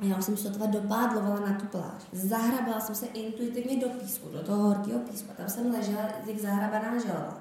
A 0.00 0.04
já 0.04 0.18
už 0.18 0.24
jsem 0.24 0.36
sotva 0.36 0.66
dopádlovala 0.66 1.40
na 1.40 1.58
tu 1.60 1.66
pláž. 1.66 2.02
Zahrabala 2.12 2.80
jsem 2.80 2.94
se 2.94 3.06
intuitivně 3.06 3.80
do 3.80 3.88
písku, 3.88 4.28
do 4.28 4.42
toho 4.42 4.62
horkého 4.62 4.98
písku. 4.98 5.30
A 5.30 5.34
tam 5.34 5.48
jsem 5.48 5.72
ležela 5.72 6.02
jak 6.26 6.38
zahrabaná 6.38 6.98
želva. 6.98 7.38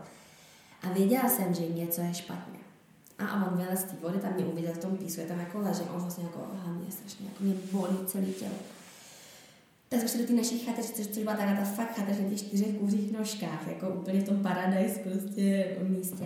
A 0.84 0.94
věděla 0.94 1.30
jsem, 1.30 1.54
že 1.54 1.68
něco 1.68 2.02
je 2.02 2.14
špatně. 2.14 2.60
A, 3.20 3.46
on 3.46 3.58
vylez 3.58 3.80
z 3.80 3.84
té 3.84 3.96
vody, 4.02 4.20
tam 4.20 4.34
mě 4.34 4.46
uviděl 4.46 4.74
v 4.74 4.78
tom 4.78 4.98
písku, 4.98 5.22
je 5.22 5.28
tam 5.28 5.40
jako 5.40 5.60
ležel, 5.60 5.86
on 5.96 6.02
vlastně 6.02 6.24
jako, 6.24 6.48
aha, 6.54 6.74
mě 6.74 6.92
strašně, 6.92 7.26
jako 7.26 7.44
mě 7.44 7.54
bolí 7.72 7.98
celý 8.06 8.34
tělo. 8.34 8.56
Tak 9.89 9.99
jsme 9.99 10.10
šli 10.10 10.19
do 10.19 10.28
té 10.28 10.34
naší 10.34 10.60
chaty, 10.60 10.84
což, 10.84 11.23
byla 11.23 11.36
taková 11.36 11.56
ta 11.56 11.63
fakt 11.63 11.95
chata, 11.95 12.12
že 12.12 12.23
na 12.23 12.30
těch 12.30 12.39
čtyřech 12.39 12.78
kůřích 12.78 13.12
nožkách, 13.12 13.67
jako 13.67 13.89
úplně 13.89 14.21
v 14.21 14.25
tom 14.25 14.43
paradise 14.43 14.99
prostě 14.99 15.67
místě. 15.88 16.25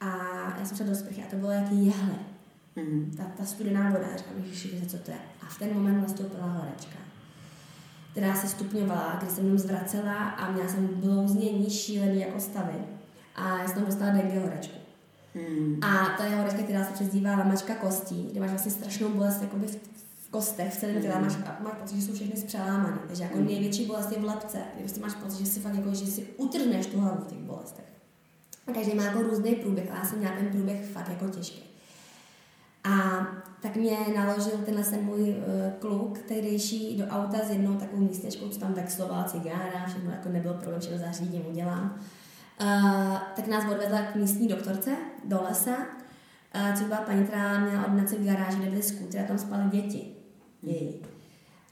A 0.00 0.08
já 0.58 0.64
jsem 0.64 0.76
šla 0.76 0.86
do 0.86 0.94
sprchy 0.94 1.22
a 1.22 1.30
to 1.30 1.36
bylo 1.36 1.50
jaký 1.50 1.86
jehle. 1.86 2.18
Mm. 2.76 3.14
Ta, 3.16 3.24
ta 3.24 3.44
studená 3.44 3.90
voda, 3.90 4.16
říkám, 4.16 4.34
ježiši, 4.44 4.86
co 4.88 4.98
to 4.98 5.10
je. 5.10 5.18
A 5.42 5.46
v 5.46 5.58
ten 5.58 5.74
moment 5.74 6.00
nastoupila 6.00 6.46
horečka, 6.46 6.98
která 8.12 8.34
se 8.34 8.48
stupňovala, 8.48 9.18
když 9.22 9.32
jsem 9.32 9.44
jenom 9.44 9.58
zvracela 9.58 10.14
a 10.14 10.52
měla 10.52 10.68
jsem 10.68 10.86
blouznění 10.86 11.70
šílený 11.70 12.20
jako 12.20 12.40
stavy. 12.40 12.74
A 13.34 13.58
já 13.58 13.66
jsem 13.66 13.74
tam 13.74 13.84
dostala 13.84 14.10
dengue 14.10 14.40
horečku. 14.40 14.78
Hmm. 15.34 15.78
A 15.84 16.16
to 16.16 16.22
je 16.22 16.36
horečka, 16.36 16.62
která 16.62 16.84
se 16.84 16.92
přezdívá 16.92 17.36
lamačka 17.36 17.74
kostí, 17.74 18.28
kde 18.30 18.40
máš 18.40 18.50
vlastně 18.50 18.72
strašnou 18.72 19.08
bolest 19.08 19.42
jakoby 19.42 19.66
v, 19.66 19.78
v 20.30 20.32
kostech, 20.32 20.72
v 20.72 20.76
celém 20.76 21.02
těle, 21.02 21.14
hmm. 21.14 21.22
máš, 21.24 21.36
máš 21.60 21.74
pocit, 21.80 21.96
že 21.96 22.02
jsou 22.02 22.12
všechny 22.12 22.40
zpřelámané. 22.40 22.98
Takže 23.06 23.22
jako 23.22 23.36
hmm. 23.36 23.46
největší 23.46 23.86
bolest 23.86 24.12
je 24.12 24.18
v 24.18 24.24
lepce, 24.24 24.58
kde 24.74 24.82
prostě 24.82 25.00
máš 25.00 25.14
pocit, 25.14 25.38
že 25.38 25.46
si 25.46 25.60
fakt 25.60 25.74
jako, 25.74 25.94
že 25.94 26.06
si 26.06 26.26
utrhneš 26.36 26.86
tu 26.86 27.00
hlavu 27.00 27.24
v 27.24 27.26
těch 27.26 27.38
bolestech. 27.38 27.84
A 28.66 28.72
každý 28.72 28.94
má 28.94 29.04
jako 29.04 29.22
různý 29.22 29.54
průběh, 29.54 29.90
ale 29.90 29.98
já 29.98 30.06
jsem 30.06 30.18
měla 30.18 30.36
ten 30.36 30.46
průběh 30.46 30.90
fakt 30.90 31.08
jako 31.08 31.28
těžký. 31.28 31.62
A 32.84 33.26
tak 33.62 33.76
mě 33.76 33.96
naložil 34.16 34.58
tenhle 34.64 34.84
ten 34.84 35.00
můj 35.00 35.20
uh, 35.20 35.36
kluk, 35.78 36.18
tehdejší 36.18 36.96
do 36.98 37.06
auta 37.06 37.38
s 37.46 37.50
jednou 37.50 37.74
takovou 37.74 38.02
místečkou, 38.02 38.48
co 38.48 38.60
tam 38.60 38.74
vexlovala 38.74 39.24
cigára, 39.24 39.86
všechno 39.86 40.10
jako 40.10 40.28
nebyl 40.28 40.54
problém, 40.54 40.80
všechno 40.80 40.98
zařídím, 40.98 41.46
udělám. 41.46 41.94
Uh, 42.60 43.16
tak 43.36 43.46
nás 43.46 43.64
odvedla 43.72 44.02
k 44.02 44.14
místní 44.14 44.48
doktorce 44.48 44.90
do 45.24 45.42
lesa, 45.42 45.76
uh, 45.76 46.76
což 46.76 46.86
byla 46.86 47.00
paní, 47.00 47.24
která 47.24 47.58
měla 47.58 47.84
ordinaci 47.84 48.16
v 48.16 48.24
garáži, 48.26 48.58
kde 48.58 48.70
byly 48.70 48.82
skútry 48.82 49.20
a 49.20 49.26
tam 49.26 49.38
spaly 49.38 49.70
děti. 49.70 50.19
Její. 50.62 50.94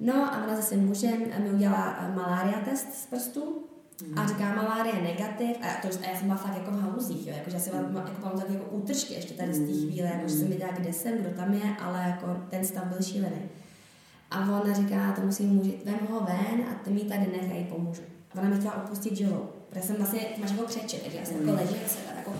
No 0.00 0.14
a 0.14 0.44
ona 0.44 0.56
zase 0.56 0.76
mužem 0.76 1.18
mi 1.42 1.50
udělala 1.50 2.10
malária 2.14 2.60
test 2.60 2.94
z 2.94 3.06
prstu 3.06 3.68
A 4.16 4.26
říká, 4.26 4.54
malárie 4.54 4.96
je 4.96 5.02
negativ, 5.02 5.56
a, 5.62 5.82
to, 5.82 5.88
a 5.88 6.10
já 6.10 6.18
jsem 6.18 6.26
byla 6.26 6.38
fakt 6.38 6.56
jako 6.56 6.70
v 6.70 6.80
haluzích, 6.80 7.26
jo, 7.26 7.34
jakože 7.36 7.56
já 7.56 7.62
si 7.62 7.70
mám 7.70 7.96
jako 7.96 8.10
pamatuju 8.22 8.52
jako 8.52 8.70
útržky 8.70 9.14
ještě 9.14 9.34
tady 9.34 9.54
z 9.54 9.58
té 9.58 9.86
chvíle, 9.86 10.08
jako, 10.08 10.28
že 10.28 10.34
jsem 10.34 10.48
věděla, 10.48 10.72
kde 10.72 10.92
jsem, 10.92 11.18
kdo 11.18 11.30
tam 11.30 11.54
je, 11.54 11.76
ale 11.82 12.02
jako 12.02 12.42
ten 12.50 12.64
stav 12.64 12.84
byl 12.84 13.02
šílený. 13.02 13.42
A 14.30 14.60
ona 14.60 14.74
říká, 14.74 15.12
to 15.12 15.20
musím 15.20 15.48
můžit, 15.48 15.84
vem 15.84 15.98
ho 16.10 16.20
ven 16.20 16.64
a 16.70 16.74
ty 16.84 16.90
mi 16.90 17.00
tady 17.00 17.20
nech, 17.20 17.50
já 17.50 17.56
jí 17.56 17.64
pomůžu. 17.64 18.02
A 18.34 18.40
ona 18.40 18.48
mi 18.48 18.56
chtěla 18.56 18.84
opustit 18.84 19.16
žilou, 19.16 19.48
protože 19.70 19.86
jsem 19.86 19.96
vlastně, 19.96 20.20
máš 20.40 20.50
jako 20.50 20.62
křeče, 20.62 20.96
takže 20.96 21.18
já 21.18 21.24
jsem 21.24 21.36
jako 21.36 21.62
ležím, 21.62 21.78
se 21.86 21.98
jako 22.16 22.32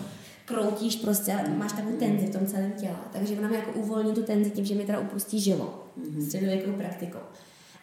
kroutíš 0.49 0.95
prostě, 0.95 1.35
máš 1.57 1.73
takovou 1.73 1.97
tenzi 1.97 2.25
v 2.25 2.29
tom 2.29 2.47
celém 2.47 2.71
těle. 2.71 2.97
Takže 3.11 3.37
ona 3.39 3.47
mi 3.47 3.55
jako 3.55 3.71
uvolní 3.71 4.13
tu 4.13 4.23
tenzi 4.23 4.51
tím, 4.51 4.65
že 4.65 4.75
mi 4.75 4.85
teda 4.85 4.99
upustí 4.99 5.39
žilo. 5.39 5.83
Mm-hmm. 5.99 6.25
Středověkou 6.25 6.71
praktikou. 6.71 7.19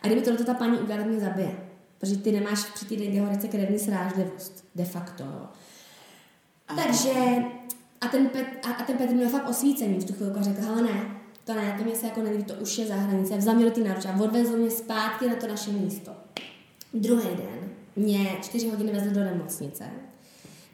A 0.03 0.07
kdyby 0.07 0.23
tohle 0.23 0.45
ta 0.45 0.55
paní 0.55 0.79
udělala, 0.79 1.07
mě 1.07 1.21
zabije. 1.21 1.57
Protože 1.99 2.17
ty 2.17 2.33
nemáš 2.33 2.64
při 2.64 2.85
té 2.85 2.97
degehorice 2.97 3.49
krevní 3.49 3.79
srážlivost. 3.79 4.64
De 4.75 4.85
facto. 4.85 5.25
Aha. 6.69 6.83
Takže 6.83 7.12
a 8.01 8.09
ten, 8.09 8.29
Pet, 8.29 8.47
a, 8.67 8.73
a 8.73 8.83
ten 8.83 8.97
Petr 8.97 9.12
měl 9.12 9.29
fakt 9.29 9.49
osvícení 9.49 10.01
v 10.01 10.05
tu 10.05 10.12
chvilku 10.12 10.39
a 10.39 10.43
řekl, 10.43 10.67
ale 10.69 10.83
ne, 10.83 11.21
to 11.45 11.55
ne, 11.55 11.75
to 11.79 11.85
mě 11.85 11.97
se 11.97 12.07
jako 12.07 12.23
nelíbí, 12.23 12.45
to 12.45 12.55
už 12.55 12.79
je 12.79 12.87
za 12.87 12.95
hranice. 12.95 13.37
Vzal 13.37 13.55
mě 13.55 13.64
do 13.64 13.71
té 13.71 13.81
náruče 13.81 14.09
a 14.09 14.21
odvezl 14.21 14.57
mě 14.57 14.71
zpátky 14.71 15.29
na 15.29 15.35
to 15.35 15.47
naše 15.47 15.71
místo. 15.71 16.12
Druhý 16.95 17.29
den 17.29 17.71
mě 17.97 18.37
čtyři 18.43 18.69
hodiny 18.69 18.93
vezl 18.93 19.11
do 19.11 19.25
nemocnice 19.25 19.85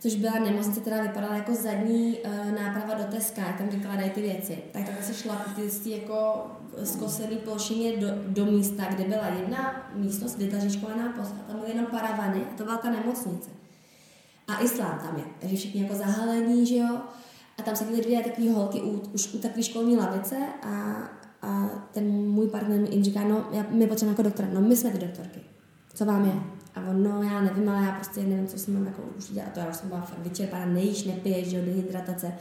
což 0.02 0.14
byla 0.14 0.38
nemocnice, 0.38 0.80
která 0.80 1.02
vypadala 1.02 1.36
jako 1.36 1.54
zadní 1.54 2.18
uh, 2.18 2.52
náprava 2.62 2.94
do 2.94 3.04
Teska, 3.04 3.42
tam 3.58 3.68
vykládají 3.68 4.10
ty 4.10 4.22
věci. 4.22 4.58
Tak 4.72 4.84
takhle 4.84 5.04
se 5.04 5.14
šla 5.14 5.46
ty 5.84 5.90
jako 5.90 6.46
zkosený 6.84 7.36
plošině 7.36 7.96
do, 7.96 8.06
do, 8.28 8.44
místa, 8.46 8.84
kde 8.84 9.04
byla 9.04 9.26
jedna 9.26 9.90
místnost 9.94 10.38
vytlažičkovaná 10.38 11.12
posta, 11.12 11.36
tam 11.46 11.56
byly 11.56 11.70
jenom 11.70 11.86
paravany 11.86 12.40
a 12.40 12.56
to 12.56 12.64
byla 12.64 12.76
ta 12.76 12.90
nemocnice. 12.90 13.50
A 14.48 14.62
islám 14.62 14.98
tam 14.98 15.16
je, 15.16 15.24
takže 15.40 15.56
všichni 15.56 15.82
jako 15.82 15.94
zahalení, 15.94 16.66
že 16.66 16.76
jo. 16.76 16.98
A 17.58 17.62
tam 17.62 17.76
seděly 17.76 18.02
dvě 18.02 18.22
takové 18.22 18.50
holky 18.50 18.80
u, 18.80 19.02
už 19.12 19.34
u 19.34 19.38
takové 19.38 19.62
školní 19.62 19.96
lavice 19.96 20.36
a, 20.62 20.94
a 21.42 21.68
ten 21.92 22.04
můj 22.10 22.48
partner 22.48 22.80
jim 22.90 23.04
říká, 23.04 23.20
no 23.24 23.48
já, 23.52 23.66
my 23.70 23.86
potřebujeme 23.86 24.12
jako 24.12 24.22
doktora, 24.22 24.48
no 24.52 24.60
my 24.60 24.76
jsme 24.76 24.90
ty 24.90 24.98
doktorky, 24.98 25.40
co 25.94 26.04
vám 26.04 26.24
je? 26.24 26.51
A 26.74 26.80
on, 26.80 27.02
no 27.02 27.22
já 27.22 27.40
nevím, 27.40 27.68
ale 27.68 27.86
já 27.86 27.92
prostě 27.92 28.20
nevím, 28.20 28.46
co 28.46 28.58
jsem 28.58 28.74
mám 28.74 28.86
jako 28.86 29.02
už 29.18 29.28
dělat. 29.28 29.52
To 29.52 29.60
já 29.60 29.68
už 29.68 29.76
jsem 29.76 29.88
byla 29.88 30.00
fakt 30.00 30.18
vyčerpaná, 30.18 30.66
nejíš, 30.66 31.04
nepiješ, 31.04 31.48
že 31.48 31.62
dehydratace. 31.62 32.32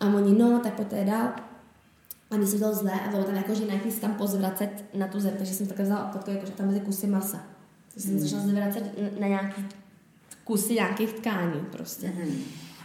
A 0.00 0.06
oni, 0.06 0.38
no, 0.38 0.60
tak 0.62 0.74
pojďte 0.74 1.04
dál. 1.04 1.28
A 2.30 2.36
mi 2.36 2.46
se 2.46 2.58
to 2.58 2.74
zlé 2.74 3.00
a 3.00 3.10
bylo 3.10 3.24
tam 3.24 3.34
jako, 3.34 3.54
že 3.54 3.64
nějaký 3.64 3.90
tam 3.90 4.14
pozvracet 4.14 4.84
na 4.94 5.08
tu 5.08 5.20
zem, 5.20 5.34
takže 5.38 5.54
jsem 5.54 5.66
takhle 5.66 5.84
vzala 5.84 6.08
opatku, 6.10 6.30
jako, 6.30 6.46
že 6.46 6.52
tam 6.52 6.68
byly 6.68 6.80
kusy 6.80 7.06
masa. 7.06 7.44
Takže 7.94 8.08
jsem 8.08 8.18
začala 8.18 8.42
zvracet 8.42 9.20
na 9.20 9.26
nějaký 9.26 9.64
kusy 10.44 10.74
nějakých 10.74 11.12
tkání 11.12 11.60
prostě. 11.72 12.06
Mm. 12.06 12.36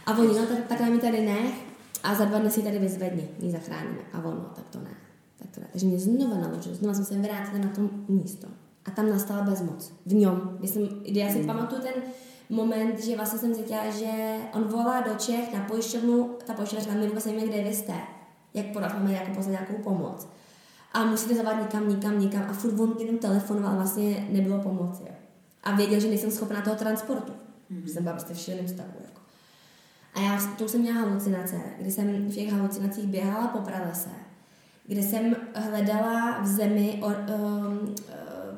A 0.06 0.18
oni, 0.18 0.28
no 0.28 0.46
tak, 0.46 0.66
takhle 0.66 0.90
mi 0.90 0.98
tady 0.98 1.20
nech 1.26 1.54
a 2.02 2.14
za 2.14 2.24
dva 2.24 2.38
dny 2.38 2.50
si 2.50 2.62
tady 2.62 2.78
vyzvedni, 2.78 3.28
my 3.42 3.50
zachráníme. 3.50 4.00
A 4.12 4.18
ono, 4.18 4.40
tak 4.56 4.64
to 4.70 4.78
ne. 4.78 4.90
Tak 5.38 5.50
to 5.50 5.60
ne. 5.60 5.66
Takže 5.72 5.86
mě 5.86 5.98
znovu 5.98 6.40
naložil, 6.40 6.74
znovu 6.74 6.94
jsem 6.94 7.04
se 7.04 7.18
vrátila 7.18 7.58
na 7.58 7.68
to 7.68 7.90
místo. 8.08 8.46
A 8.90 8.94
tam 8.94 9.10
nastala 9.10 9.42
bezmoc. 9.42 9.92
V 10.06 10.14
něm. 10.14 10.58
Jsem, 10.62 10.88
já 11.04 11.28
si 11.28 11.38
hmm. 11.38 11.46
pamatuju 11.46 11.82
ten 11.82 11.92
moment, 12.48 13.04
že 13.04 13.16
vlastně 13.16 13.38
jsem 13.38 13.54
cítila, 13.54 13.90
že 13.90 14.36
on 14.54 14.64
volá 14.64 15.00
do 15.00 15.14
Čech 15.14 15.54
na 15.54 15.60
pojišťovnu, 15.60 16.30
ta 16.46 16.54
pojišťovna 16.54 16.84
říká, 16.84 16.94
my 16.94 17.08
vůbec 17.08 17.24
nevíme, 17.24 17.46
kde 17.46 17.64
vy 17.64 17.74
jste, 17.74 17.94
jak 18.54 18.66
podat, 18.66 18.94
máme 18.94 19.12
jako 19.12 19.34
poznat 19.34 19.52
nějakou 19.52 19.74
pomoc. 19.82 20.28
A 20.92 21.04
musíte 21.04 21.34
zavolat 21.34 21.62
nikam, 21.62 21.88
nikam, 21.88 22.18
nikam. 22.18 22.46
A 22.50 22.52
furt 22.52 22.80
on 22.80 22.96
jenom 22.98 23.18
telefonoval, 23.18 23.74
vlastně 23.74 24.26
nebylo 24.30 24.58
pomoci. 24.58 25.02
A 25.62 25.74
věděl, 25.74 26.00
že 26.00 26.08
nejsem 26.08 26.30
schopná 26.30 26.62
toho 26.62 26.76
transportu. 26.76 27.32
Mm-hmm. 27.32 27.84
Že 27.84 27.92
jsem 27.92 28.02
byla 28.02 28.14
prostě 28.14 28.34
v 28.34 28.38
šíleném 28.38 28.68
stavu. 28.68 28.92
Jako. 29.04 29.20
A 30.14 30.20
já 30.20 30.54
to 30.58 30.68
jsem 30.68 30.80
měla 30.80 31.00
halucinace, 31.00 31.56
kdy 31.78 31.90
jsem 31.90 32.28
v 32.28 32.34
těch 32.34 32.52
halucinacích 32.52 33.06
běhala 33.06 33.48
po 33.48 33.58
pralese, 33.58 34.10
kde 34.86 35.02
jsem 35.02 35.36
hledala 35.54 36.40
v 36.40 36.46
zemi 36.46 37.00
or, 37.02 37.16
um, 37.38 37.94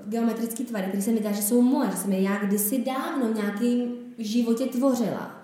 geometrické 0.07 0.64
tvary, 0.64 0.86
které 0.86 1.03
se 1.03 1.11
mi 1.11 1.20
zdá, 1.20 1.32
že 1.32 1.42
jsou 1.42 1.62
moje, 1.62 1.90
že 1.90 1.96
jsem 1.96 2.12
je 2.12 2.22
já 2.22 2.38
kdysi 2.38 2.84
dávno 2.84 3.28
v 3.28 3.36
nějakém 3.36 3.92
životě 4.18 4.66
tvořila. 4.66 5.42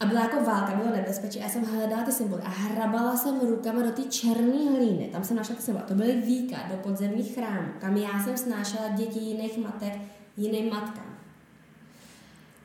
A 0.00 0.06
byla 0.06 0.20
jako 0.20 0.44
válka, 0.44 0.74
bylo 0.74 0.96
nebezpečí. 0.96 1.38
Já 1.38 1.48
jsem 1.48 1.64
hledala 1.64 2.02
ty 2.02 2.12
symboly 2.12 2.42
a 2.42 2.48
hrabala 2.48 3.16
jsem 3.16 3.40
rukama 3.40 3.82
do 3.82 3.90
ty 3.90 4.02
černé 4.02 4.70
hlíny. 4.70 5.08
Tam 5.12 5.24
jsem 5.24 5.36
našla 5.36 5.54
ty 5.54 5.62
symboly. 5.62 5.84
To 5.88 5.94
byly 5.94 6.12
víka 6.12 6.56
do 6.70 6.76
podzemních 6.76 7.34
chrámů, 7.34 7.68
kam 7.80 7.96
já 7.96 8.24
jsem 8.24 8.36
snášela 8.36 8.88
děti 8.88 9.18
jiných 9.18 9.58
matek 9.58 9.92
jiným 10.36 10.70
matkám. 10.70 11.14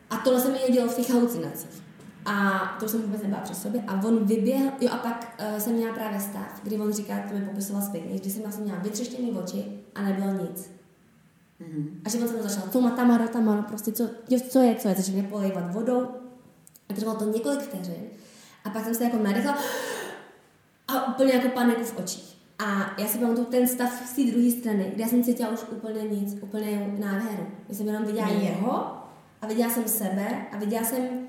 A 0.09 0.17
tohle 0.17 0.41
se 0.41 0.51
mi 0.51 0.59
dělo 0.73 0.89
v 0.89 0.95
těch 0.95 1.09
halucinacích. 1.09 1.83
A 2.25 2.59
to 2.79 2.89
jsem 2.89 3.01
vůbec 3.01 3.21
nebyla 3.21 3.41
při 3.41 3.55
sobě. 3.55 3.83
A 3.87 4.03
on 4.03 4.25
vyběhl, 4.25 4.71
jo 4.81 4.89
a 4.91 4.97
pak 4.97 5.39
uh, 5.39 5.59
jsem 5.59 5.73
měla 5.73 5.93
právě 5.93 6.19
stav, 6.19 6.61
kdy 6.63 6.77
on 6.77 6.93
říká, 6.93 7.23
to 7.29 7.35
mi 7.35 7.45
popisoval 7.45 7.81
zpětně, 7.81 8.19
kdy 8.19 8.29
jsem 8.29 8.41
vlastně 8.41 8.63
měla 8.63 8.79
vytřeštěný 8.79 9.31
oči 9.31 9.65
a 9.95 10.01
nebylo 10.01 10.31
nic. 10.31 10.78
Mm-hmm. 11.61 12.01
A 12.05 12.09
že 12.09 12.17
on 12.17 12.27
se 12.27 12.43
začal, 12.43 12.69
co 12.71 12.81
má 12.81 12.89
Tamara, 12.91 13.27
Tamara, 13.27 13.61
prostě 13.61 13.91
co, 13.91 14.09
co 14.49 14.59
je, 14.61 14.75
co 14.75 14.87
je, 14.89 14.95
začal 14.95 15.13
mě 15.13 15.23
polejvat 15.23 15.73
vodou. 15.73 16.07
A 16.89 16.93
trvalo 16.93 17.19
to 17.19 17.25
několik 17.25 17.59
vteřin. 17.59 18.03
A 18.65 18.69
pak 18.69 18.83
jsem 18.83 18.95
se 18.95 19.03
jako 19.03 19.17
nadechla 19.17 19.57
a 20.87 21.07
úplně 21.07 21.33
jako 21.33 21.49
paniku 21.49 21.83
v 21.83 21.97
očích. 21.97 22.37
A 22.59 22.95
já 22.97 23.07
si 23.07 23.17
pamatuju 23.17 23.45
ten 23.45 23.67
stav 23.67 24.09
z 24.09 24.13
té 24.13 24.23
druhé 24.23 24.51
strany, 24.51 24.91
kde 24.93 25.03
já 25.03 25.09
jsem 25.09 25.23
cítila 25.23 25.49
už 25.49 25.59
úplně 25.71 26.01
nic, 26.01 26.37
úplně 26.41 26.95
nádheru. 26.99 27.47
Já 27.69 27.75
jsem 27.75 27.87
jenom 27.87 28.05
viděla 28.05 28.27
mm. 28.27 28.39
jeho 28.39 28.71
a 29.41 29.47
viděla 29.47 29.69
jsem 29.69 29.87
sebe 29.87 30.45
a 30.51 30.57
viděla 30.57 30.83
jsem 30.83 31.27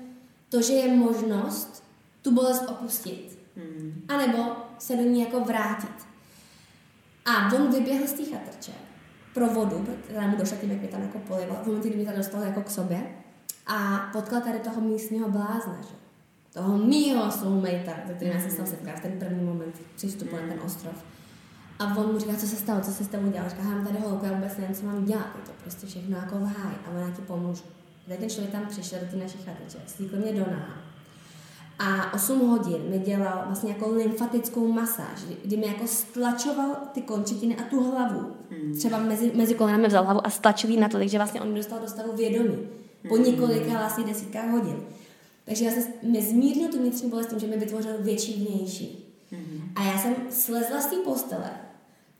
to, 0.49 0.61
že 0.61 0.73
je 0.73 0.95
možnost 0.95 1.83
tu 2.21 2.31
bolest 2.31 2.63
opustit. 2.69 3.39
Mm. 3.55 4.05
A 4.07 4.17
nebo 4.17 4.55
se 4.79 4.95
do 4.95 5.01
ní 5.01 5.21
jako 5.21 5.39
vrátit. 5.39 6.07
A 7.25 7.53
on 7.55 7.71
vyběhl 7.71 8.07
z 8.07 8.13
té 8.13 8.23
chatrče 8.23 8.71
pro 9.33 9.47
vodu, 9.47 9.87
která 10.03 10.27
mu 10.27 10.37
došla 10.37 10.57
tím, 10.57 10.71
jak 10.71 10.79
mě 10.79 10.87
tam 10.87 11.01
jako 11.01 11.19
polival, 11.19 11.57
v 11.63 11.67
momentě, 11.67 11.89
kdy 11.89 11.97
mě 11.97 12.05
tam 12.05 12.15
dostal 12.15 12.41
jako 12.41 12.61
k 12.61 12.69
sobě 12.69 13.01
a 13.67 14.09
potkal 14.13 14.41
tady 14.41 14.59
toho 14.59 14.81
místního 14.81 15.29
blázna, 15.29 15.77
že? 15.81 15.95
toho 16.53 16.77
mýho 16.77 17.31
soulmatea, 17.31 18.07
se 18.07 18.13
kterým 18.13 18.33
já 18.33 18.41
jsem 18.41 18.51
se 18.51 18.65
setkala 18.65 18.97
v 18.97 19.01
ten 19.01 19.11
první 19.11 19.43
moment 19.43 19.75
přístupu 19.95 20.35
na 20.35 20.41
ten 20.41 20.59
ostrov. 20.65 21.03
A 21.79 21.97
on 21.97 22.13
mu 22.13 22.19
říká, 22.19 22.35
co 22.35 22.47
se 22.47 22.55
stalo, 22.55 22.81
co 22.81 22.91
se 22.91 23.03
s 23.03 23.07
tebou 23.07 23.31
dělá. 23.31 23.47
Říká, 23.47 23.63
mám 23.63 23.87
tady 23.87 23.99
holku, 23.99 24.25
já 24.25 24.33
vůbec 24.33 24.57
nevím, 24.57 24.75
co 24.75 24.85
mám 24.85 25.05
dělat, 25.05 25.27
je 25.35 25.41
to 25.45 25.51
prostě 25.61 25.87
všechno 25.87 26.17
jako 26.17 26.35
v 26.35 26.43
háji 26.43 26.77
a 26.85 26.89
ona 26.89 27.11
ti 27.11 27.21
pomůžu. 27.21 27.63
Teď 28.07 28.19
ten 28.19 28.29
člověk 28.29 28.51
tam 28.51 28.65
přišel 28.65 28.99
do 28.99 29.05
té 29.05 29.17
naší 29.17 29.37
chateče, 29.37 29.77
slíkl 29.87 30.15
mě 30.15 30.33
do 30.33 30.51
náha 30.51 30.90
a 31.81 32.13
8 32.13 32.39
hodin 32.39 32.81
mi 32.89 32.99
dělal 32.99 33.43
vlastně 33.45 33.71
jako 33.71 33.89
lymfatickou 33.89 34.67
masáž, 34.67 35.19
kdy 35.45 35.57
mi 35.57 35.67
jako 35.67 35.87
stlačoval 35.87 36.75
ty 36.93 37.01
končetiny 37.01 37.55
a 37.55 37.63
tu 37.63 37.83
hlavu. 37.91 38.31
Hmm. 38.49 38.73
Třeba 38.77 38.97
mezi, 38.97 39.31
mezi 39.35 39.53
kolenami 39.53 39.87
vzal 39.87 40.03
hlavu 40.03 40.27
a 40.27 40.29
stlačil 40.29 40.79
na 40.79 40.89
to, 40.89 40.97
takže 40.97 41.17
vlastně 41.17 41.41
on 41.41 41.51
mi 41.51 41.57
dostal 41.57 41.79
do 41.79 41.87
stavu 41.87 42.15
vědomí. 42.15 42.57
Po 43.09 43.15
hmm. 43.15 43.23
několika 43.23 43.71
vlastně 43.71 44.03
desítkách 44.03 44.49
hodin. 44.49 44.77
Takže 45.45 45.65
já 45.65 45.71
jsem 45.71 45.83
mi 46.03 46.21
zmírnil 46.21 46.69
tu 46.69 46.79
vnitřní 46.79 47.09
bolest 47.09 47.27
tím, 47.27 47.39
že 47.39 47.47
mi 47.47 47.57
vytvořil 47.57 47.91
větší 47.99 48.33
vnější. 48.33 49.15
Hmm. 49.31 49.61
A 49.75 49.83
já 49.83 49.97
jsem 49.97 50.15
slezla 50.29 50.81
z 50.81 50.85
té 50.85 50.95
postele 50.95 51.51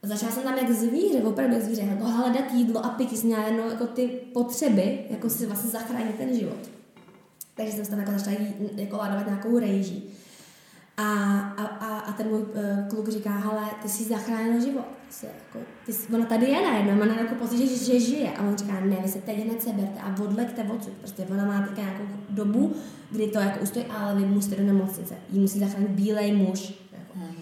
a 0.04 0.08
začala 0.08 0.32
jsem 0.32 0.44
tam 0.44 0.58
jak 0.58 0.72
zvíře, 0.72 1.24
opravdu 1.24 1.56
jak 1.56 1.64
zvíře, 1.64 1.82
jako 1.82 2.04
hledat 2.04 2.54
jídlo 2.54 2.86
a 2.86 2.90
pití, 2.90 3.18
jsem 3.18 3.28
měla 3.28 3.46
jako 3.46 3.88
ty 3.88 4.08
potřeby, 4.34 5.00
jako 5.10 5.30
si 5.30 5.46
vlastně 5.46 5.70
zachránit 5.70 6.16
ten 6.16 6.40
život. 6.40 6.70
Takže 7.56 7.72
jsem 7.72 7.86
se 7.86 7.92
tam 7.92 8.00
jako 8.00 8.12
začala 8.12 8.38
jít, 8.40 8.56
jako 8.76 8.98
ládovat 8.98 9.26
nějakou 9.26 9.60
rejží. 9.60 10.04
A, 10.98 11.04
a, 11.40 11.66
a, 11.66 12.00
a 12.00 12.12
ten 12.12 12.28
můj 12.28 12.42
uh, 12.42 12.48
kluk 12.90 13.10
říká, 13.10 13.30
hele, 13.30 13.62
ty 13.82 13.90
jsi 13.90 14.04
zachránil 14.04 14.62
život. 14.62 14.86
Jsi, 15.10 15.26
jako, 15.26 15.66
ty 15.86 15.94
jsi, 15.94 16.14
ona 16.14 16.26
tady 16.26 16.46
je 16.46 16.62
najednou, 16.62 16.96
má 16.96 17.06
jako 17.06 17.36
pocit, 17.36 17.58
že, 17.58 17.86
že, 17.86 18.00
žije. 18.00 18.32
A 18.32 18.42
on 18.42 18.58
říká, 18.58 18.80
ne, 18.80 18.98
vy 19.04 19.10
se 19.10 19.22
teď 19.22 19.38
hned 19.38 19.62
seberte 19.62 20.00
a 20.00 20.24
odleďte 20.24 20.64
odsud. 20.64 20.94
Prostě 20.94 21.26
ona 21.32 21.46
má 21.46 21.68
teď 21.68 21.78
nějakou 21.78 22.04
dobu, 22.30 22.74
kdy 23.12 23.28
to 23.28 23.40
jako 23.40 23.60
ustojí, 23.60 23.86
ale 23.86 24.16
vy 24.16 24.26
musíte 24.26 24.56
do 24.56 24.64
nemocnice. 24.64 25.16
Jí 25.30 25.40
musí 25.40 25.60
zachránit 25.60 25.90
bílej 25.90 26.32
muž. 26.32 26.74
Jako. 26.92 27.20
Mm. 27.20 27.36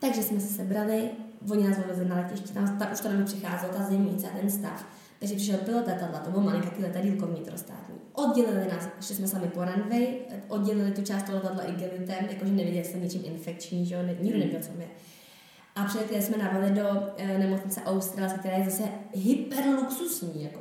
Takže 0.00 0.22
jsme 0.22 0.40
se 0.40 0.54
sebrali, 0.54 1.10
oni 1.50 1.68
nás 1.68 1.78
odvezli 1.78 2.08
na 2.08 2.16
letiště, 2.16 2.54
tam 2.54 2.78
ta, 2.78 2.92
už 2.92 3.00
to 3.00 3.08
nám 3.08 3.24
přicházela 3.24 3.72
ta 3.74 3.82
zimnice 3.82 4.26
a 4.30 4.38
ten 4.40 4.50
stav. 4.50 4.86
Takže 5.18 5.34
přišel 5.34 5.58
pilot 5.58 5.86
letadla, 5.86 6.18
to 6.18 6.30
bylo 6.30 6.42
malinkatý 6.42 6.82
letadílko 6.82 7.26
vnitrostátní. 7.26 7.94
Oddělili 8.16 8.68
nás, 8.72 8.88
ještě 8.96 9.14
jsme 9.14 9.28
sami 9.28 9.48
po 9.48 9.64
runway, 9.64 10.06
oddělili 10.48 10.90
tu 10.90 11.02
část 11.02 11.22
toho 11.22 11.38
letadla 11.38 11.62
igelitem, 11.62 12.26
jakože 12.30 12.52
nevěděli 12.52 12.84
jsme 12.84 13.00
ničím 13.00 13.22
infekční, 13.24 13.86
že 13.86 13.94
jo, 13.94 14.02
nikdo 14.02 14.38
nevěděl, 14.38 14.60
co 14.62 14.72
mě. 14.72 14.86
A 15.76 15.84
přiletěli 15.84 16.22
jsme 16.22 16.36
na 16.36 16.68
do 16.68 17.12
e, 17.16 17.38
nemocnice 17.38 17.80
Australska, 17.82 18.38
která 18.38 18.56
je 18.56 18.64
zase 18.64 18.82
hyperluxusní, 19.12 20.44
jako. 20.44 20.60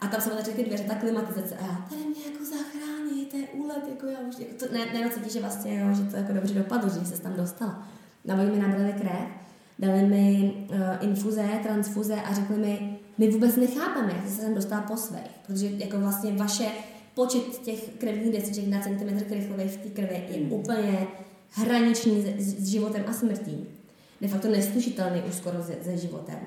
A 0.00 0.06
tam 0.06 0.20
začali 0.20 0.56
ty 0.56 0.64
dveře, 0.64 0.84
ta 0.84 0.94
klimatizace. 0.94 1.56
A 1.56 1.66
já, 1.66 1.86
tady 1.88 2.02
mě 2.04 2.24
jako 2.24 2.44
zachrání, 2.44 3.26
to 3.26 3.36
je 3.36 3.44
úlet, 3.44 3.88
jako 3.88 4.06
já 4.06 4.18
už, 4.18 4.38
jako 4.38 4.66
to, 4.66 4.72
ne, 4.72 4.86
ne, 4.86 5.10
cítí, 5.10 5.30
že 5.30 5.40
vlastně, 5.40 5.80
jo, 5.80 5.94
že 5.94 6.02
to 6.02 6.16
jako 6.16 6.32
dobře 6.32 6.54
dopadlo, 6.54 6.88
že 6.88 7.06
se 7.06 7.22
tam 7.22 7.34
dostala. 7.34 7.88
Na 8.24 8.36
mi 8.36 8.58
nabrali 8.58 8.92
krev 8.92 9.46
dali 9.78 10.02
mi 10.02 10.54
uh, 10.70 10.76
infuze, 11.00 11.48
transfuze 11.62 12.14
a 12.14 12.34
řekli 12.34 12.56
mi, 12.56 12.98
my 13.18 13.30
vůbec 13.30 13.56
nechápeme, 13.56 14.12
jak 14.12 14.28
se 14.28 14.42
sem 14.42 14.54
dostal 14.54 14.82
po 14.88 14.96
svých, 14.96 15.20
protože 15.46 15.66
jako 15.66 15.98
vlastně 15.98 16.32
vaše 16.32 16.66
počet 17.14 17.58
těch 17.58 17.88
krevních 17.98 18.32
desiček 18.32 18.66
na 18.66 18.80
centimetr 18.80 19.24
krychlový 19.24 19.68
v 19.68 19.76
té 19.76 19.88
krvi 19.88 20.24
je 20.28 20.40
mm. 20.40 20.52
úplně 20.52 21.06
hraniční 21.50 22.22
s, 22.22 22.24
s 22.38 22.68
životem 22.68 23.04
a 23.08 23.12
smrtí. 23.12 23.66
De 24.20 24.28
facto 24.28 24.48
neslušitelný 24.48 25.22
už 25.28 25.34
skoro 25.34 25.62
se, 25.62 25.76
se 25.84 25.96
životem. 25.96 26.38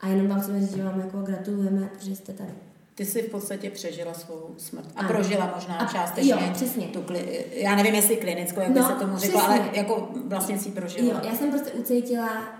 A 0.00 0.08
jenom 0.08 0.28
vám 0.28 0.40
chceme 0.40 0.60
říct, 0.60 0.76
že 0.76 0.84
vám 0.84 1.00
jako 1.00 1.22
gratulujeme, 1.22 1.90
že 2.00 2.16
jste 2.16 2.32
tady. 2.32 2.50
Ty 2.94 3.04
jsi 3.04 3.22
v 3.22 3.30
podstatě 3.30 3.70
přežila 3.70 4.14
svou 4.14 4.54
smrt. 4.56 4.88
A 4.96 5.00
ano. 5.00 5.08
prožila 5.08 5.52
možná 5.54 5.78
a, 5.78 5.92
částečně. 5.92 6.30
Jo, 6.30 6.38
přesně. 6.52 6.86
Tu 6.86 7.02
kli, 7.02 7.44
já 7.52 7.76
nevím, 7.76 7.94
jestli 7.94 8.16
klinickou, 8.16 8.60
jak 8.60 8.68
no, 8.68 8.74
by 8.74 8.82
se 8.82 8.94
tomu 8.94 9.18
řekla, 9.18 9.42
ale 9.42 9.70
jako 9.72 10.08
vlastně 10.24 10.58
si 10.58 10.70
prožila. 10.70 11.14
Jo, 11.14 11.20
já 11.30 11.34
jsem 11.34 11.50
prostě 11.50 11.70
ucítila 11.70 12.57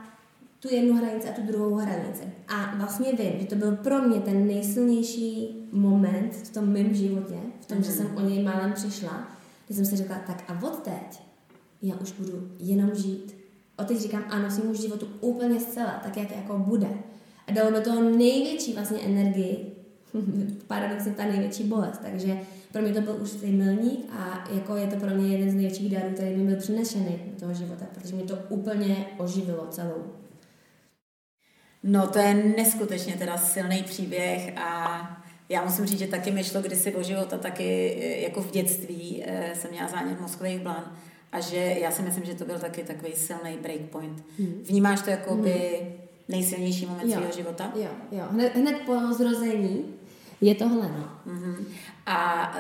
tu 0.61 0.75
jednu 0.75 0.95
hranici 0.95 1.29
a 1.29 1.33
tu 1.33 1.43
druhou 1.43 1.75
hranici. 1.75 2.23
A 2.49 2.77
vlastně 2.77 3.13
vím, 3.13 3.41
že 3.41 3.47
to 3.47 3.55
byl 3.55 3.77
pro 3.77 4.03
mě 4.03 4.21
ten 4.21 4.47
nejsilnější 4.47 5.57
moment 5.73 6.35
v 6.35 6.55
tom 6.55 6.69
mém 6.69 6.95
životě, 6.95 7.37
v 7.61 7.67
tom, 7.67 7.79
mm. 7.79 7.85
že 7.85 7.91
mhm. 7.91 7.99
jsem 7.99 8.17
o 8.17 8.21
něj 8.21 8.43
málem 8.43 8.73
přišla, 8.73 9.29
kdy 9.67 9.77
jsem 9.77 9.85
si 9.85 9.97
řekla, 9.97 10.17
tak 10.27 10.45
a 10.49 10.67
od 10.67 10.83
teď 10.83 11.23
já 11.83 11.97
už 11.97 12.13
budu 12.13 12.49
jenom 12.59 12.95
žít. 12.95 13.37
O 13.79 13.85
teď 13.85 13.99
říkám 13.99 14.25
ano 14.29 14.51
svým 14.51 14.75
životu 14.75 15.09
úplně 15.21 15.61
zcela, 15.61 16.01
tak 16.03 16.17
jak 16.17 16.37
jako 16.37 16.59
bude. 16.59 16.89
A 17.47 17.53
dalo 17.53 17.71
mi 17.71 17.81
to 17.81 18.03
největší 18.03 18.73
vlastně 18.75 19.01
energii, 19.01 19.73
paradoxně 20.67 21.13
ta 21.13 21.25
největší 21.25 21.65
bolest. 21.65 22.01
Takže 22.03 22.39
pro 22.73 22.83
mě 22.83 22.93
to 22.93 23.01
byl 23.01 23.19
už 23.23 23.31
ten 23.31 23.57
milník 23.57 24.07
a 24.11 24.49
jako 24.55 24.77
je 24.77 24.87
to 24.87 24.97
pro 24.97 25.11
mě 25.11 25.29
jeden 25.29 25.51
z 25.51 25.55
největších 25.55 25.93
darů, 25.93 26.15
který 26.15 26.37
mi 26.37 26.45
byl 26.45 26.57
přinešený 26.57 27.19
do 27.27 27.41
toho 27.41 27.55
života, 27.55 27.87
protože 27.95 28.15
mě 28.15 28.25
to 28.25 28.39
úplně 28.49 29.07
oživilo 29.19 29.67
celou. 29.71 30.05
No 31.83 32.07
to 32.07 32.19
je 32.19 32.35
neskutečně 32.35 33.17
teda 33.17 33.39
silný 33.39 33.83
příběh 33.83 34.59
a 34.59 35.01
já 35.49 35.65
musím 35.65 35.87
říct, 35.87 35.99
že 35.99 36.07
taky 36.07 36.31
mi 36.31 36.45
šlo 36.45 36.63
kdysi 36.63 36.95
o 36.95 37.03
život 37.03 37.33
a 37.33 37.39
taky 37.39 37.99
eh, 38.03 38.21
jako 38.21 38.43
v 38.43 38.51
dětství 38.51 39.23
eh, 39.27 39.53
jsem 39.55 39.71
měla 39.71 39.89
zánět 39.89 40.21
mozkových 40.21 40.61
blan 40.61 40.97
a 41.33 41.41
že 41.41 41.57
já 41.57 41.91
si 41.91 42.03
myslím, 42.03 42.25
že 42.25 42.35
to 42.35 42.45
byl 42.45 42.59
taky 42.59 42.83
takový 42.83 43.13
silný 43.13 43.59
breakpoint. 43.63 44.25
Hmm. 44.39 44.63
Vnímáš 44.69 45.03
to 45.03 45.11
jako 45.11 45.35
by 45.35 45.81
hmm. 45.83 45.93
nejsilnější 46.29 46.87
moment 46.87 47.13
svého 47.13 47.33
života? 47.37 47.73
Jo, 47.75 47.91
jo. 48.13 48.25
Hned, 48.31 48.55
hned 48.57 48.77
po 48.87 49.13
zrození 49.13 49.85
je 50.41 50.55
tohle, 50.55 50.89
no. 50.89 51.33
Mm-hmm. 51.33 51.65
A 52.07 52.55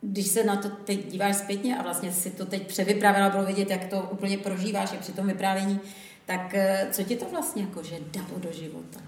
když 0.00 0.26
se 0.26 0.44
na 0.44 0.56
to 0.56 0.68
teď 0.68 1.06
díváš 1.06 1.36
zpětně 1.36 1.78
a 1.78 1.82
vlastně 1.82 2.12
si 2.12 2.30
to 2.30 2.46
teď 2.46 2.66
převypravila, 2.66 3.30
bylo 3.30 3.44
vidět, 3.44 3.70
jak 3.70 3.84
to 3.84 4.08
úplně 4.12 4.38
prožíváš 4.38 4.92
i 4.92 4.96
při 4.96 5.12
tom 5.12 5.26
vyprávění, 5.26 5.80
tak 6.26 6.54
eh, 6.54 6.88
co 6.92 7.02
ti 7.02 7.16
to 7.16 7.24
vlastně 7.30 7.62
jako, 7.62 7.82
že 7.82 7.98
dalo 8.12 8.38
do 8.38 8.52
života? 8.52 9.00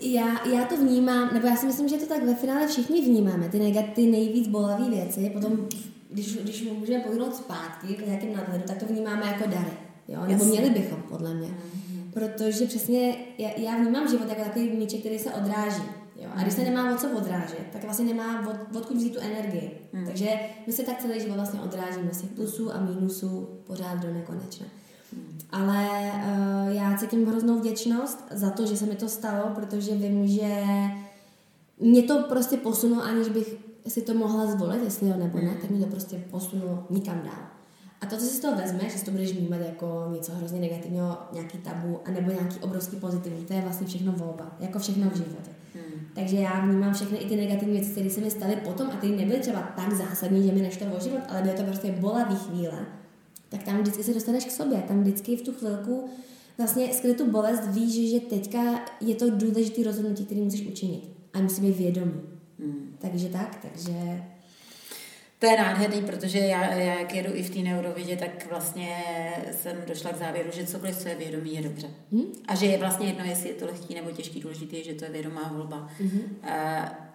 Já, 0.00 0.48
já 0.48 0.64
to 0.64 0.76
vnímám, 0.76 1.30
nebo 1.34 1.46
já 1.46 1.56
si 1.56 1.66
myslím, 1.66 1.88
že 1.88 1.96
to 1.96 2.06
tak 2.06 2.22
ve 2.22 2.34
finále 2.34 2.66
všichni 2.66 3.02
vnímáme, 3.02 3.48
ty, 3.48 3.58
negat, 3.58 3.84
ty 3.94 4.06
nejvíc 4.06 4.48
bolavé 4.48 4.90
věci, 4.90 5.30
potom, 5.30 5.68
když, 6.10 6.36
když 6.36 6.68
můžeme 6.78 7.04
pohnout 7.04 7.36
zpátky 7.36 7.94
k 7.94 8.06
nějakým 8.06 8.36
nadhledu, 8.36 8.64
tak 8.66 8.78
to 8.78 8.86
vnímáme 8.86 9.26
jako 9.26 9.44
dary, 9.50 9.72
jo? 10.08 10.20
nebo 10.20 10.32
Jasně. 10.32 10.48
měli 10.48 10.70
bychom, 10.70 11.02
podle 11.02 11.34
mě. 11.34 11.48
Mm-hmm. 11.48 12.12
Protože 12.12 12.66
přesně 12.66 13.16
já, 13.38 13.50
já 13.56 13.76
vnímám 13.76 14.08
život 14.08 14.28
jako 14.28 14.42
takový 14.42 14.68
míček, 14.68 15.00
který 15.00 15.18
se 15.18 15.30
odráží. 15.30 15.82
Jo? 16.20 16.28
A 16.34 16.42
když 16.42 16.54
se 16.54 16.64
nemá 16.64 16.94
od 16.94 17.00
co 17.00 17.10
odrážet, 17.10 17.66
tak 17.72 17.84
vlastně 17.84 18.04
nemá 18.04 18.48
od, 18.50 18.76
odkud 18.76 18.96
vzít 18.96 19.14
tu 19.14 19.20
energii. 19.20 19.78
Mm. 19.92 20.06
Takže 20.06 20.30
my 20.66 20.72
se 20.72 20.82
tak 20.82 20.98
celý 20.98 21.20
život 21.20 21.34
vlastně 21.34 21.60
odrážíme 21.60 22.14
z 22.14 22.20
těch 22.20 22.30
plusů 22.30 22.72
a 22.72 22.80
mínusů 22.80 23.48
pořád 23.66 23.94
do 23.94 24.14
nekonečna. 24.14 24.66
Ale 25.50 26.12
uh, 26.14 26.74
já 26.74 26.96
cítím 26.96 27.26
hroznou 27.26 27.58
vděčnost 27.58 28.24
za 28.30 28.50
to, 28.50 28.66
že 28.66 28.76
se 28.76 28.86
mi 28.86 28.94
to 28.94 29.08
stalo, 29.08 29.50
protože 29.54 29.94
vím, 29.94 30.26
že 30.26 30.62
mě 31.80 32.02
to 32.02 32.22
prostě 32.28 32.56
posunulo, 32.56 33.02
aniž 33.02 33.28
bych 33.28 33.56
si 33.88 34.02
to 34.02 34.14
mohla 34.14 34.46
zvolit, 34.46 34.82
jestli 34.84 35.08
jo 35.08 35.14
nebo 35.18 35.38
ne, 35.38 35.56
tak 35.60 35.70
mě 35.70 35.86
to 35.86 35.90
prostě 35.90 36.24
posunulo 36.30 36.86
nikam 36.90 37.22
dál. 37.22 37.46
A 38.00 38.06
to, 38.06 38.16
co 38.16 38.24
si 38.24 38.36
z 38.36 38.40
toho 38.40 38.56
vezmeš, 38.56 38.92
že 38.92 38.98
si 38.98 39.04
to 39.04 39.10
budeš 39.10 39.32
vnímat 39.32 39.60
jako 39.60 40.08
něco 40.12 40.32
hrozně 40.32 40.60
negativního, 40.60 41.18
nějaký 41.32 41.58
tabu, 41.58 42.00
anebo 42.04 42.30
nějaký 42.30 42.58
obrovský 42.58 42.96
pozitivní, 42.96 43.44
to 43.44 43.52
je 43.52 43.60
vlastně 43.60 43.86
všechno 43.86 44.12
volba, 44.12 44.56
jako 44.60 44.78
všechno 44.78 45.10
v 45.10 45.16
životě. 45.16 45.50
Hmm. 45.74 46.06
Takže 46.14 46.36
já 46.36 46.60
vnímám 46.60 46.94
všechny 46.94 47.18
i 47.18 47.28
ty 47.28 47.36
negativní 47.36 47.74
věci, 47.74 47.90
které 47.90 48.10
se 48.10 48.20
mi 48.20 48.30
staly 48.30 48.56
potom 48.56 48.86
a 48.90 48.96
ty 48.96 49.16
nebyly 49.16 49.40
třeba 49.40 49.60
tak 49.76 49.92
zásadní, 49.92 50.46
že 50.46 50.52
mi 50.52 50.60
nešlo 50.60 50.86
o 50.96 51.00
život, 51.00 51.20
ale 51.28 51.42
byly 51.42 51.54
to 51.54 51.62
prostě 51.62 51.92
bolavý 51.92 52.36
chvíle, 52.36 52.86
tak 53.48 53.62
tam 53.62 53.80
vždycky 53.80 54.02
se 54.02 54.14
dostaneš 54.14 54.44
k 54.44 54.50
sobě. 54.50 54.84
Tam 54.88 55.00
vždycky 55.00 55.36
v 55.36 55.42
tu 55.42 55.52
chvilku 55.52 56.04
vlastně 56.58 56.94
skrze 56.94 57.14
tu 57.14 57.30
bolest 57.30 57.66
víš, 57.66 58.10
že 58.10 58.20
teďka 58.20 58.84
je 59.00 59.14
to 59.14 59.30
důležité 59.30 59.82
rozhodnutí, 59.82 60.24
který 60.24 60.40
musíš 60.40 60.66
učinit. 60.66 61.08
A 61.32 61.40
musí 61.40 61.60
být 61.62 61.76
vědomý. 61.76 62.20
Hmm. 62.58 62.96
Takže 62.98 63.28
tak, 63.28 63.58
takže 63.62 64.22
to 65.38 65.46
je 65.46 65.56
nádherný, 65.56 66.02
protože 66.02 66.38
já, 66.38 66.74
já 66.74 66.94
jak 66.98 67.14
jedu 67.14 67.34
i 67.34 67.42
v 67.42 67.50
té 67.50 67.58
neurovidě, 67.58 68.16
tak 68.16 68.50
vlastně 68.50 69.04
jsem 69.52 69.76
došla 69.86 70.12
k 70.12 70.16
závěru, 70.16 70.50
že 70.52 70.66
cokoliv, 70.66 70.96
co 70.96 71.08
je 71.08 71.14
vědomí, 71.14 71.54
je 71.54 71.62
dobře. 71.62 71.86
Hmm? 72.12 72.24
A 72.48 72.54
že 72.54 72.66
je 72.66 72.78
vlastně 72.78 73.06
jedno, 73.06 73.24
jestli 73.24 73.48
je 73.48 73.54
to 73.54 73.66
lehký 73.66 73.94
nebo 73.94 74.10
těžký, 74.10 74.40
důležitý 74.40 74.84
že 74.84 74.94
to 74.94 75.04
je 75.04 75.10
vědomá 75.10 75.52
volba. 75.54 75.88
Hmm. 76.00 76.36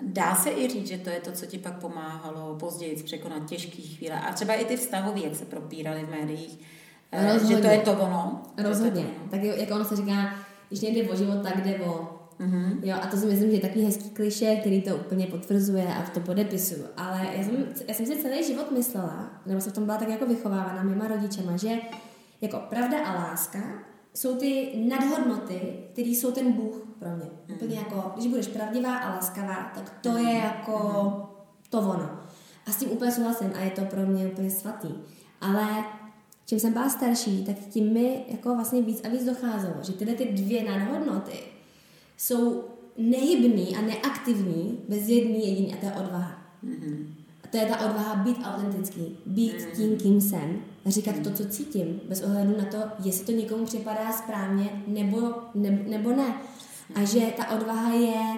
Dá 0.02 0.36
se 0.36 0.50
i 0.50 0.70
říct, 0.70 0.88
že 0.88 0.98
to 0.98 1.10
je 1.10 1.20
to, 1.20 1.32
co 1.32 1.46
ti 1.46 1.58
pak 1.58 1.80
pomáhalo 1.80 2.56
později 2.56 3.04
překonat 3.04 3.50
těžké 3.50 3.82
chvíle. 3.82 4.20
A 4.20 4.34
třeba 4.34 4.54
i 4.54 4.66
ty 4.66 4.78
vztahové, 4.78 5.20
jak 5.20 5.36
se 5.36 5.46
propírali 5.46 6.06
v 6.06 6.10
médiích, 6.10 6.60
Rozhodně. 7.34 7.56
že 7.56 7.62
to 7.62 7.68
je 7.68 7.80
to 7.80 7.92
ono. 7.92 8.42
Rozhodně. 8.58 9.04
To 9.04 9.10
ono. 9.10 9.30
Tak 9.32 9.44
jak 9.44 9.72
ono 9.72 9.86
se 9.86 9.96
říká, 9.96 10.36
když 10.70 10.82
nejde 10.82 11.10
o 11.10 11.16
život, 11.16 11.44
tak 11.44 11.64
jde 11.64 11.80
o 11.80 12.21
Mm-hmm. 12.42 12.80
Jo, 12.84 12.98
a 13.02 13.08
to 13.08 13.18
si 13.18 13.26
myslím, 13.26 13.50
že 13.50 13.56
je 13.56 13.62
takový 13.62 13.86
hezký 13.86 14.10
kliše, 14.10 14.56
který 14.56 14.82
to 14.82 14.96
úplně 14.96 15.28
potvrzuje 15.28 15.88
a 15.88 16.10
to 16.10 16.20
podepisuju. 16.20 16.84
Ale 16.98 17.28
já 17.38 17.44
jsem, 17.44 17.66
já 17.88 17.94
jsem 17.94 18.06
si 18.06 18.16
celý 18.16 18.44
život 18.44 18.72
myslela, 18.72 19.42
nebo 19.46 19.62
jsem 19.62 19.72
v 19.72 19.76
tom 19.76 19.86
byla 19.86 19.98
tak 19.98 20.10
jako 20.10 20.26
vychovávána 20.26 20.84
mýma 20.84 21.08
rodičema, 21.08 21.58
že 21.58 21.78
jako 22.42 22.58
pravda 22.70 23.06
a 23.06 23.16
láska 23.16 23.60
jsou 24.14 24.36
ty 24.36 24.72
nadhodnoty, 24.90 25.60
které 25.94 26.10
jsou 26.10 26.32
ten 26.32 26.52
Bůh 26.52 26.88
pro 27.00 27.10
mě. 27.10 27.26
Mm-hmm. 27.26 27.54
Úplně 27.54 27.76
jako, 27.76 28.12
když 28.16 28.28
budeš 28.28 28.48
pravdivá 28.48 28.98
a 28.98 29.16
láskavá, 29.16 29.72
tak 29.76 29.90
to 30.02 30.18
je 30.18 30.34
jako 30.34 30.72
mm-hmm. 30.72 31.26
to 31.70 31.80
ono. 31.80 32.10
A 32.68 32.72
s 32.72 32.76
tím 32.76 32.92
úplně 32.92 33.12
souhlasím 33.12 33.52
a 33.56 33.60
je 33.60 33.72
to 33.72 33.82
pro 33.82 34.06
mě 34.06 34.28
úplně 34.28 34.50
svatý. 34.50 34.90
Ale 35.42 35.68
čím 36.46 36.60
jsem 36.60 36.74
byla 36.74 36.90
starší, 36.90 37.46
tak 37.46 37.56
tím 37.70 37.94
mi 37.94 38.26
jako 38.28 38.56
vlastně 38.56 38.82
víc 38.82 39.02
a 39.04 39.10
víc 39.10 39.26
docházelo, 39.26 39.76
že 39.82 39.94
tyhle 39.94 40.14
ty 40.14 40.26
dvě 40.26 40.64
nadhodnoty 40.64 41.40
jsou 42.22 42.64
nehybný 42.98 43.76
a 43.76 43.82
neaktivní 43.82 44.80
bez 44.88 45.08
jedný 45.08 45.48
jediný 45.48 45.74
a 45.74 45.78
to 45.78 45.86
je 45.86 45.92
odvaha. 45.92 46.32
Mm-hmm. 46.66 47.06
A 47.44 47.48
to 47.48 47.58
je 47.58 47.66
ta 47.66 47.80
odvaha 47.80 48.16
být 48.16 48.38
autentický, 48.44 49.18
být 49.26 49.54
mm-hmm. 49.54 49.76
tím, 49.76 49.98
kým 49.98 50.22
jsem, 50.22 50.62
říkat 50.86 51.16
mm-hmm. 51.16 51.24
to, 51.24 51.32
co 51.32 51.46
cítím, 51.46 52.02
bez 52.10 52.22
ohledu 52.22 52.58
na 52.58 52.66
to, 52.66 52.78
jestli 53.04 53.26
to 53.26 53.32
někomu 53.32 53.66
připadá 53.66 54.12
správně 54.12 54.84
nebo, 54.88 55.34
ne, 55.56 55.84
nebo 55.88 56.10
ne. 56.10 56.36
A 56.96 57.04
že 57.04 57.20
ta 57.38 57.50
odvaha 57.50 57.94
je 57.94 58.38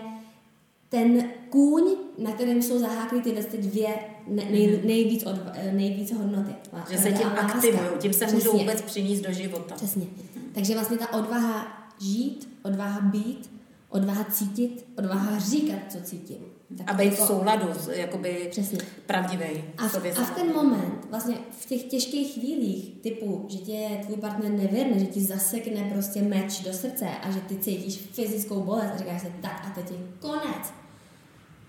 ten 0.90 1.30
kůň, 1.50 1.84
na 2.18 2.32
kterém 2.32 2.62
jsou 2.62 2.80
zaháklí 2.80 3.22
tyhle 3.22 3.44
ty 3.44 3.58
dvě 3.58 3.96
nej, 4.28 4.46
nej, 4.52 4.82
nejvíc, 4.86 5.24
od, 5.24 5.36
nejvíc 5.72 6.14
hodnoty. 6.14 6.52
Že 6.92 6.98
se 6.98 7.12
tím 7.12 7.28
aktivují, 7.28 7.90
tím 8.00 8.14
se 8.14 8.26
Přesně. 8.26 8.38
můžou 8.38 8.58
vůbec 8.58 8.82
přinést 8.82 9.22
do 9.22 9.34
života. 9.34 9.76
Přesně. 9.76 10.06
Takže 10.54 10.74
vlastně 10.74 10.98
ta 10.98 11.14
odvaha 11.14 11.68
žít, 12.00 12.50
odvaha 12.64 13.02
být 13.02 13.53
odvaha 13.94 14.24
cítit, 14.24 14.86
odvaha 14.98 15.40
říkat, 15.40 15.80
co 15.90 16.02
cítím. 16.02 16.38
Tak 16.78 16.92
a 16.92 16.94
být 16.94 17.12
jako, 17.12 17.24
v 17.24 17.28
souladu, 17.28 17.68
jakoby 17.92 18.48
Přesně. 18.52 18.78
pravdivý. 19.06 19.64
A 19.78 19.88
v, 19.88 19.96
a 19.96 20.24
v 20.24 20.36
ten 20.36 20.54
moment, 20.54 21.08
vlastně 21.10 21.36
v 21.52 21.66
těch 21.66 21.84
těžkých 21.84 22.34
chvílích, 22.34 23.02
typu, 23.02 23.46
že 23.50 23.58
tě 23.58 24.00
tvůj 24.06 24.18
partner 24.18 24.52
nevěrne, 24.52 25.00
že 25.00 25.06
ti 25.06 25.22
zasekne 25.22 25.90
prostě 25.94 26.22
meč 26.22 26.60
do 26.60 26.74
srdce 26.74 27.06
a 27.24 27.32
že 27.32 27.40
ty 27.40 27.58
cítíš 27.58 27.98
fyzickou 27.98 28.62
bolest 28.64 28.92
a 28.94 28.98
říkáš 28.98 29.22
si, 29.22 29.34
tak 29.42 29.68
a 29.68 29.70
teď 29.76 29.92
je 29.92 29.98
konec. 30.20 30.74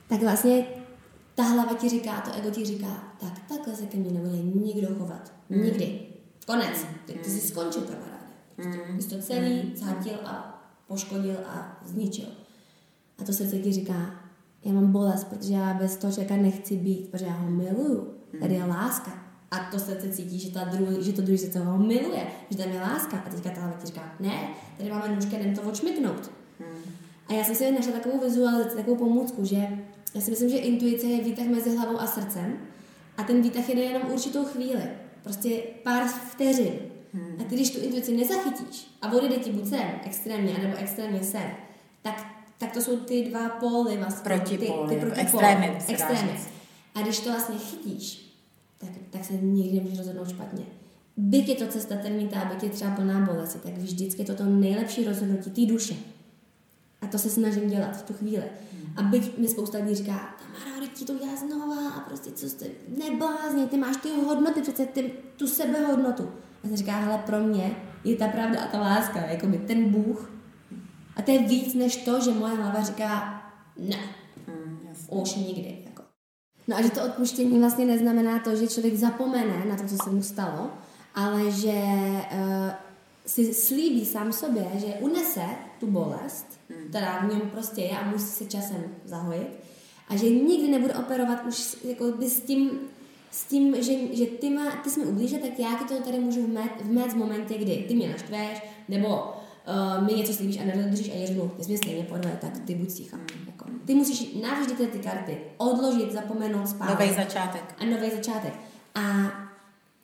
Tak 0.08 0.20
vlastně 0.22 0.66
ta 1.34 1.42
hlava 1.42 1.74
ti 1.74 1.88
říká, 1.88 2.20
to 2.20 2.38
ego 2.38 2.50
ti 2.50 2.64
říká, 2.64 3.14
tak 3.20 3.48
takhle 3.48 3.76
se 3.76 3.86
ke 3.86 3.96
mně 3.96 4.10
nebude 4.10 4.42
nikdo 4.42 4.94
chovat. 4.94 5.32
Mm. 5.48 5.62
Nikdy. 5.62 6.00
Konec. 6.46 6.86
Ty, 7.06 7.12
ty 7.12 7.30
jsi 7.30 7.40
skončil 7.40 7.82
kamaráde. 7.82 8.24
Mm. 8.56 9.00
Jsi 9.00 9.08
to 9.08 9.22
celý 9.22 9.72
zhatil 9.76 10.18
a 10.24 10.53
poškodil 10.94 11.36
a 11.46 11.80
zničil. 11.84 12.28
A 13.18 13.24
to 13.24 13.32
srdce 13.32 13.58
ti 13.58 13.72
říká, 13.72 14.14
já 14.64 14.72
mám 14.72 14.92
bolest, 14.92 15.24
protože 15.24 15.54
já 15.54 15.74
bez 15.74 15.96
toho 15.96 16.12
člověka 16.12 16.36
nechci 16.36 16.76
být, 16.76 17.08
protože 17.10 17.24
já 17.24 17.32
ho 17.32 17.50
miluju. 17.50 18.14
Tady 18.40 18.54
je 18.54 18.64
láska. 18.64 19.12
A 19.50 19.58
to 19.70 19.78
srdce 19.78 20.08
cítí, 20.08 20.38
že, 20.38 20.50
ta 20.50 20.64
druhý, 20.64 21.04
že 21.04 21.12
to 21.12 21.22
druhý 21.22 21.38
srdce 21.38 21.58
ho 21.58 21.78
miluje, 21.78 22.26
že 22.50 22.58
tam 22.58 22.68
je 22.68 22.80
láska. 22.80 23.16
A 23.26 23.30
teďka 23.30 23.50
ta 23.50 23.74
ti 23.80 23.86
říká, 23.86 24.14
ne, 24.20 24.48
tady 24.78 24.90
máme 24.90 25.14
nůžky, 25.14 25.36
jdem 25.36 25.54
to 25.54 25.62
odšmiknout. 25.62 26.30
A 27.28 27.32
já 27.32 27.44
jsem 27.44 27.54
si 27.54 27.72
našla 27.72 27.92
takovou 27.92 28.20
vizualizaci, 28.20 28.76
takovou 28.76 28.96
pomůcku, 28.96 29.44
že 29.44 29.56
já 30.14 30.20
si 30.20 30.30
myslím, 30.30 30.50
že 30.50 30.56
intuice 30.56 31.06
je 31.06 31.24
výtah 31.24 31.46
mezi 31.46 31.76
hlavou 31.76 32.00
a 32.00 32.06
srdcem 32.06 32.56
a 33.16 33.22
ten 33.22 33.42
výtah 33.42 33.68
jde 33.68 33.82
jenom 33.82 34.02
určitou 34.12 34.44
chvíli. 34.44 34.82
Prostě 35.22 35.62
pár 35.82 36.04
vteřin. 36.32 36.93
Hmm. 37.14 37.36
A 37.40 37.44
ty, 37.44 37.54
když 37.54 37.70
tu 37.70 37.80
intuici 37.80 38.16
nezachytíš 38.16 38.86
a 39.02 39.12
odjede 39.12 39.36
ti 39.36 39.52
buď 39.52 39.68
sem, 39.68 39.90
extrémně, 40.04 40.58
nebo 40.58 40.76
extrémně 40.76 41.24
sem, 41.24 41.50
tak, 42.02 42.26
tak 42.58 42.72
to 42.72 42.80
jsou 42.80 42.96
ty 42.96 43.24
dva 43.30 43.48
póly 43.48 43.96
vlastně. 43.96 44.36
Protipóly, 44.36 44.96
ty, 44.96 45.06
ty 45.10 45.20
extrémy, 45.20 45.78
extrémy. 45.88 46.40
A 46.94 47.02
když 47.02 47.20
to 47.20 47.30
vlastně 47.30 47.58
chytíš, 47.58 48.34
tak, 48.78 48.90
tak 49.10 49.24
se 49.24 49.32
nikdy 49.32 49.76
nemůžeš 49.76 49.98
rozhodnout 49.98 50.28
špatně. 50.28 50.64
Byť 51.16 51.48
je 51.48 51.54
to 51.54 51.66
cesta 51.66 51.96
termítá, 51.96 52.44
byť 52.44 52.62
je 52.62 52.70
třeba 52.70 52.90
plná 52.90 53.20
bolesti, 53.20 53.58
tak 53.58 53.78
vždycky 53.78 54.22
je 54.22 54.26
to 54.26 54.34
to 54.34 54.44
nejlepší 54.44 55.04
rozhodnutí 55.04 55.50
té 55.50 55.72
duše. 55.72 55.94
A 57.02 57.06
to 57.06 57.18
se 57.18 57.30
snažím 57.30 57.70
dělat 57.70 57.96
v 57.96 58.02
tu 58.02 58.12
chvíli. 58.12 58.44
A 58.96 59.02
byť 59.02 59.38
mi 59.38 59.48
spousta 59.48 59.78
lidí 59.78 59.94
říká, 59.94 60.36
Tamara, 60.38 60.86
ti 60.94 61.04
to 61.04 61.12
udělá 61.12 61.36
znova 61.36 61.90
a 61.90 62.00
prostě 62.00 62.30
co 62.30 62.48
jste, 62.48 62.66
neblázně, 62.98 63.66
ty 63.66 63.76
máš 63.76 63.96
ty 63.96 64.08
hodnoty, 64.08 64.62
přece 64.62 64.86
ty, 64.86 65.12
tu 65.36 65.46
sebehodnotu. 65.46 66.28
A 66.64 66.68
se 66.68 66.76
říká, 66.76 66.92
hele, 66.92 67.22
pro 67.26 67.40
mě 67.40 67.76
je 68.04 68.16
ta 68.16 68.28
pravda 68.28 68.60
a 68.62 68.66
ta 68.66 68.80
láska, 68.80 69.20
jako 69.20 69.46
by 69.46 69.58
ten 69.58 69.88
Bůh. 69.90 70.30
A 71.16 71.22
to 71.22 71.30
je 71.30 71.38
víc 71.38 71.74
než 71.74 71.96
to, 71.96 72.20
že 72.20 72.30
moje 72.30 72.54
hlava 72.54 72.82
říká, 72.82 73.42
ne, 73.78 73.98
jasně. 74.88 75.08
už 75.08 75.34
nikdy. 75.34 75.78
Jako. 75.84 76.02
No 76.68 76.76
a 76.76 76.82
že 76.82 76.90
to 76.90 77.04
odpuštění 77.04 77.58
vlastně 77.58 77.84
neznamená 77.84 78.38
to, 78.38 78.56
že 78.56 78.68
člověk 78.68 78.96
zapomene 78.96 79.64
na 79.68 79.76
to, 79.76 79.84
co 79.84 79.96
se 80.04 80.10
mu 80.10 80.22
stalo, 80.22 80.70
ale 81.14 81.50
že 81.50 81.72
uh, 81.72 82.70
si 83.26 83.54
slíbí 83.54 84.04
sám 84.04 84.32
sobě, 84.32 84.66
že 84.74 84.86
unese 84.86 85.46
tu 85.80 85.86
bolest, 85.86 86.46
která 86.88 87.18
v 87.18 87.32
něm 87.32 87.40
prostě 87.40 87.80
je 87.80 87.98
a 87.98 88.10
musí 88.10 88.26
se 88.26 88.44
časem 88.44 88.84
zahojit 89.04 89.48
a 90.08 90.16
že 90.16 90.30
nikdy 90.30 90.68
nebude 90.68 90.94
operovat 90.94 91.46
už 91.46 91.76
jako 91.84 92.12
by 92.12 92.30
s 92.30 92.40
tím, 92.40 92.70
s 93.34 93.44
tím, 93.44 93.82
že, 93.82 93.92
že 94.16 94.26
ty, 94.26 94.50
má, 94.50 94.70
ty 94.70 94.90
jsi 94.90 95.00
mi 95.00 95.06
ublížil, 95.06 95.38
tak 95.38 95.58
já 95.58 95.68
ti 95.78 95.84
to 95.84 96.02
tady 96.02 96.18
můžu 96.18 96.46
vmét, 96.46 96.70
vmét 96.82 97.12
v 97.12 97.16
momentě, 97.16 97.58
kdy 97.58 97.84
ty 97.88 97.94
mě 97.94 98.08
naštveš, 98.08 98.62
nebo 98.88 99.08
uh, 99.08 100.06
mi 100.06 100.12
něco 100.12 100.32
slíbíš 100.32 100.60
a 100.60 100.64
nedodržíš 100.64 101.10
a 101.10 101.14
já 101.14 101.26
řeknu, 101.26 101.48
ty 101.56 101.62
jsi 101.64 101.68
mě 101.68 101.78
stejně 101.78 102.02
podle, 102.04 102.38
tak 102.40 102.58
ty 102.58 102.74
buď 102.74 102.92
ticha. 102.92 103.16
Jako. 103.46 103.64
Ty 103.84 103.94
musíš 103.94 104.34
navždy 104.42 104.74
ty, 104.74 104.86
ty 104.86 104.98
karty 104.98 105.36
odložit, 105.56 106.12
zapomenout, 106.12 106.68
spát 106.68 106.88
Nový 107.00 107.14
začátek. 107.14 107.74
a 107.78 107.84
nový 107.84 108.10
začátek. 108.10 108.52
A, 108.94 109.00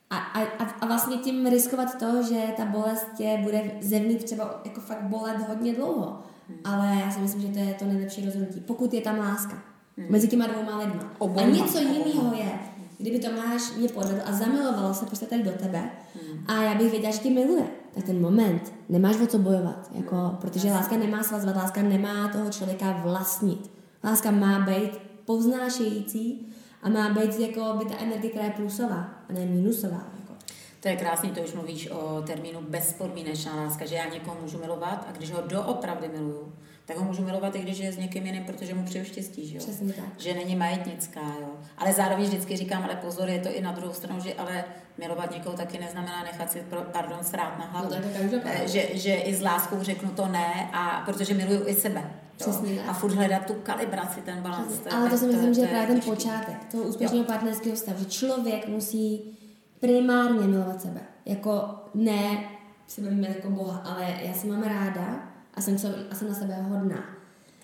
a, 0.09 0.17
a, 0.17 0.63
a- 0.81 0.85
vlastně 0.85 1.17
tím 1.17 1.45
riskovat 1.45 1.99
to, 1.99 2.23
že 2.23 2.41
ta 2.57 2.65
bolest 2.65 3.07
tě 3.17 3.39
bude 3.43 3.71
zevnitř 3.81 4.23
třeba 4.23 4.61
jako 4.65 4.81
fakt 4.81 5.03
bolet 5.03 5.37
hodně 5.47 5.73
dlouho. 5.73 6.19
Ale 6.63 7.01
já 7.05 7.11
si 7.11 7.19
myslím, 7.19 7.41
že 7.41 7.47
to 7.47 7.59
je 7.59 7.73
to 7.73 7.85
nejlepší 7.85 8.25
rozhodnutí. 8.25 8.59
Pokud 8.59 8.93
je 8.93 9.01
tam 9.01 9.19
láska 9.19 9.63
mezi 10.09 10.27
těma 10.27 10.47
dvouma 10.47 10.77
lidma. 10.77 11.11
Oboma. 11.17 11.41
A 11.41 11.49
něco 11.49 11.77
jiného 11.79 12.33
je, 12.35 12.51
kdyby 13.01 13.19
Tomáš 13.19 13.61
mě 13.77 13.89
podvedl 13.89 14.21
a 14.25 14.31
zamiloval 14.31 14.93
se 14.93 15.05
prostě 15.05 15.25
tady 15.25 15.43
do 15.43 15.51
tebe 15.51 15.91
a 16.47 16.63
já 16.63 16.75
bych 16.75 16.91
věděla, 16.91 17.13
že 17.13 17.19
tě 17.19 17.29
miluje. 17.29 17.63
Tak 17.93 18.03
ten 18.03 18.21
moment 18.21 18.73
nemáš 18.89 19.15
o 19.15 19.27
co 19.27 19.37
bojovat, 19.37 19.89
jako, 19.91 20.37
protože 20.41 20.71
láska 20.71 20.97
nemá 20.97 21.23
svazovat, 21.23 21.55
láska 21.55 21.81
nemá 21.81 22.27
toho 22.27 22.51
člověka 22.51 22.91
vlastnit. 22.91 23.71
Láska 24.03 24.31
má 24.31 24.59
být 24.59 24.91
povznášející 25.25 26.47
a 26.81 26.89
má 26.89 27.09
být 27.09 27.39
jako 27.39 27.75
by 27.77 27.85
ta 27.85 27.97
energie, 27.99 28.29
která 28.29 28.45
je 28.45 28.51
plusová 28.51 29.09
a 29.29 29.33
ne 29.33 29.45
minusová. 29.45 30.07
Jako. 30.19 30.33
To 30.79 30.87
je 30.87 30.95
krásný, 30.95 31.29
to 31.29 31.41
už 31.41 31.53
mluvíš 31.53 31.91
o 31.91 32.23
termínu 32.27 32.59
bezpodmínečná 32.61 33.55
láska, 33.55 33.85
že 33.85 33.95
já 33.95 34.09
někoho 34.09 34.37
můžu 34.41 34.57
milovat 34.57 35.05
a 35.09 35.11
když 35.11 35.31
ho 35.31 35.41
doopravdy 35.47 36.07
miluju, 36.07 36.53
tak 36.91 36.99
ho 36.99 37.05
můžu 37.05 37.23
milovat 37.23 37.55
i 37.55 37.59
když 37.59 37.77
je 37.77 37.91
s 37.91 37.97
někým 37.97 38.25
jiným, 38.25 38.43
protože 38.43 38.73
mu 38.73 38.83
přeju 38.83 39.05
štěstí, 39.05 39.47
že 39.47 39.55
jo? 39.55 39.59
Přesně 39.63 39.93
tak. 39.93 40.05
Že 40.17 40.33
není 40.33 40.55
majetnická, 40.55 41.19
jo? 41.19 41.47
Ale 41.77 41.93
zároveň 41.93 42.25
vždycky 42.25 42.57
říkám, 42.57 42.83
ale 42.83 42.95
pozor, 42.95 43.29
je 43.29 43.39
to 43.39 43.49
i 43.49 43.61
na 43.61 43.71
druhou 43.71 43.93
stranu, 43.93 44.19
že 44.19 44.33
ale 44.33 44.63
milovat 44.97 45.31
někoho 45.31 45.57
taky 45.57 45.79
neznamená 45.79 46.23
nechat 46.23 46.51
si, 46.51 46.59
pro, 46.59 46.81
pardon, 46.81 47.17
srát 47.21 47.59
na 47.59 47.65
hlavu. 47.65 47.89
No 47.89 47.95
tak 47.95 48.21
každopádně. 48.21 48.61
Eh, 48.63 48.67
že, 48.67 48.87
že 48.93 49.15
i 49.15 49.35
s 49.35 49.41
láskou 49.41 49.83
řeknu 49.83 50.09
to 50.09 50.27
ne, 50.27 50.69
a 50.73 51.03
protože 51.05 51.33
miluju 51.33 51.67
i 51.67 51.75
sebe. 51.75 52.11
Přesně 52.37 52.75
tak. 52.75 52.89
A 52.89 52.93
furt 52.93 53.13
hledat 53.13 53.45
tu 53.45 53.53
kalibraci, 53.53 54.21
ten 54.21 54.41
balans. 54.41 54.79
to 54.79 54.95
Ale 54.95 55.09
to 55.09 55.17
si 55.17 55.25
myslím, 55.25 55.53
že 55.53 55.61
je 55.61 55.67
právě 55.67 55.87
ten 55.87 55.95
těžký. 55.95 56.11
počátek 56.11 56.71
toho 56.71 56.83
úspěšného 56.83 57.23
partnerského 57.23 57.75
vztahu, 57.75 57.99
že 57.99 58.05
člověk 58.05 58.67
musí 58.67 59.37
primárně 59.79 60.47
milovat 60.47 60.81
sebe. 60.81 61.01
Jako 61.25 61.69
ne 61.93 62.43
sebe 62.87 63.27
jako 63.27 63.49
Boha, 63.49 63.79
ale 63.79 64.15
já 64.21 64.33
se 64.33 64.47
mám 64.47 64.63
ráda 64.63 65.30
a 65.61 65.63
jsem, 65.63 65.77
so, 65.77 65.97
a 66.11 66.15
jsem 66.15 66.27
na 66.27 66.33
sebe 66.33 66.55
hodná. 66.61 67.03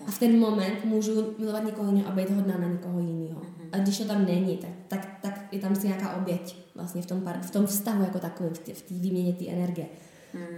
A 0.07 0.11
v 0.11 0.19
ten 0.19 0.39
moment 0.39 0.85
můžu 0.85 1.33
milovat 1.37 1.63
někoho 1.63 1.91
jiného 1.91 2.09
a 2.09 2.15
být 2.15 2.29
hodná 2.29 2.57
na 2.57 2.67
někoho 2.67 2.99
jiného. 2.99 3.41
A 3.71 3.77
když 3.77 3.97
to 3.97 4.05
tam 4.05 4.25
není, 4.25 4.57
tak, 4.57 4.69
tak, 4.87 5.19
tak 5.21 5.47
je 5.51 5.59
tam 5.59 5.75
si 5.75 5.87
nějaká 5.87 6.15
oběť 6.15 6.57
vlastně 6.75 7.01
v 7.01 7.05
tom, 7.05 7.21
par, 7.21 7.39
v 7.41 7.51
tom 7.51 7.65
vztahu 7.65 8.03
jako 8.03 8.19
takovém, 8.19 8.53
v 8.53 8.59
té 8.59 8.71
výměně 8.89 9.33
té 9.33 9.47
energie. 9.47 9.87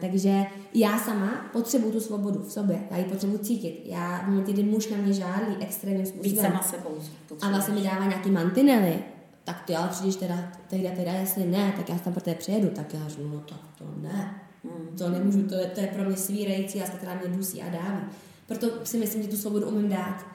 Takže 0.02 0.44
já 0.74 1.00
sama 1.00 1.50
potřebuju 1.54 1.92
tu 1.92 2.00
svobodu 2.00 2.40
v 2.40 2.52
sobě, 2.52 2.80
já 2.92 2.98
ji 2.98 3.04
potřebuji 3.04 3.38
cítit. 3.38 3.82
Já 3.86 4.22
v 4.24 4.28
momentě, 4.28 4.54
kdy 4.54 4.64
muž 4.64 4.90
na 4.90 4.98
mě 4.98 5.14
žádlí 5.14 5.56
extrémním 5.60 6.06
způsobem 6.06 6.46
sama 6.46 6.62
sebou. 6.62 6.98
a 7.42 7.50
vlastně 7.50 7.74
mi 7.74 7.82
dává 7.82 8.06
nějaký 8.06 8.32
mantinely, 8.32 9.00
tak 9.44 9.64
ty 9.66 9.76
ale 9.76 9.88
přijdeš 9.88 10.16
teda, 10.16 10.52
teda, 10.68 10.90
teda, 10.96 11.12
jestli 11.12 11.46
ne, 11.46 11.74
tak 11.78 11.90
já 11.90 12.00
tam 12.00 12.14
pro 12.14 12.22
tebe 12.22 12.36
přijedu, 12.36 12.70
tak 12.70 12.94
já 12.94 13.08
řeknu, 13.08 13.28
no 13.28 13.40
tak 13.40 13.60
to 13.78 13.86
ne. 14.02 14.49
To 14.98 15.10
nemůžu, 15.10 15.48
to 15.48 15.56
je, 15.56 15.66
to 15.66 15.80
je 15.80 15.88
pro 15.88 16.04
mě 16.04 16.18
svírající 16.18 16.80
láska, 16.80 16.98
která 16.98 17.14
mě 17.16 17.38
dusí 17.38 17.62
a 17.62 17.70
dáví. 17.70 18.02
Proto 18.48 18.86
si 18.86 18.98
myslím, 18.98 19.22
že 19.22 19.28
tu 19.28 19.38
svobodu 19.38 19.68
umím 19.68 19.90
dát 19.90 20.26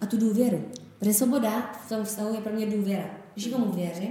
a 0.00 0.06
tu 0.06 0.16
důvěru. 0.16 0.64
Protože 0.98 1.14
svoboda 1.14 1.72
v 1.86 1.88
tom 1.88 2.04
vztahu 2.04 2.34
je 2.34 2.40
pro 2.40 2.52
mě 2.52 2.66
důvěra. 2.66 3.10
Když 3.32 3.46
někomu 3.46 3.72
věřím, 3.72 4.10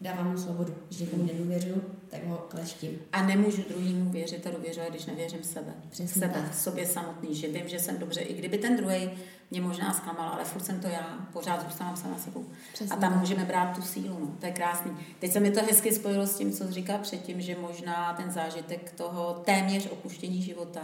dávám 0.00 0.30
mu 0.30 0.38
svobodu. 0.38 0.74
Když 0.88 1.00
někomu 1.00 1.26
nedůvěřuju, 1.26 1.82
tak 2.08 2.26
ho 2.26 2.46
kleštím. 2.48 2.90
A 3.12 3.26
nemůžu 3.26 3.62
druhýmu 3.68 4.10
věřit 4.10 4.46
a 4.46 4.50
důvěřovat, 4.50 4.90
když 4.90 5.06
nevěřím 5.06 5.42
sebe. 5.42 5.74
Přesně 5.90 6.20
sebe, 6.20 6.34
tak. 6.34 6.54
sobě 6.54 6.86
samotný, 6.86 7.34
že 7.34 7.48
vím, 7.48 7.68
že 7.68 7.78
jsem 7.78 7.98
dobře, 7.98 8.20
i 8.20 8.34
kdyby 8.34 8.58
ten 8.58 8.76
druhý 8.76 9.10
mě 9.50 9.60
možná 9.60 9.94
zklamal, 9.94 10.28
ale 10.28 10.44
furt 10.44 10.64
jsem 10.64 10.80
to 10.80 10.86
já, 10.86 11.18
pořád 11.32 11.62
zůstávám 11.62 11.96
sama 11.96 12.18
sebou. 12.18 12.46
Přesně 12.72 12.96
a 12.96 13.00
tam 13.00 13.18
můžeme 13.18 13.44
brát 13.44 13.76
tu 13.76 13.82
sílu, 13.82 14.18
no. 14.20 14.36
to 14.40 14.46
je 14.46 14.52
krásný. 14.52 14.96
Teď 15.18 15.32
se 15.32 15.40
mi 15.40 15.50
to 15.50 15.60
hezky 15.60 15.92
spojilo 15.92 16.26
s 16.26 16.38
tím, 16.38 16.52
co 16.52 16.64
jsi 16.64 16.72
říkal 16.72 16.98
předtím, 16.98 17.40
že 17.40 17.56
možná 17.60 18.12
ten 18.12 18.30
zážitek 18.30 18.92
toho 18.92 19.42
téměř 19.44 19.88
opuštění 19.90 20.42
života 20.42 20.80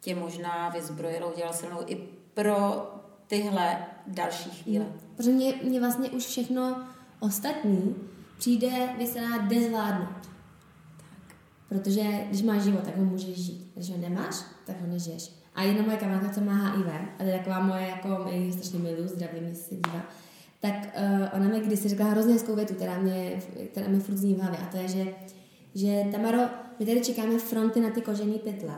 tě 0.00 0.14
možná 0.14 0.68
vyzbrojilo, 0.68 1.32
udělal 1.32 1.52
silnou 1.52 1.80
i 1.86 1.96
pro 2.34 2.86
tyhle 3.26 3.86
další 4.06 4.50
chvíle. 4.50 4.86
Protože 5.16 5.30
mě, 5.30 5.54
mě 5.62 5.80
vlastně 5.80 6.10
už 6.10 6.26
všechno 6.26 6.84
ostatní 7.20 7.96
přijde, 8.38 8.88
by 8.98 9.06
se 9.06 9.20
dá 9.20 9.38
dezvládnout. 9.38 10.28
Protože 11.68 12.02
když 12.28 12.42
máš 12.42 12.62
život, 12.62 12.84
tak 12.84 12.96
ho 12.96 13.04
můžeš 13.04 13.36
žít. 13.36 13.70
Když 13.74 13.90
ho 13.90 13.96
nemáš, 13.96 14.34
tak 14.66 14.80
ho 14.80 14.86
nežiješ. 14.86 15.43
A 15.54 15.62
jedna 15.62 15.82
moje 15.82 15.96
kamarádka, 15.96 16.28
co 16.28 16.40
má 16.40 16.52
HIV, 16.52 16.86
a 16.86 17.22
to 17.22 17.24
je 17.24 17.38
taková 17.38 17.60
moje, 17.60 17.88
jako 17.88 18.30
ji 18.30 18.52
strašně 18.52 18.78
miluji, 18.78 19.08
zdravím, 19.08 19.44
jestli 19.44 19.64
se 19.64 19.74
dívá, 19.74 20.02
tak 20.60 20.74
uh, 20.74 21.28
ona 21.32 21.48
mi 21.48 21.60
kdysi 21.60 21.88
řekla 21.88 22.06
hrozně 22.06 22.32
hezkou 22.32 22.56
větu, 22.56 22.74
která 22.74 22.98
mě, 22.98 23.42
která 23.70 23.88
mě 23.88 24.00
furt 24.00 24.16
zní 24.16 24.34
v 24.34 24.38
hlavě, 24.40 24.58
a 24.58 24.66
to 24.66 24.76
je, 24.76 24.88
že, 24.88 25.04
že 25.74 26.04
Tamaro, 26.12 26.38
my 26.78 26.86
tady 26.86 27.00
čekáme 27.00 27.38
fronty 27.38 27.80
na 27.80 27.90
ty 27.90 28.00
kožený 28.00 28.38
pytle, 28.38 28.74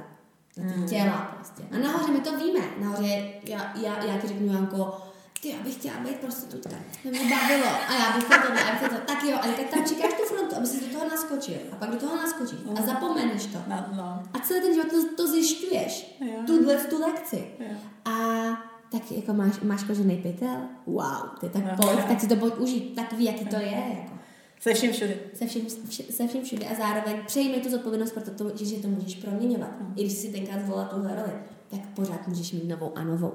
na 0.57 0.73
ty 0.73 0.81
těla 0.81 1.35
prostě. 1.37 1.63
A 1.73 1.79
nahoře 1.79 2.13
my 2.13 2.21
to 2.21 2.39
víme, 2.39 2.61
nahoře 2.81 3.23
já, 3.45 3.73
já, 3.83 4.05
já 4.05 4.19
ti 4.19 4.29
řeknu, 4.29 4.53
Janko, 4.53 4.99
ty, 5.41 5.49
já 5.49 5.59
bych 5.59 5.75
chtěla 5.75 5.97
být 5.99 6.17
prostitutka. 6.17 6.77
To 7.03 7.09
mě 7.09 7.21
bavilo. 7.21 7.67
A 7.89 7.95
já 7.95 8.17
bych 8.17 8.25
tohle, 8.25 8.63
a 8.63 8.69
já 8.69 8.73
bych 8.73 8.91
to. 8.91 9.07
Tak 9.07 9.25
jo, 9.25 9.39
ale 9.43 9.53
teď 9.53 9.71
tam 9.71 9.85
čekáš 9.85 10.13
tu 10.15 10.29
aby 10.57 10.67
si 10.67 10.81
do 10.81 10.99
toho 10.99 11.09
naskočil. 11.11 11.55
A 11.73 11.77
pak 11.77 11.91
do 11.91 11.97
toho 11.97 12.17
naskočíš. 12.17 12.59
A 12.79 12.83
zapomeneš 12.87 13.47
to. 13.47 13.59
No, 13.69 13.85
no. 13.97 14.23
A 14.35 14.39
celý 14.39 14.61
ten 14.61 14.75
život 14.75 14.91
to, 14.91 15.15
to 15.17 15.29
zjišťuješ. 15.33 16.17
Jo. 16.21 16.37
Tuhle 16.47 16.75
tu 16.77 17.01
lekci. 17.01 17.45
Jo. 17.61 17.75
A 18.05 18.13
tak 18.93 19.13
jako 19.13 19.33
máš, 19.33 19.61
máš 19.61 19.83
kožený 19.85 20.17
pytel? 20.17 20.57
Wow, 20.87 21.29
ty 21.41 21.49
tak 21.49 21.65
Jo. 21.65 21.71
pojď, 21.83 22.05
tak 22.09 22.21
si 22.21 22.29
to 22.29 22.37
pojď 22.37 22.55
užít. 22.59 22.95
Tak 22.95 23.13
ví, 23.13 23.25
jaký 23.25 23.45
to 23.47 23.57
je. 23.57 23.71
Jako. 24.01 24.17
Se 24.61 24.75
vším 24.75 24.93
všude. 24.93 25.17
Se 25.35 25.47
vším, 25.47 25.67
vš- 25.67 26.13
se 26.13 26.27
vším 26.27 26.45
všude 26.45 26.67
a 26.67 26.75
zároveň 26.75 27.17
přejmi 27.27 27.61
tu 27.61 27.71
zodpovědnost, 27.71 28.13
protože 28.13 28.65
že 28.65 28.77
to 28.83 28.89
můžeš 28.89 29.15
proměňovat. 29.15 29.71
I 29.97 30.01
když 30.03 30.13
si 30.13 30.29
tenkrát 30.33 30.61
zvolila 30.61 30.85
tuhle 30.85 31.15
roli, 31.17 31.33
tak 31.71 31.81
pořád 31.95 32.29
můžeš 32.29 32.53
mít 32.53 32.69
novou 32.69 32.93
a 32.99 33.05
novou. 33.05 33.33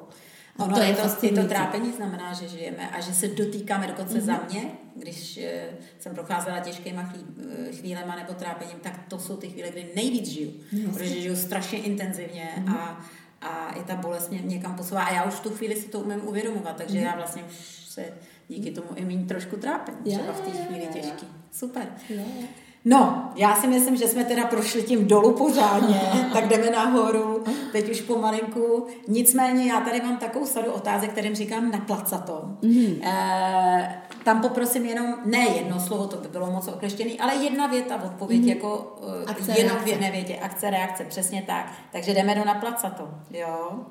A 0.57 0.63
Ono 0.63 0.75
to 0.75 0.81
je 0.81 0.85
to, 0.85 0.91
i 0.91 0.95
to 0.95 1.01
fascinující. 1.01 1.47
trápení 1.47 1.91
znamená, 1.91 2.33
že 2.33 2.47
žijeme 2.47 2.89
a 2.89 3.01
že 3.01 3.13
se 3.13 3.27
dotýkáme 3.27 3.87
dokonce 3.87 4.17
mm-hmm. 4.17 4.21
za 4.21 4.39
mě, 4.49 4.71
když 4.95 5.37
eh, 5.37 5.69
jsem 5.99 6.15
procházela 6.15 6.59
těžkýma 6.59 7.13
eh, 7.13 7.71
chvílema 7.71 8.15
nebo 8.15 8.33
trápením, 8.33 8.77
tak 8.81 8.99
to 9.07 9.19
jsou 9.19 9.37
ty 9.37 9.49
chvíle, 9.49 9.69
kdy 9.69 9.91
nejvíc 9.95 10.29
žiju. 10.29 10.53
Jasně. 10.71 10.87
protože 10.87 11.21
žiju 11.21 11.35
strašně 11.35 11.79
intenzivně 11.79 12.49
mm-hmm. 12.57 12.75
a, 12.75 13.05
a 13.41 13.71
i 13.71 13.83
ta 13.83 13.95
bolest 13.95 14.31
mě 14.31 14.41
někam 14.41 14.75
posouvá. 14.75 15.03
A 15.03 15.13
já 15.13 15.23
už 15.23 15.33
v 15.33 15.39
tu 15.39 15.49
chvíli 15.49 15.75
si 15.75 15.87
to 15.87 15.99
umím 15.99 16.27
uvědomovat, 16.27 16.75
takže 16.75 16.97
mm-hmm. 16.97 17.03
já 17.03 17.15
vlastně 17.15 17.43
už 17.43 17.55
se 17.87 18.05
díky 18.47 18.71
tomu 18.71 18.87
i 18.95 19.05
méně 19.05 19.25
trošku 19.25 19.55
trápím. 19.55 19.95
Třeba 20.05 20.33
v 20.33 20.41
té 20.41 20.51
chvíli 20.51 20.87
těžký. 20.93 21.27
Super. 21.51 21.87
Jo, 22.09 22.23
jo. 22.41 22.47
No, 22.85 23.31
já 23.35 23.55
si 23.55 23.67
myslím, 23.67 23.95
že 23.95 24.07
jsme 24.07 24.23
teda 24.23 24.45
prošli 24.45 24.83
tím 24.83 25.07
dolů 25.07 25.33
pořádně, 25.33 26.01
tak 26.33 26.47
jdeme 26.47 26.69
nahoru, 26.69 27.43
teď 27.71 27.91
už 27.91 28.01
pomalinku. 28.01 28.87
Nicméně 29.07 29.71
já 29.71 29.81
tady 29.81 30.01
mám 30.01 30.17
takovou 30.17 30.45
sadu 30.45 30.71
otázek, 30.71 31.11
kterým 31.11 31.35
říkám 31.35 31.71
naplacato. 31.71 32.43
Mm-hmm. 32.61 32.99
E, 33.03 34.01
tam 34.23 34.41
poprosím 34.41 34.85
jenom, 34.85 35.15
ne 35.25 35.47
jedno 35.47 35.79
slovo, 35.79 36.07
to 36.07 36.17
by 36.17 36.27
bylo 36.27 36.51
moc 36.51 36.67
okleštěný, 36.67 37.19
ale 37.19 37.35
jedna 37.35 37.67
věta, 37.67 38.03
odpověď 38.03 38.41
mm-hmm. 38.41 38.49
jako 38.55 38.97
uh, 39.01 39.29
akce, 39.29 39.51
jenom 39.51 39.71
reakce. 39.71 39.85
v 39.85 39.87
jedné 39.87 40.11
větě, 40.11 40.39
akce, 40.41 40.69
reakce, 40.69 41.03
přesně 41.03 41.43
tak. 41.47 41.73
Takže 41.91 42.13
jdeme 42.13 42.35
do 42.35 42.45
naplaca 42.45 42.89
to, 42.89 43.09
jo. 43.37 43.85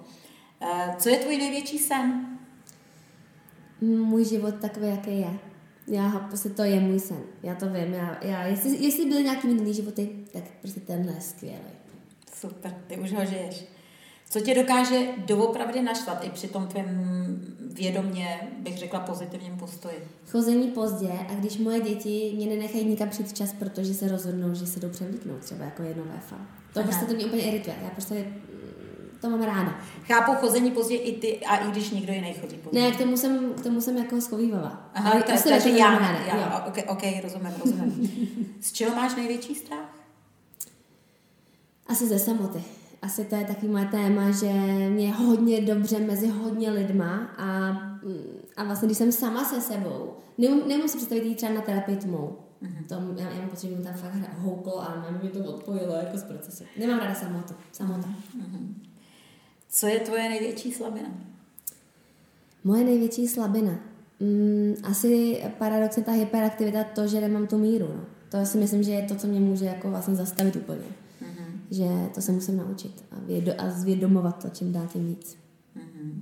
Uh, 0.62 0.94
co 0.96 1.08
je 1.08 1.16
tvůj 1.16 1.36
největší 1.36 1.78
sen? 1.78 2.26
Můj 3.80 4.24
život 4.24 4.54
takový, 4.60 4.88
jaký 4.88 5.20
je. 5.20 5.49
Já, 5.90 6.10
prostě 6.10 6.48
to 6.48 6.62
je 6.62 6.80
můj 6.80 7.00
sen. 7.00 7.20
Já 7.42 7.54
to 7.54 7.66
vím. 7.66 7.94
Já, 7.94 8.18
já, 8.22 8.46
jestli, 8.46 8.84
jestli 8.84 9.04
byly 9.04 9.22
nějaký 9.24 9.46
minulý 9.46 9.74
životy, 9.74 10.10
tak 10.32 10.42
prostě 10.60 10.80
tenhle 10.80 11.12
je 11.12 11.20
skvělý. 11.20 11.58
Super, 12.34 12.74
ty 12.86 12.96
už 12.96 13.12
ho 13.12 13.24
žiješ. 13.24 13.64
Co 14.30 14.40
tě 14.40 14.54
dokáže 14.54 15.08
doopravdy 15.26 15.82
naštvat 15.82 16.24
i 16.24 16.30
při 16.30 16.48
tom 16.48 16.66
tvém 16.66 16.86
vědomě, 17.60 18.40
bych 18.58 18.78
řekla, 18.78 19.00
pozitivním 19.00 19.56
postoji? 19.56 20.08
Chození 20.30 20.68
pozdě 20.68 21.12
a 21.28 21.34
když 21.34 21.58
moje 21.58 21.80
děti 21.80 22.32
mě 22.36 22.46
nenechají 22.46 22.84
nikam 22.84 23.08
přijít 23.08 23.28
včas, 23.28 23.52
protože 23.52 23.94
se 23.94 24.08
rozhodnou, 24.08 24.54
že 24.54 24.66
se 24.66 24.80
jdou 24.80 24.88
převlíknout, 24.88 25.40
třeba 25.40 25.64
jako 25.64 25.82
jedno 25.82 26.04
véfa. 26.04 26.36
To 26.72 26.80
Aha. 26.80 26.88
prostě 26.88 27.06
to 27.06 27.14
mě 27.14 27.24
úplně 27.24 27.42
irituje. 27.42 27.76
Já 27.82 27.90
prostě 27.90 28.24
to 29.20 29.30
mám 29.30 29.42
ráda. 29.42 29.80
Chápu 30.06 30.32
chození 30.32 30.70
pozdě 30.70 30.96
i 30.96 31.20
ty, 31.20 31.38
a 31.46 31.56
i 31.56 31.70
když 31.70 31.90
někdo 31.90 32.12
jiný 32.12 32.34
chodí 32.40 32.56
pozdě. 32.56 32.80
Ne, 32.80 32.92
k 32.92 32.98
tomu 32.98 33.16
jsem, 33.16 33.54
k 33.54 33.62
tomu 33.62 33.80
jsem 33.80 33.96
jako 33.96 34.20
schovývala. 34.20 34.90
Aha, 34.94 35.10
Ale 35.10 35.22
to, 35.22 35.32
to, 35.32 35.62
to, 35.62 35.68
já, 35.68 35.98
ráda. 35.98 36.18
já, 36.26 36.64
ok, 36.68 36.78
ok, 36.88 37.02
rozumím, 37.22 37.52
rozumím. 37.64 38.10
Z 38.60 38.72
čeho 38.72 38.96
máš 38.96 39.16
největší 39.16 39.54
strach? 39.54 39.94
Asi 41.86 42.06
ze 42.06 42.18
samoty 42.18 42.64
asi 43.02 43.24
to 43.24 43.36
je 43.36 43.44
taky 43.44 43.68
moje 43.68 43.86
téma, 43.86 44.30
že 44.30 44.52
mě 44.88 45.14
hodně 45.14 45.60
dobře 45.60 45.98
mezi 45.98 46.28
hodně 46.28 46.70
lidma 46.70 47.30
a, 47.38 47.68
a 48.56 48.64
vlastně 48.64 48.86
když 48.86 48.98
jsem 48.98 49.12
sama 49.12 49.44
se 49.44 49.60
sebou, 49.60 50.16
nemůžu 50.38 50.88
si 50.88 50.96
představit 50.96 51.24
jít 51.24 51.34
třeba 51.34 51.52
na 51.52 51.60
terapii 51.60 51.96
tmou. 51.96 52.38
Mm-hmm. 52.62 52.86
To, 52.88 53.22
já, 53.22 53.30
já 53.30 53.76
mi 53.76 53.84
tam 53.84 53.94
fakt 53.94 54.38
houklo 54.38 54.82
a 54.82 55.06
mě 55.22 55.30
to 55.30 55.38
odpojilo 55.38 55.94
jako 55.94 56.18
z 56.18 56.24
procesu. 56.24 56.64
Nemám 56.78 56.98
ráda 56.98 57.14
samotu. 57.14 57.54
Samota. 57.72 58.08
Mm-hmm. 58.08 58.89
Co 59.70 59.86
je 59.86 60.00
tvoje 60.00 60.28
největší 60.28 60.72
slabina? 60.72 61.08
Moje 62.64 62.84
největší 62.84 63.28
slabina? 63.28 63.72
Mm, 64.20 64.74
asi 64.82 65.42
paradoxně 65.58 66.02
ta 66.02 66.12
hyperaktivita, 66.12 66.84
to, 66.84 67.06
že 67.06 67.20
nemám 67.20 67.46
tu 67.46 67.58
míru. 67.58 67.88
No. 67.96 68.04
To 68.28 68.46
si 68.46 68.58
myslím, 68.58 68.82
že 68.82 68.90
je 68.90 69.02
to, 69.02 69.14
co 69.14 69.26
mě 69.26 69.40
může 69.40 69.64
jako 69.64 69.90
vlastně 69.90 70.14
zastavit 70.14 70.56
úplně 70.56 70.84
že 71.70 71.84
to 72.14 72.20
se 72.20 72.32
musím 72.32 72.56
naučit 72.56 73.04
a, 73.10 73.14
vědo, 73.20 73.52
a 73.58 73.70
zvědomovat 73.70 74.42
to, 74.42 74.48
čím 74.48 74.72
dál 74.72 74.86
tím 74.92 75.06
víc. 75.06 75.36
Mm-hmm. 75.76 76.20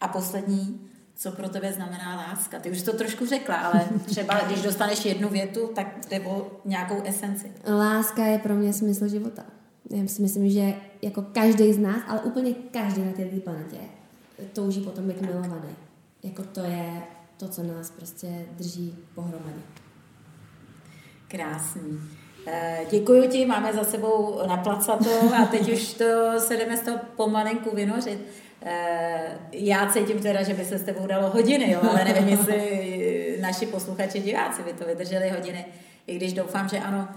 A 0.00 0.08
poslední, 0.08 0.80
co 1.14 1.32
pro 1.32 1.48
tebe 1.48 1.72
znamená 1.72 2.16
láska? 2.16 2.60
Ty 2.60 2.70
už 2.70 2.82
to 2.82 2.92
trošku 2.92 3.26
řekla, 3.26 3.56
ale 3.56 3.88
třeba 4.06 4.40
když 4.40 4.62
dostaneš 4.62 5.04
jednu 5.04 5.28
větu, 5.28 5.70
tak 5.74 6.10
nebo 6.10 6.50
nějakou 6.64 7.02
esenci. 7.04 7.52
Láska 7.68 8.26
je 8.26 8.38
pro 8.38 8.54
mě 8.54 8.72
smysl 8.72 9.08
života. 9.08 9.44
Já 9.90 10.06
si 10.06 10.22
myslím, 10.22 10.50
že 10.50 10.74
jako 11.04 11.22
každý 11.22 11.72
z 11.72 11.78
nás, 11.78 12.02
ale 12.08 12.20
úplně 12.20 12.54
každý 12.70 13.02
na 13.04 13.12
této 13.12 13.40
planetě 13.40 13.76
touží 14.52 14.80
potom 14.80 15.08
být 15.08 15.20
milovaný. 15.20 15.76
Jako 16.22 16.42
to 16.42 16.60
je 16.60 17.02
to, 17.36 17.48
co 17.48 17.62
nás 17.62 17.90
prostě 17.90 18.28
drží 18.50 18.98
pohromadě. 19.14 19.60
Krásný. 21.28 22.00
Eh, 22.46 22.86
děkuji 22.90 23.28
ti, 23.28 23.46
máme 23.46 23.72
za 23.72 23.84
sebou 23.84 24.40
naplacato 24.46 25.34
a 25.42 25.46
teď 25.46 25.72
už 25.72 25.94
to 25.94 26.04
se 26.40 26.56
jdeme 26.56 26.76
z 26.76 26.80
toho 26.80 26.98
pomalinku 27.16 27.76
vynořit. 27.76 28.26
Eh, 28.62 29.38
já 29.52 29.86
cítím 29.92 30.18
teda, 30.18 30.42
že 30.42 30.54
by 30.54 30.64
se 30.64 30.78
s 30.78 30.82
tebou 30.82 31.06
dalo 31.06 31.30
hodiny, 31.30 31.70
jo, 31.70 31.80
ale 31.90 32.04
nevím, 32.04 32.28
jestli 32.28 33.38
naši 33.40 33.66
posluchači, 33.66 34.20
diváci 34.20 34.62
by 34.62 34.72
to 34.72 34.84
vydrželi 34.84 35.30
hodiny, 35.30 35.66
i 36.06 36.16
když 36.16 36.32
doufám, 36.32 36.68
že 36.68 36.78
ano. 36.78 37.08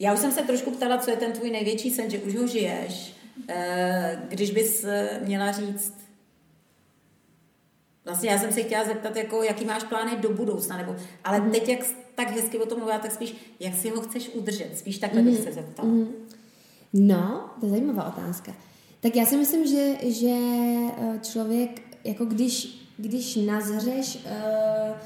Eh, 0.00 0.04
já 0.04 0.14
už 0.14 0.18
jsem 0.18 0.32
se 0.32 0.42
trošku 0.42 0.70
ptala, 0.70 0.98
co 0.98 1.10
je 1.10 1.16
ten 1.16 1.32
tvůj 1.32 1.50
největší 1.50 1.90
sen, 1.90 2.10
že 2.10 2.18
už 2.18 2.36
ho 2.36 2.46
žiješ. 2.46 3.16
Když 4.28 4.50
bys 4.50 4.84
měla 5.24 5.52
říct, 5.52 6.06
Vlastně 8.06 8.30
já 8.30 8.38
jsem 8.38 8.52
se 8.52 8.62
chtěla 8.62 8.84
zeptat, 8.84 9.16
jako, 9.16 9.42
jaký 9.42 9.64
máš 9.64 9.84
plány 9.84 10.16
do 10.16 10.30
budoucna, 10.30 10.76
nebo, 10.76 10.96
ale 11.24 11.40
mm. 11.40 11.50
teď, 11.50 11.68
jak 11.68 11.86
tak 12.14 12.30
hezky 12.30 12.58
o 12.58 12.66
tom 12.66 12.78
mluvila, 12.78 12.98
tak 12.98 13.12
spíš, 13.12 13.36
jak 13.60 13.74
si 13.74 13.90
ho 13.90 14.00
chceš 14.00 14.30
udržet, 14.34 14.78
spíš 14.78 14.98
takhle 14.98 15.22
mm. 15.22 15.30
bych 15.30 15.38
se 15.38 15.52
zeptala. 15.52 15.88
Mm. 15.88 16.08
No, 16.92 17.50
to 17.60 17.66
je 17.66 17.70
zajímavá 17.70 18.16
otázka. 18.16 18.52
Tak 19.00 19.16
já 19.16 19.26
si 19.26 19.36
myslím, 19.36 19.66
že, 19.66 20.10
že 20.10 20.36
eh, 20.98 21.20
člověk, 21.22 21.82
jako 22.04 22.24
když, 22.24 22.86
když 22.96 23.36
nazřeš 23.36 24.16
uh, 24.16 24.96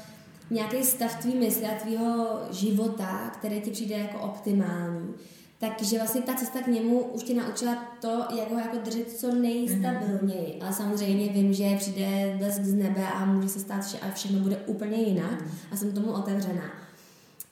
nějaký 0.51 0.83
stav 0.83 1.15
tvý 1.15 1.35
mysli 1.35 1.65
a 1.65 1.79
tvýho 1.79 2.39
života, 2.51 3.31
který 3.33 3.61
ti 3.61 3.71
přijde 3.71 3.95
jako 3.95 4.19
optimální, 4.19 5.13
takže 5.59 5.97
vlastně 5.97 6.21
ta 6.21 6.33
cesta 6.33 6.59
k 6.61 6.67
němu 6.67 6.99
už 6.99 7.23
tě 7.23 7.33
naučila 7.33 7.75
to, 8.01 8.23
jak 8.37 8.51
ho 8.51 8.59
jako 8.59 8.77
držet 8.77 9.11
co 9.11 9.35
nejstabilněji. 9.35 10.47
Mm-hmm. 10.47 10.63
Ale 10.63 10.73
samozřejmě 10.73 11.29
vím, 11.29 11.53
že 11.53 11.75
přijde 11.77 12.35
blesk 12.37 12.61
z 12.61 12.73
nebe 12.73 13.07
a 13.07 13.25
může 13.25 13.49
se 13.49 13.59
stát 13.59 13.85
vše, 13.85 13.99
a 13.99 14.11
všechno 14.11 14.39
bude 14.39 14.57
úplně 14.57 14.97
jinak 14.97 15.41
mm-hmm. 15.41 15.71
a 15.71 15.75
jsem 15.75 15.91
tomu 15.91 16.11
otevřená. 16.11 16.71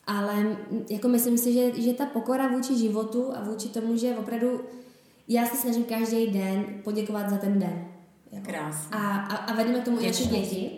Ale 0.07 0.57
jako 0.89 1.07
myslím 1.07 1.37
si, 1.37 1.53
že, 1.53 1.81
že 1.81 1.93
ta 1.93 2.05
pokora 2.05 2.47
vůči 2.47 2.77
životu 2.77 3.37
a 3.37 3.43
vůči 3.43 3.67
tomu, 3.67 3.97
že 3.97 4.15
opravdu 4.17 4.61
já 5.27 5.45
se 5.45 5.57
snažím 5.57 5.83
každý 5.83 6.27
den 6.27 6.65
poděkovat 6.83 7.29
za 7.29 7.37
ten 7.37 7.59
den. 7.59 7.85
Jako. 8.31 8.47
Krásně. 8.47 8.89
A, 8.91 9.17
a, 9.17 9.35
a 9.35 9.55
vedeme 9.55 9.79
k 9.79 9.85
tomu 9.85 10.01
i 10.01 10.11
děti. 10.11 10.71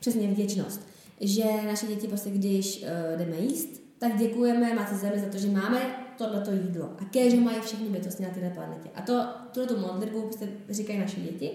Přesně 0.00 0.28
vděčnost. 0.28 0.80
Že 1.20 1.44
naše 1.66 1.86
děti 1.86 2.08
prostě, 2.08 2.30
když 2.30 2.82
uh, 2.82 3.18
jdeme 3.18 3.36
jíst, 3.36 3.82
tak 3.98 4.16
děkujeme 4.16 4.74
Matce 4.74 4.94
Zemi 4.94 5.18
za 5.18 5.26
to, 5.26 5.38
že 5.38 5.48
máme 5.48 5.80
tohleto 6.18 6.52
jídlo. 6.52 6.90
A 6.98 7.04
kéže 7.04 7.40
mají 7.40 7.60
všechny 7.60 7.88
bytosti 7.88 8.22
na 8.22 8.28
této 8.28 8.54
planetě. 8.54 8.88
A 8.94 9.02
to, 9.02 9.26
tuto 9.52 9.78
modlitbu 9.78 10.22
prostě 10.22 10.48
říkají 10.70 10.98
naše 10.98 11.20
děti. 11.20 11.50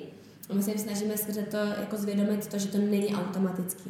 A 0.50 0.54
my 0.54 0.64
se 0.64 0.72
jim 0.72 0.80
snažíme 0.80 1.18
skrze 1.18 1.42
to 1.42 1.58
jako 1.58 1.98
zvědomit 1.98 2.48
to, 2.48 2.58
že 2.58 2.68
to 2.68 2.78
není 2.78 3.16
automatický. 3.16 3.90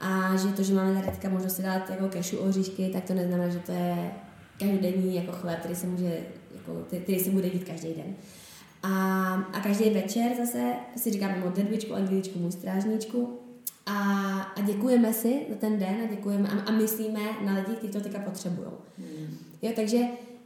A 0.00 0.36
že 0.36 0.48
to, 0.48 0.62
že 0.62 0.74
máme 0.74 0.94
tady 0.94 1.06
teďka 1.06 1.28
možnost 1.28 1.56
si 1.56 1.62
dát 1.62 1.90
jako 1.90 2.08
kešu 2.08 2.38
oříšky, 2.38 2.90
tak 2.92 3.04
to 3.04 3.14
neznamená, 3.14 3.48
že 3.48 3.58
to 3.58 3.72
je 3.72 4.10
každodenní 4.58 5.16
jako 5.16 5.32
chléb, 5.32 5.58
který 5.58 5.74
se 5.74 5.86
může, 5.86 6.18
jako, 6.54 6.84
který 7.02 7.20
se 7.20 7.30
bude 7.30 7.46
jít 7.46 7.64
každý 7.64 7.88
den. 7.94 8.14
A, 8.82 8.90
a 9.52 9.60
každý 9.60 9.90
večer 9.90 10.32
zase 10.36 10.72
si 10.96 11.10
říkáme 11.10 11.38
modlitbičku, 11.38 11.94
angličku, 11.94 12.38
můj 12.38 12.52
strážníčku 12.52 13.38
a, 13.88 14.40
a 14.40 14.60
děkujeme 14.60 15.12
si 15.12 15.46
za 15.50 15.54
ten 15.54 15.78
den 15.78 15.96
a 16.04 16.06
děkujeme 16.06 16.48
a, 16.48 16.60
a 16.60 16.70
myslíme 16.70 17.20
na 17.44 17.54
lidi, 17.54 17.76
kteří 17.76 17.92
to 17.92 18.00
teďka 18.00 18.18
potřebují. 18.18 18.68
Hmm. 18.98 19.36
Jo, 19.62 19.72
takže 19.76 19.98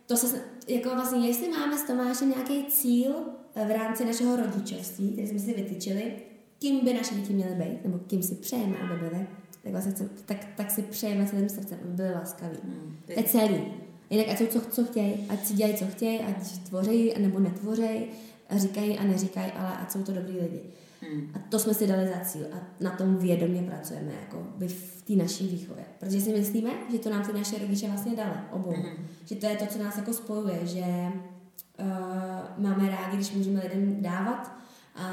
to 0.07 0.16
se, 0.16 0.40
jako 0.68 0.90
vlastně, 0.95 1.28
jestli 1.28 1.49
máme 1.49 1.78
s 1.78 1.82
Tomášem 1.82 2.30
nějaký 2.30 2.64
cíl 2.64 3.14
eh, 3.55 3.66
v 3.66 3.70
rámci 3.70 4.05
našeho 4.05 4.36
rodičovství, 4.36 5.12
který 5.12 5.28
jsme 5.28 5.38
si 5.38 5.55
vytyčili, 5.55 6.12
kým 6.59 6.84
by 6.84 6.95
naše 6.95 7.14
děti 7.14 7.32
měly 7.32 7.55
být, 7.55 7.84
nebo 7.84 7.99
kým 7.99 8.22
si 8.22 8.34
přejeme, 8.34 8.78
aby 8.78 9.09
byly, 9.09 9.26
tak, 9.62 9.72
vlastně, 9.72 10.09
tak, 10.26 10.36
tak 10.57 10.70
si 10.70 10.82
přejeme 10.82 11.26
celým 11.26 11.49
srdcem, 11.49 11.78
aby 11.82 11.93
byly 11.93 12.14
laskaví. 12.14 12.57
Hmm. 12.64 12.97
To 13.07 13.12
je 13.12 13.22
celý. 13.22 13.64
Jinak 14.11 14.28
ať 14.28 14.38
jsou 14.38 14.47
co, 14.47 14.61
co 14.61 14.84
chtějí, 14.84 15.26
ať 15.28 15.47
si 15.47 15.55
dělají, 15.55 15.76
co 15.76 15.86
chtějí, 15.86 16.20
ať 16.20 16.59
tvoří 16.59 17.12
nebo 17.18 17.40
netvoří, 17.40 18.07
říkají 18.51 18.99
a 18.99 19.05
neříkají, 19.05 19.53
ale 19.53 19.76
ať 19.76 19.93
jsou 19.93 20.03
to 20.03 20.12
dobrý 20.12 20.38
lidi. 20.38 20.61
Hmm. 21.03 21.32
A 21.34 21.38
to 21.38 21.59
jsme 21.59 21.74
si 21.74 21.86
dali 21.86 22.09
za 22.09 22.20
cíl 22.24 22.46
a 22.53 22.57
na 22.80 22.90
tom 22.90 23.16
vědomě 23.16 23.62
pracujeme 23.62 24.12
jako 24.20 24.46
by 24.57 24.68
v 24.68 25.03
té 25.03 25.12
naší 25.12 25.48
výchově. 25.48 25.84
Protože 26.00 26.20
si 26.20 26.32
myslíme, 26.32 26.70
že 26.92 26.98
to 26.98 27.11
nám 27.11 27.22
ty 27.22 27.32
naše 27.32 27.59
rodiče 27.59 27.88
vlastně 27.88 28.16
dali 28.16 28.36
obou. 28.50 28.70
Hmm. 28.70 29.07
Že 29.24 29.34
to 29.34 29.46
je 29.46 29.57
to, 29.57 29.66
co 29.66 29.78
nás 29.78 29.96
jako 29.96 30.12
spojuje, 30.12 30.66
že 30.66 30.80
uh, 30.80 32.64
máme 32.64 32.90
rádi, 32.90 33.16
když 33.16 33.32
můžeme 33.32 33.61
lidem 33.61 34.03
dávat 34.03 34.53
a, 34.94 35.07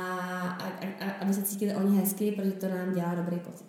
a, 0.50 0.68
a, 1.00 1.12
aby 1.22 1.34
se 1.34 1.42
cítili 1.42 1.76
oni 1.76 1.98
hezky, 1.98 2.32
protože 2.32 2.52
to 2.52 2.70
nám 2.70 2.94
dělá 2.94 3.16
dobrý 3.16 3.40
pocit. 3.40 3.68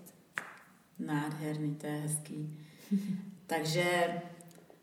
Nádherný, 0.98 1.74
to 1.74 1.86
je 1.86 1.92
hezký. 1.92 2.58
Takže 3.46 3.84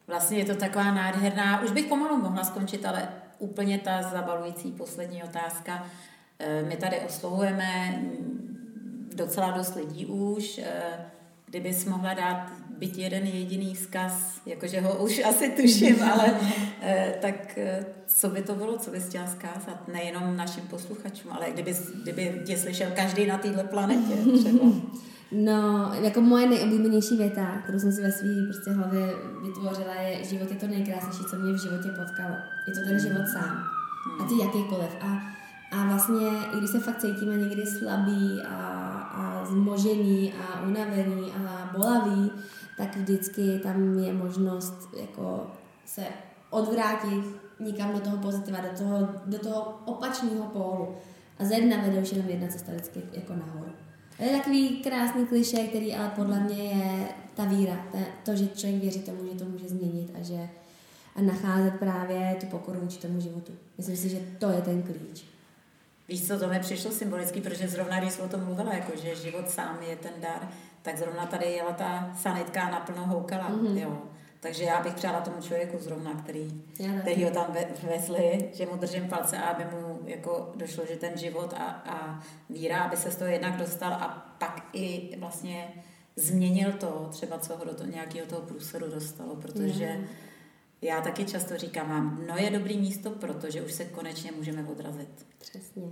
vlastně 0.07 0.37
je 0.37 0.45
to 0.45 0.55
taková 0.55 0.93
nádherná, 0.93 1.61
už 1.63 1.71
bych 1.71 1.85
pomalu 1.85 2.17
mohla 2.17 2.43
skončit, 2.43 2.85
ale 2.85 3.07
úplně 3.39 3.79
ta 3.79 4.01
zabalující 4.01 4.71
poslední 4.71 5.23
otázka. 5.23 5.85
Eh, 6.39 6.63
my 6.63 6.77
tady 6.77 6.99
oslovujeme 6.99 8.01
docela 9.15 9.51
dost 9.51 9.75
lidí 9.75 10.05
už. 10.05 10.57
Eh, 10.63 10.71
kdybys 11.45 11.85
mohla 11.85 12.13
dát 12.13 12.51
byť 12.77 12.97
jeden 12.97 13.25
jediný 13.25 13.75
vzkaz, 13.75 14.41
jakože 14.45 14.81
ho 14.81 15.03
už 15.03 15.21
asi 15.25 15.49
tuším, 15.49 16.03
ale 16.13 16.39
eh, 16.81 17.13
tak 17.21 17.59
co 18.07 18.29
by 18.29 18.41
to 18.41 18.55
bylo, 18.55 18.77
co 18.77 18.91
bys 18.91 19.07
chtěla 19.07 19.27
zkázat? 19.27 19.87
Nejenom 19.87 20.37
našim 20.37 20.63
posluchačům, 20.63 21.31
ale 21.31 21.51
kdyby, 21.51 21.75
kdyby 22.03 22.41
tě 22.45 22.57
slyšel 22.57 22.91
každý 22.95 23.25
na 23.25 23.37
této 23.37 23.63
planetě 23.63 24.13
třeba. 24.39 24.65
No, 25.31 25.91
jako 26.01 26.21
moje 26.21 26.49
nejoblíbenější 26.49 27.17
věta, 27.17 27.61
kterou 27.63 27.79
jsem 27.79 27.91
si 27.91 28.01
ve 28.01 28.11
své 28.11 28.29
prostě 28.47 28.71
hlavě 28.71 29.01
vytvořila, 29.43 29.93
je 29.93 30.23
život 30.23 30.51
je 30.51 30.57
to 30.57 30.67
nejkrásnější, 30.67 31.23
co 31.29 31.35
mě 31.35 31.53
v 31.53 31.61
životě 31.61 31.89
potkalo. 31.89 32.35
Je 32.67 32.73
to 32.73 32.89
ten 32.89 32.99
život 32.99 33.27
sám. 33.33 33.63
A 34.19 34.23
ty 34.23 34.33
jakýkoliv. 34.39 34.89
A 35.01 35.36
A 35.71 35.85
vlastně, 35.85 36.27
i 36.53 36.57
když 36.57 36.69
se 36.69 36.79
fakt 36.79 37.01
cítíme 37.01 37.37
někdy 37.37 37.65
slabý 37.65 38.41
a, 38.49 38.55
a 39.13 39.45
zmožený 39.45 40.33
a 40.33 40.61
unavený 40.61 41.31
a 41.31 41.69
bolavý, 41.77 42.31
tak 42.77 42.97
vždycky 42.97 43.59
tam 43.63 43.99
je 43.99 44.13
možnost 44.13 44.89
jako 44.99 45.47
se 45.85 46.05
odvrátit 46.49 47.25
někam 47.59 47.93
do 47.93 47.99
toho 47.99 48.17
pozitiva, 48.17 48.57
do 48.61 48.77
toho, 48.77 49.07
do 49.25 49.39
toho 49.39 49.79
opačného 49.85 50.45
pólu. 50.45 50.95
A 51.39 51.45
ze 51.45 51.55
dna 51.61 51.77
vede 51.81 52.01
už 52.01 52.11
jenom 52.11 52.29
jedna 52.29 52.47
cesta 52.47 52.71
vždycky 52.71 53.01
jako 53.13 53.33
nahoru. 53.33 53.71
To 54.17 54.23
je 54.23 54.37
takový 54.37 54.69
krásný 54.69 55.25
kliše, 55.25 55.57
který 55.57 55.95
ale 55.95 56.11
podle 56.15 56.39
mě 56.39 56.63
je 56.63 57.07
ta 57.35 57.45
víra, 57.45 57.85
ta, 57.91 57.97
to, 58.25 58.35
že 58.35 58.47
člověk 58.47 58.81
věří 58.81 58.99
tomu, 58.99 59.17
že 59.31 59.39
to 59.39 59.45
může 59.45 59.67
změnit 59.69 60.11
a 60.19 60.23
že 60.23 60.49
a 61.15 61.21
nacházet 61.21 61.73
právě 61.79 62.37
tu 62.39 62.45
pokoru 62.45 62.79
vůči 62.79 62.99
tomu 62.99 63.21
životu. 63.21 63.51
Myslím 63.77 63.97
si, 63.97 64.09
že 64.09 64.19
to 64.39 64.49
je 64.49 64.61
ten 64.61 64.83
klíč. 64.83 65.25
Víš 66.07 66.27
co, 66.27 66.39
to 66.39 66.47
mi 66.47 66.59
přišlo 66.59 66.91
symbolicky, 66.91 67.41
protože 67.41 67.67
zrovna 67.67 67.99
když 67.99 68.13
jsi 68.13 68.21
o 68.21 68.27
tom 68.27 68.45
mluvila, 68.45 68.73
jako 68.73 68.91
že 69.03 69.15
život 69.15 69.49
sám 69.49 69.79
je 69.89 69.95
ten 69.95 70.11
dar, 70.21 70.49
tak 70.81 70.97
zrovna 70.97 71.25
tady 71.25 71.45
jela 71.45 71.71
ta 71.71 72.13
sanitka 72.17 72.69
naplno 72.69 73.07
houkala, 73.07 73.49
mm-hmm. 73.49 73.77
jo. 73.77 74.01
Takže 74.39 74.63
já 74.63 74.83
bych 74.83 74.93
přála 74.93 75.21
tomu 75.21 75.41
člověku 75.41 75.77
zrovna, 75.79 76.13
který, 76.13 76.63
který 77.01 77.23
ho 77.23 77.31
tam 77.31 77.55
vezli, 77.83 78.49
že 78.53 78.65
mu 78.65 78.77
držím 78.77 79.09
palce, 79.09 79.37
aby 79.37 79.65
mu 79.65 79.99
jako 80.05 80.51
došlo, 80.55 80.85
že 80.85 80.95
ten 80.95 81.17
život 81.17 81.53
a, 81.53 81.63
a 81.65 82.19
víra, 82.49 82.83
aby 82.83 82.97
se 82.97 83.11
z 83.11 83.15
toho 83.15 83.31
jednak 83.31 83.57
dostal 83.57 83.93
a 83.93 84.35
pak 84.37 84.69
i 84.73 85.17
vlastně 85.19 85.73
změnil 86.15 86.71
to, 86.71 87.07
třeba 87.11 87.39
co 87.39 87.57
ho 87.57 87.65
do 87.65 87.73
toho, 87.73 87.89
nějakého 87.89 88.27
toho 88.27 88.41
průseru 88.41 88.91
dostalo, 88.91 89.35
protože 89.35 89.97
mm. 89.99 90.07
Já 90.81 91.01
taky 91.01 91.25
často 91.25 91.57
říkám 91.57 91.89
vám, 91.89 92.19
no 92.27 92.37
je 92.37 92.49
dobrý 92.49 92.77
místo, 92.77 93.09
protože 93.09 93.61
už 93.61 93.73
se 93.73 93.85
konečně 93.85 94.31
můžeme 94.31 94.63
odrazit. 94.71 95.25
Přesně, 95.39 95.83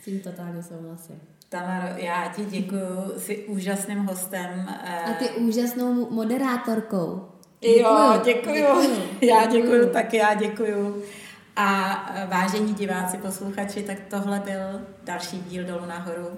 s 0.00 0.04
tím 0.04 0.20
totálně 0.20 0.62
souhlasím. 0.62 1.20
Tamaro, 1.48 1.86
já 1.96 2.32
ti 2.36 2.44
děkuji, 2.44 3.12
jsi 3.18 3.46
úžasným 3.46 3.98
hostem. 3.98 4.68
A 5.06 5.12
ty 5.12 5.28
úžasnou 5.30 6.10
moderátorkou. 6.10 7.28
Jo, 7.62 8.20
děkuju. 8.24 8.54
děkuju. 8.54 9.02
Já 9.20 9.46
děkuju, 9.46 9.90
tak 9.90 10.14
já 10.14 10.34
děkuju. 10.34 11.02
A 11.56 12.26
vážení 12.26 12.74
diváci, 12.74 13.18
posluchači, 13.18 13.82
tak 13.82 13.98
tohle 14.10 14.40
byl 14.40 14.86
další 15.04 15.40
díl 15.40 15.64
Dolu 15.64 15.86
nahoru 15.86 16.28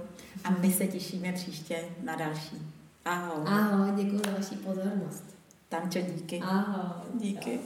a 0.45 0.51
my 0.51 0.73
se 0.73 0.87
těšíme 0.87 1.33
příště 1.33 1.77
na 2.05 2.17
další. 2.17 2.73
Ahoj. 3.05 3.45
Ahoj, 3.47 3.91
děkuji 3.97 4.21
za 4.27 4.31
vaši 4.39 4.55
pozornost. 4.55 5.25
Tamčo, 5.69 5.99
díky. 6.01 6.41
Ahoj. 6.41 7.03
Díky. 7.15 7.61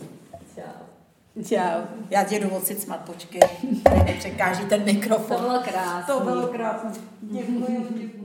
Čau. 0.55 1.43
Čau. 1.49 1.81
Já 2.11 2.25
tě 2.25 2.39
jdu 2.39 2.49
odsit 2.49 2.81
smat, 2.81 3.01
počkej. 3.01 3.41
Tady 3.83 4.13
mi 4.13 4.19
překáží 4.19 4.65
ten 4.65 4.85
mikrofon. 4.85 5.37
To 5.37 5.43
bylo 5.43 5.61
krásné. 5.63 6.15
To 6.15 6.21
bylo 6.21 6.47
krásné. 6.47 6.91
Děkuji, 7.21 7.87
děkuji. 7.91 8.24